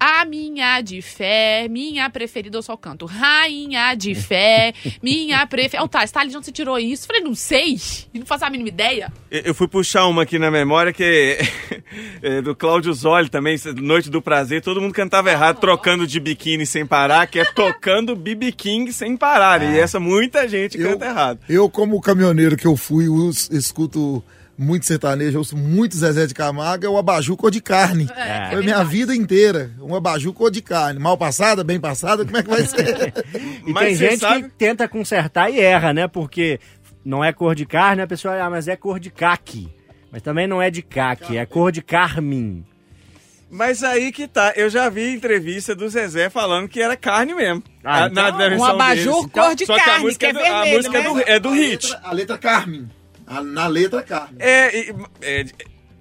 A 0.01 0.24
minha 0.24 0.80
de 0.80 1.03
fé, 1.03 1.68
minha 1.68 2.09
preferida, 2.09 2.57
eu 2.57 2.62
só 2.62 2.74
canto. 2.74 3.05
Rainha 3.05 3.94
de 3.94 4.14
fé, 4.14 4.72
minha 5.03 5.46
preferida. 5.46 5.84
Oh, 5.84 5.88
tá, 5.88 6.03
Stalin, 6.05 6.30
de 6.30 6.36
onde 6.38 6.46
você 6.46 6.53
tirou 6.53 6.78
isso? 6.78 7.07
Falei, 7.07 7.22
não 7.22 7.34
sei. 7.34 7.76
Não 8.14 8.24
faço 8.26 8.44
a 8.44 8.51
mínima 8.51 8.68
ideia. 8.70 9.12
Eu 9.30 9.40
eu 9.51 9.55
fui 9.55 9.66
puxar 9.68 10.07
uma 10.07 10.22
aqui 10.22 10.38
na 10.38 10.51
memória 10.51 10.92
que 10.92 11.03
é, 11.05 11.40
é 12.38 12.42
do 12.42 12.55
Cláudio 12.57 12.92
Zoli 12.94 13.28
também, 13.28 13.57
Noite 13.76 14.09
do 14.11 14.22
Prazer. 14.22 14.62
Todo 14.62 14.80
mundo 14.80 14.92
cantava 14.94 15.30
errado, 15.30 15.59
trocando 15.61 16.07
de 16.07 16.18
biquíni 16.20 16.64
sem 16.66 16.86
parar, 16.86 17.26
que 17.26 17.38
é 17.38 17.44
tocando 17.44 18.14
BB 18.16 18.53
King 18.53 18.92
sem 18.92 19.16
parar. 19.16 19.62
E 19.62 19.78
essa 19.78 19.98
muita 20.01 20.48
gente 20.48 20.78
Eu, 20.80 20.90
canta 20.92 21.07
errado. 21.07 21.40
eu, 21.48 21.68
como 21.68 22.01
caminhoneiro 22.01 22.57
que 22.57 22.66
eu 22.66 22.76
fui, 22.76 23.09
us- 23.09 23.48
escuto 23.51 24.22
muito 24.61 24.85
sertanejo, 24.87 25.39
ouço 25.39 25.57
muito 25.57 25.97
Zezé 25.97 26.27
de 26.27 26.35
Camargo, 26.35 26.85
é 26.85 26.89
o 26.89 26.99
abajur 26.99 27.37
cor 27.37 27.51
de 27.51 27.61
carne. 27.61 28.09
É, 28.15 28.51
Foi 28.51 28.61
é 28.61 28.63
minha 28.63 28.85
vida 28.85 29.15
inteira. 29.15 29.71
Um 29.81 29.95
abajur 29.95 30.33
cor 30.35 30.51
de 30.51 30.61
carne. 30.61 31.01
Mal 31.01 31.17
passada, 31.17 31.65
bem 31.65 31.81
passada, 31.81 32.25
como 32.25 32.37
é 32.37 32.43
que 32.43 32.49
vai 32.51 32.67
ser? 32.67 33.13
E 33.67 33.73
Mas 33.73 33.99
tem 33.99 34.11
gente 34.11 34.21
sabe- 34.21 34.43
que 34.43 34.49
tenta 34.51 34.87
consertar 34.89 35.51
e 35.51 35.59
erra, 35.61 35.93
né? 35.93 36.07
Porque 36.09 36.61
não 37.05 37.25
é 37.25 37.33
cor 37.33 37.55
de 37.55 37.65
carne, 37.65 38.03
a 38.03 38.07
pessoa, 38.07 38.35
ah, 38.43 38.51
mas 38.51 38.69
é 38.69 38.77
cor 38.77 39.01
de 39.01 39.11
caque. 39.11 39.69
Mas 40.13 40.23
também 40.23 40.47
não 40.47 40.61
é 40.61 40.71
de 40.71 40.83
caque, 40.83 41.37
é 41.39 41.47
cor 41.47 41.71
de 41.73 41.81
carmim. 41.83 42.65
Mas 43.51 43.83
aí 43.83 44.13
que 44.13 44.29
tá, 44.29 44.53
eu 44.57 44.69
já 44.71 44.89
vi 44.89 45.13
entrevista 45.15 45.75
do 45.75 45.89
Zezé 45.89 46.31
falando 46.31 46.69
que 46.69 46.81
era 46.81 46.97
carne 46.97 47.35
mesmo. 47.35 47.63
Ah, 47.83 48.05
A- 48.05 48.09
na, 48.09 48.29
então, 48.29 48.39
na 48.39 48.45
um 48.47 48.49
versão 48.51 48.67
abajur 48.67 49.15
deles. 49.21 49.33
cor 49.33 49.55
de 49.55 49.67
Só 49.67 49.75
que 49.75 49.81
a 49.81 49.85
carne, 49.85 50.05
música 50.05 50.19
que 50.19 50.27
é 50.27 50.33
do- 50.33 50.39
A 50.39 50.43
vermelho, 50.63 50.77
música 50.77 50.99
é 50.99 51.03
do, 51.03 51.21
é 51.33 51.41
do 51.41 51.49
A 51.49 51.55
hit. 51.55 51.87
letra- 51.91 52.01
A 52.09 52.13
letra 52.13 52.39
Carmen. 52.39 52.89
A- 53.31 53.43
na 53.43 53.66
letra 53.66 54.03
Carmen. 54.03 54.37
É, 54.41 54.91
é, 55.22 55.45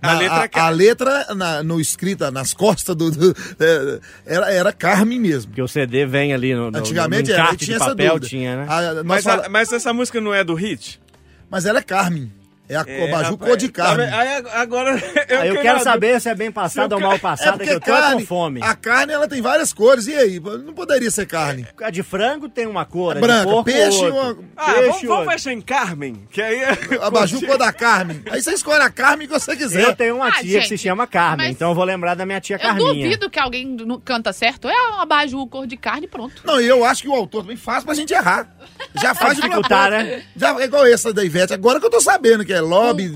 a 0.01 0.07
Na- 0.13 0.19
letra 0.19 0.49
a, 0.53 0.65
a 0.65 0.69
letra 0.69 1.35
na- 1.35 1.63
no 1.63 1.79
escrita, 1.79 2.31
nas 2.31 2.53
costas 2.53 2.95
do. 2.95 3.11
do- 3.11 3.35
é, 3.59 3.99
era, 4.25 4.51
era 4.53 4.73
Carmen 4.73 5.19
mesmo. 5.19 5.51
Porque 5.51 5.61
o 5.61 5.67
CD 5.67 6.05
vem 6.05 6.33
ali 6.33 6.55
no, 6.55 6.71
no, 6.71 6.77
Antigamente 6.79 7.29
no 7.29 7.35
era, 7.35 7.47
tinha 7.55 7.57
de 7.57 7.73
essa 7.73 7.85
papel, 7.91 8.07
dúvida. 8.13 8.27
tinha, 8.27 8.55
né? 8.65 8.65
Mas, 9.05 9.23
fala- 9.23 9.45
a- 9.45 9.49
mas 9.49 9.71
essa 9.71 9.93
música 9.93 10.19
não 10.19 10.33
é 10.33 10.43
do 10.43 10.53
hit? 10.55 10.99
mas 11.51 11.65
ela 11.65 11.79
é 11.79 11.81
Carmen. 11.83 12.31
É 12.69 12.75
a 12.75 12.83
É, 12.87 13.03
abajur 13.09 13.31
rapaz, 13.31 13.49
cor 13.49 13.57
de 13.57 13.69
tá 13.69 13.83
carne. 13.83 14.03
Aí 14.03 14.43
agora 14.53 14.91
eu, 15.27 15.39
Aí 15.41 15.49
eu 15.49 15.61
quero 15.61 15.79
saber 15.81 16.21
se 16.21 16.29
é 16.29 16.35
bem 16.35 16.51
passada 16.51 16.93
ou 16.95 17.01
mal 17.01 17.17
passada, 17.17 17.63
que 17.63 17.69
eu 17.69 17.79
tô 17.79 17.91
com 17.91 18.19
fome. 18.25 18.61
a 18.63 18.75
carne 18.75 19.11
ela 19.11 19.27
tem 19.27 19.41
várias 19.41 19.73
cores. 19.73 20.05
E 20.05 20.13
aí? 20.15 20.39
Não 20.39 20.73
poderia 20.73 21.09
ser 21.09 21.25
carne. 21.25 21.65
A 21.81 21.89
de 21.89 22.03
frango 22.03 22.47
tem 22.47 22.67
uma 22.67 22.85
cor, 22.85 23.17
a 23.17 23.19
Branca, 23.19 23.39
de 23.45 23.51
porco 23.51 23.63
peixe, 23.63 24.05
uma- 24.09 24.37
Ah, 24.55 24.73
Peixe, 24.73 24.87
vamos, 24.87 25.01
vamos 25.07 25.33
fechar 25.33 25.51
em 25.53 25.61
Carmen, 25.61 26.27
que 26.29 26.41
aí 26.41 26.55
é... 26.61 26.77
Abajur 27.01 27.41
cor 27.45 27.57
da 27.57 27.73
Carmen. 27.73 28.21
Aí 28.29 28.41
você 28.41 28.53
escolhe 28.53 28.83
a 28.83 28.89
Carmen 28.89 29.27
que 29.27 29.33
você 29.33 29.55
quiser. 29.55 29.81
Eu 29.83 29.95
tenho 29.95 30.15
uma 30.17 30.27
Ah, 30.27 30.31
tia 30.33 30.59
que 30.59 30.63
se 30.65 30.69
gente, 30.69 30.77
chama 30.83 31.07
Carmen, 31.07 31.47
mas- 31.47 31.55
então 31.55 31.69
eu 31.69 31.75
vou 31.75 31.83
lembrar 31.83 32.13
da 32.15 32.25
minha 32.25 32.39
tia 32.39 32.55
Eu 32.57 32.59
Carminha. 32.59 32.93
duvido 33.03 33.29
que 33.29 33.39
alguém 33.39 33.65
não 33.65 33.99
canta 33.99 34.31
certo. 34.31 34.67
É 34.69 34.91
um 34.91 34.99
abajur 35.01 35.47
cor 35.47 35.65
de 35.65 35.75
carne 35.75 36.05
e 36.05 36.07
pronto. 36.07 36.41
Não, 36.45 36.61
e 36.61 36.67
eu 36.67 36.85
acho 36.85 37.01
que 37.01 37.09
o 37.09 37.13
autor 37.15 37.41
também 37.41 37.57
faz 37.57 37.83
pra 37.83 37.93
gente 37.95 38.13
errar. 38.13 38.47
Já 39.01 39.13
faz 39.15 39.37
de 39.39 39.47
né? 39.49 40.23
Já, 40.35 40.59
é 40.59 40.65
igual 40.65 40.85
essa 40.85 41.11
da 41.11 41.23
Ivete. 41.23 41.53
Agora 41.53 41.79
que 41.79 41.85
eu 41.85 41.89
tô 41.89 41.99
sabendo 41.99 42.45
que 42.45 42.53
é 42.53 42.58
lobby. 42.61 43.09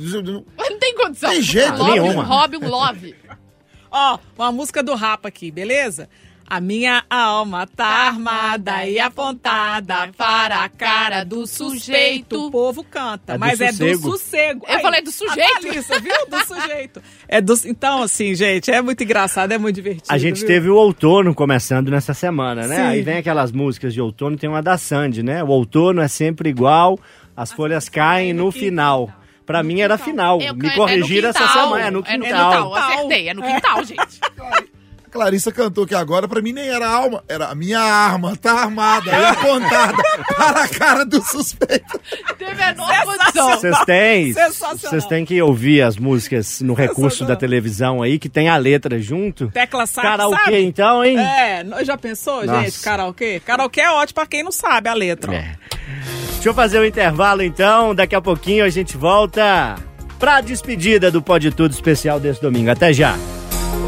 Mas 0.58 0.70
não 0.70 0.80
tem 0.80 0.96
condição. 0.96 1.30
Tem 1.30 1.42
jeito 1.42 1.78
love, 1.78 1.92
nenhuma. 1.92 2.24
Um 2.24 2.26
hobby, 2.26 2.58
um 2.58 2.68
love. 2.68 3.16
Ó, 3.92 4.18
uma 4.38 4.52
música 4.52 4.82
do 4.82 4.96
Rapa 4.96 5.28
aqui, 5.28 5.52
beleza? 5.52 6.10
A 6.46 6.60
minha 6.60 7.04
alma 7.10 7.66
tá 7.66 7.86
armada 7.86 8.86
e 8.86 9.00
apontada 9.00 10.10
para 10.18 10.64
a 10.64 10.70
cara 10.70 11.24
do 11.24 11.48
sujeito. 11.48 12.48
O 12.48 12.52
povo 12.52 12.84
canta, 12.84 13.34
É 13.34 13.38
do 13.38 13.40
mas 13.40 13.62
é 13.62 13.72
do 13.72 13.98
sossego. 13.98 14.66
Eu 14.68 14.80
falei 14.82 15.02
do 15.02 15.12
sujeito. 15.12 15.62
Thalissa, 15.62 16.00
viu? 16.00 16.14
Do 16.30 16.46
sujeito. 16.46 17.02
É 17.28 17.42
do, 17.42 17.54
então, 17.66 18.04
assim, 18.04 18.36
gente, 18.36 18.70
é 18.70 18.82
muito 18.82 19.04
engraçado, 19.04 19.52
é 19.52 19.58
muito 19.58 19.76
divertido. 19.76 20.06
A 20.10 20.18
gente 20.18 20.40
viu? 20.40 20.48
teve 20.48 20.70
o 20.70 20.76
outono 20.76 21.34
começando 21.34 21.90
nessa 21.90 22.14
semana, 22.14 22.68
né? 22.68 22.76
Sim. 22.76 22.82
Aí 22.82 23.02
vem 23.02 23.18
aquelas 23.18 23.52
músicas 23.52 23.94
de 23.94 24.02
outono, 24.02 24.38
tem 24.38 24.50
uma 24.50 24.62
da 24.62 24.78
Sandy, 24.78 25.24
né? 25.24 25.44
O 25.44 25.48
outono 25.48 26.02
é 26.02 26.08
sempre 26.08 26.50
igual, 26.50 27.00
as 27.36 27.52
folhas 27.52 27.88
caem 27.88 28.34
no 28.34 28.52
final. 28.52 29.10
Pra 29.46 29.62
mim 29.64 29.82
era 29.82 29.98
final. 29.98 30.40
Eu- 30.42 30.56
Me 30.56 30.68
é- 30.70 30.76
corrigiram 30.76 31.30
é 31.30 31.32
no 31.34 31.38
essa 31.38 31.48
quintal. 31.48 31.64
semana. 31.64 31.86
É 31.88 31.92
no 31.92 32.04
É 32.06 32.18
no 32.18 32.24
quintal. 32.26 32.52
quintal, 32.52 32.76
acertei. 32.76 33.30
É 33.30 33.34
no 33.34 33.42
quintal, 33.44 33.84
gente. 33.86 34.20
A 35.06 35.10
Clarissa 35.14 35.52
cantou 35.52 35.86
que 35.86 35.94
agora 35.94 36.28
pra 36.28 36.42
mim 36.42 36.54
nem 36.54 36.68
era 36.70 36.90
alma, 36.90 37.24
era 37.28 37.46
a 37.50 37.54
minha 37.54 37.80
arma, 37.80 38.36
tá 38.36 38.52
armada 38.54 39.12
e 39.12 39.26
apontada 39.26 40.02
para 40.36 40.64
a 40.64 40.68
cara 40.68 41.06
do 41.06 41.22
suspeito. 41.22 42.00
Tem 42.40 42.48
a 42.48 42.56
menor 42.56 43.04
condição. 43.06 43.50
Vocês 43.52 43.78
têm, 43.86 44.34
vocês 44.34 45.06
têm 45.06 45.24
que 45.24 45.40
ouvir 45.40 45.84
as 45.84 45.98
músicas 45.98 46.62
no 46.62 46.74
recurso 46.74 47.26
da 47.26 47.36
televisão 47.36 48.02
aí, 48.02 48.18
que 48.18 48.28
tem 48.28 48.50
a 48.50 48.58
letra 48.58 49.00
junto. 49.00 49.50
Tecla 49.52 49.86
sabe, 49.86 50.08
Karaokê 50.08 50.36
sabe? 50.46 50.64
então, 50.64 51.06
hein? 51.06 51.20
É, 51.20 51.64
no- 51.64 51.84
já 51.86 51.96
pensou, 51.96 52.44
Nossa. 52.44 52.62
gente, 52.64 52.80
karaokê? 52.82 53.40
Karaokê 53.40 53.82
é 53.82 53.92
ótimo 53.92 54.16
pra 54.16 54.26
quem 54.26 54.42
não 54.42 54.52
sabe 54.52 54.90
a 54.90 54.94
letra. 54.96 55.32
ó. 55.32 55.36
É. 55.36 55.56
Deixa 56.44 56.52
eu 56.52 56.62
fazer 56.62 56.80
o 56.80 56.86
intervalo 56.86 57.42
então, 57.42 57.96
daqui 57.96 58.14
a 58.14 58.20
pouquinho 58.20 58.66
a 58.66 58.70
gente 58.70 58.98
volta 58.98 59.76
pra 60.20 60.42
despedida 60.42 61.10
do 61.10 61.22
Pode 61.22 61.52
Tudo 61.52 61.72
especial 61.72 62.20
desse 62.20 62.42
domingo. 62.42 62.70
Até 62.70 62.92
já. 62.92 63.16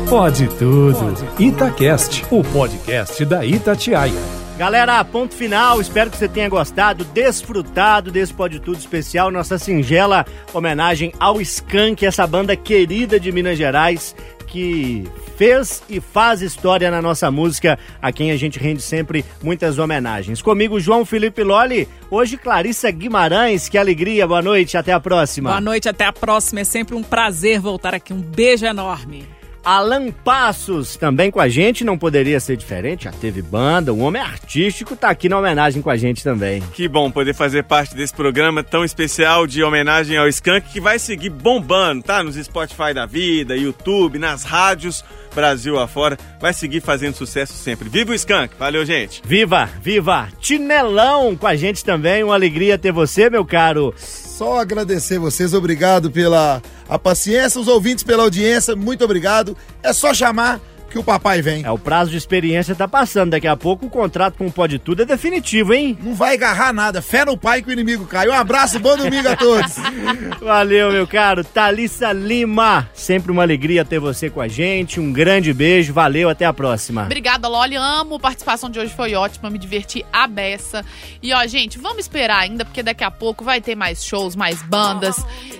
Pode 0.07 0.47
tudo. 0.47 1.17
Itacast, 1.37 2.23
o 2.31 2.41
podcast 2.45 3.25
da 3.25 3.45
Itatiaia. 3.45 4.13
Galera, 4.57 5.03
ponto 5.03 5.35
final. 5.35 5.81
Espero 5.81 6.09
que 6.09 6.15
você 6.15 6.29
tenha 6.29 6.47
gostado, 6.47 7.03
desfrutado 7.03 8.09
desse 8.09 8.33
Pode 8.33 8.61
Tudo 8.61 8.77
especial, 8.77 9.29
nossa 9.29 9.57
singela 9.57 10.25
homenagem 10.53 11.11
ao 11.19 11.41
Skank, 11.41 12.05
essa 12.05 12.25
banda 12.25 12.55
querida 12.55 13.19
de 13.19 13.33
Minas 13.33 13.57
Gerais, 13.57 14.15
que 14.47 15.03
fez 15.37 15.83
e 15.89 15.99
faz 15.99 16.41
história 16.41 16.89
na 16.89 17.01
nossa 17.01 17.29
música, 17.29 17.77
a 18.01 18.11
quem 18.11 18.31
a 18.31 18.37
gente 18.37 18.59
rende 18.59 18.81
sempre 18.81 19.25
muitas 19.41 19.77
homenagens. 19.77 20.41
Comigo, 20.41 20.79
João 20.79 21.05
Felipe 21.05 21.43
Loli, 21.43 21.87
hoje 22.09 22.37
Clarissa 22.37 22.89
Guimarães, 22.91 23.69
que 23.69 23.77
alegria, 23.77 24.27
boa 24.27 24.41
noite, 24.41 24.77
até 24.77 24.93
a 24.93 24.99
próxima. 24.99 25.49
Boa 25.49 25.61
noite, 25.61 25.89
até 25.89 26.05
a 26.05 26.13
próxima. 26.13 26.61
É 26.61 26.63
sempre 26.63 26.95
um 26.95 27.03
prazer 27.03 27.59
voltar 27.59 27.93
aqui. 27.93 28.13
Um 28.13 28.21
beijo 28.21 28.65
enorme. 28.65 29.34
Alan 29.65 30.11
Passos 30.11 30.95
também 30.95 31.31
com 31.31 31.39
a 31.39 31.49
gente, 31.49 31.83
não 31.83 31.97
poderia 31.97 32.39
ser 32.39 32.55
diferente, 32.55 33.05
já 33.05 33.11
teve 33.11 33.41
banda, 33.41 33.91
um 33.91 34.03
homem 34.03 34.21
artístico 34.21 34.95
tá 34.95 35.09
aqui 35.09 35.27
na 35.27 35.39
homenagem 35.39 35.81
com 35.81 35.89
a 35.89 35.97
gente 35.97 36.23
também. 36.23 36.61
Que 36.73 36.87
bom 36.87 37.09
poder 37.09 37.33
fazer 37.33 37.63
parte 37.63 37.95
desse 37.95 38.13
programa 38.13 38.63
tão 38.63 38.85
especial 38.85 39.47
de 39.47 39.63
homenagem 39.63 40.17
ao 40.17 40.27
Skank 40.27 40.69
que 40.69 40.79
vai 40.79 40.99
seguir 40.99 41.31
bombando, 41.31 42.03
tá? 42.03 42.21
Nos 42.21 42.35
Spotify 42.35 42.93
da 42.93 43.07
vida, 43.07 43.57
YouTube, 43.57 44.19
nas 44.19 44.43
rádios, 44.43 45.03
Brasil 45.33 45.79
afora, 45.79 46.17
vai 46.39 46.53
seguir 46.53 46.81
fazendo 46.81 47.15
sucesso 47.15 47.53
sempre. 47.53 47.89
Viva 47.89 48.11
o 48.11 48.15
Skank! 48.15 48.53
Valeu, 48.59 48.85
gente! 48.85 49.21
Viva, 49.25 49.67
viva! 49.81 50.29
Tinelão 50.39 51.35
com 51.35 51.47
a 51.47 51.55
gente 51.55 51.83
também, 51.83 52.23
uma 52.23 52.35
alegria 52.35 52.77
ter 52.77 52.91
você, 52.91 53.31
meu 53.31 53.43
caro. 53.43 53.93
Só 54.37 54.59
agradecer 54.59 55.17
vocês, 55.17 55.53
obrigado 55.53 56.11
pela 56.11 56.61
a 56.89 56.99
paciência, 56.99 57.61
os 57.61 57.69
ouvintes 57.69 58.03
pela 58.03 58.23
audiência, 58.23 58.75
muito 58.75 59.01
obrigado. 59.01 59.55
É 59.81 59.93
só 59.93 60.13
chamar 60.13 60.59
que 60.95 60.99
o 60.99 61.03
papai 61.03 61.41
vem. 61.41 61.65
É, 61.65 61.69
o 61.69 61.77
prazo 61.77 62.09
de 62.09 62.15
experiência 62.15 62.73
tá 62.73 62.87
passando. 62.87 63.31
Daqui 63.31 63.47
a 63.47 63.57
pouco 63.57 63.85
o 63.85 63.89
contrato 63.89 64.37
com 64.37 64.47
o 64.47 64.51
Pode 64.51 64.79
Tudo 64.79 65.01
é 65.01 65.05
definitivo, 65.05 65.73
hein? 65.73 65.97
Não 66.01 66.15
vai 66.15 66.35
agarrar 66.35 66.71
nada. 66.71 67.01
Fé 67.01 67.25
no 67.25 67.37
pai 67.37 67.61
que 67.61 67.67
o 67.67 67.71
inimigo 67.73 68.05
cai. 68.05 68.29
Um 68.29 68.33
abraço, 68.33 68.79
bom 68.79 68.95
domingo 68.95 69.27
a 69.27 69.35
todos. 69.35 69.75
Valeu, 70.39 70.93
meu 70.93 71.05
caro. 71.05 71.43
Thalissa 71.43 72.13
Lima, 72.13 72.89
sempre 72.93 73.29
uma 73.29 73.41
alegria 73.41 73.83
ter 73.83 73.99
você 73.99 74.29
com 74.29 74.39
a 74.39 74.47
gente. 74.47 74.97
Um 74.97 75.11
grande 75.11 75.53
beijo, 75.53 75.91
valeu, 75.91 76.29
até 76.29 76.45
a 76.45 76.53
próxima. 76.53 77.03
Obrigada, 77.03 77.49
Loli. 77.49 77.75
Amo. 77.75 78.15
A 78.15 78.19
participação 78.19 78.69
de 78.69 78.79
hoje 78.79 78.93
foi 78.93 79.15
ótima, 79.15 79.49
me 79.49 79.57
diverti 79.57 80.05
a 80.13 80.27
beça. 80.27 80.85
E 81.21 81.33
ó, 81.33 81.45
gente, 81.45 81.77
vamos 81.77 81.99
esperar 81.99 82.39
ainda, 82.39 82.63
porque 82.63 82.81
daqui 82.81 83.03
a 83.03 83.11
pouco 83.11 83.43
vai 83.43 83.59
ter 83.59 83.75
mais 83.75 84.05
shows, 84.05 84.33
mais 84.33 84.61
bandas. 84.61 85.17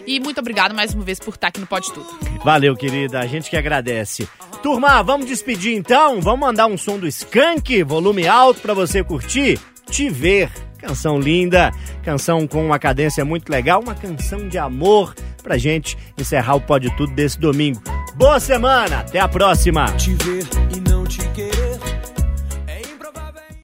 E 0.08 0.18
muito 0.18 0.40
obrigada 0.40 0.74
mais 0.74 0.94
uma 0.94 1.04
vez 1.04 1.20
por 1.20 1.34
estar 1.34 1.48
aqui 1.50 1.60
no 1.60 1.68
Pode 1.68 1.92
Tudo. 1.92 2.08
Valeu, 2.42 2.76
querida. 2.76 3.20
A 3.20 3.28
gente 3.28 3.50
que 3.50 3.58
agradece. 3.58 4.30
Turma, 4.62 5.04
vamos 5.04 5.25
despedir 5.26 5.76
então? 5.76 6.22
Vamos 6.22 6.40
mandar 6.40 6.68
um 6.68 6.78
som 6.78 6.98
do 6.98 7.08
Skank, 7.08 7.84
volume 7.84 8.28
alto 8.28 8.62
pra 8.62 8.74
você 8.74 9.04
curtir? 9.04 9.60
Te 9.90 10.10
ver. 10.10 10.50
Canção 10.78 11.20
linda, 11.20 11.72
canção 12.04 12.46
com 12.46 12.64
uma 12.64 12.78
cadência 12.78 13.26
muito 13.26 13.50
legal, 13.50 13.82
uma 13.82 13.96
canção 13.96 14.48
de 14.48 14.58
amor 14.58 15.16
pra 15.42 15.58
gente 15.58 15.98
encerrar 16.16 16.56
o 16.56 16.62
Pode 16.62 16.96
Tudo 16.96 17.12
desse 17.14 17.40
domingo. 17.40 17.82
Boa 18.16 18.40
semana, 18.40 19.00
até 19.00 19.20
a 19.20 19.28
próxima. 19.28 19.86
Te 19.94 20.14
ver 20.14 20.48
e 20.76 20.80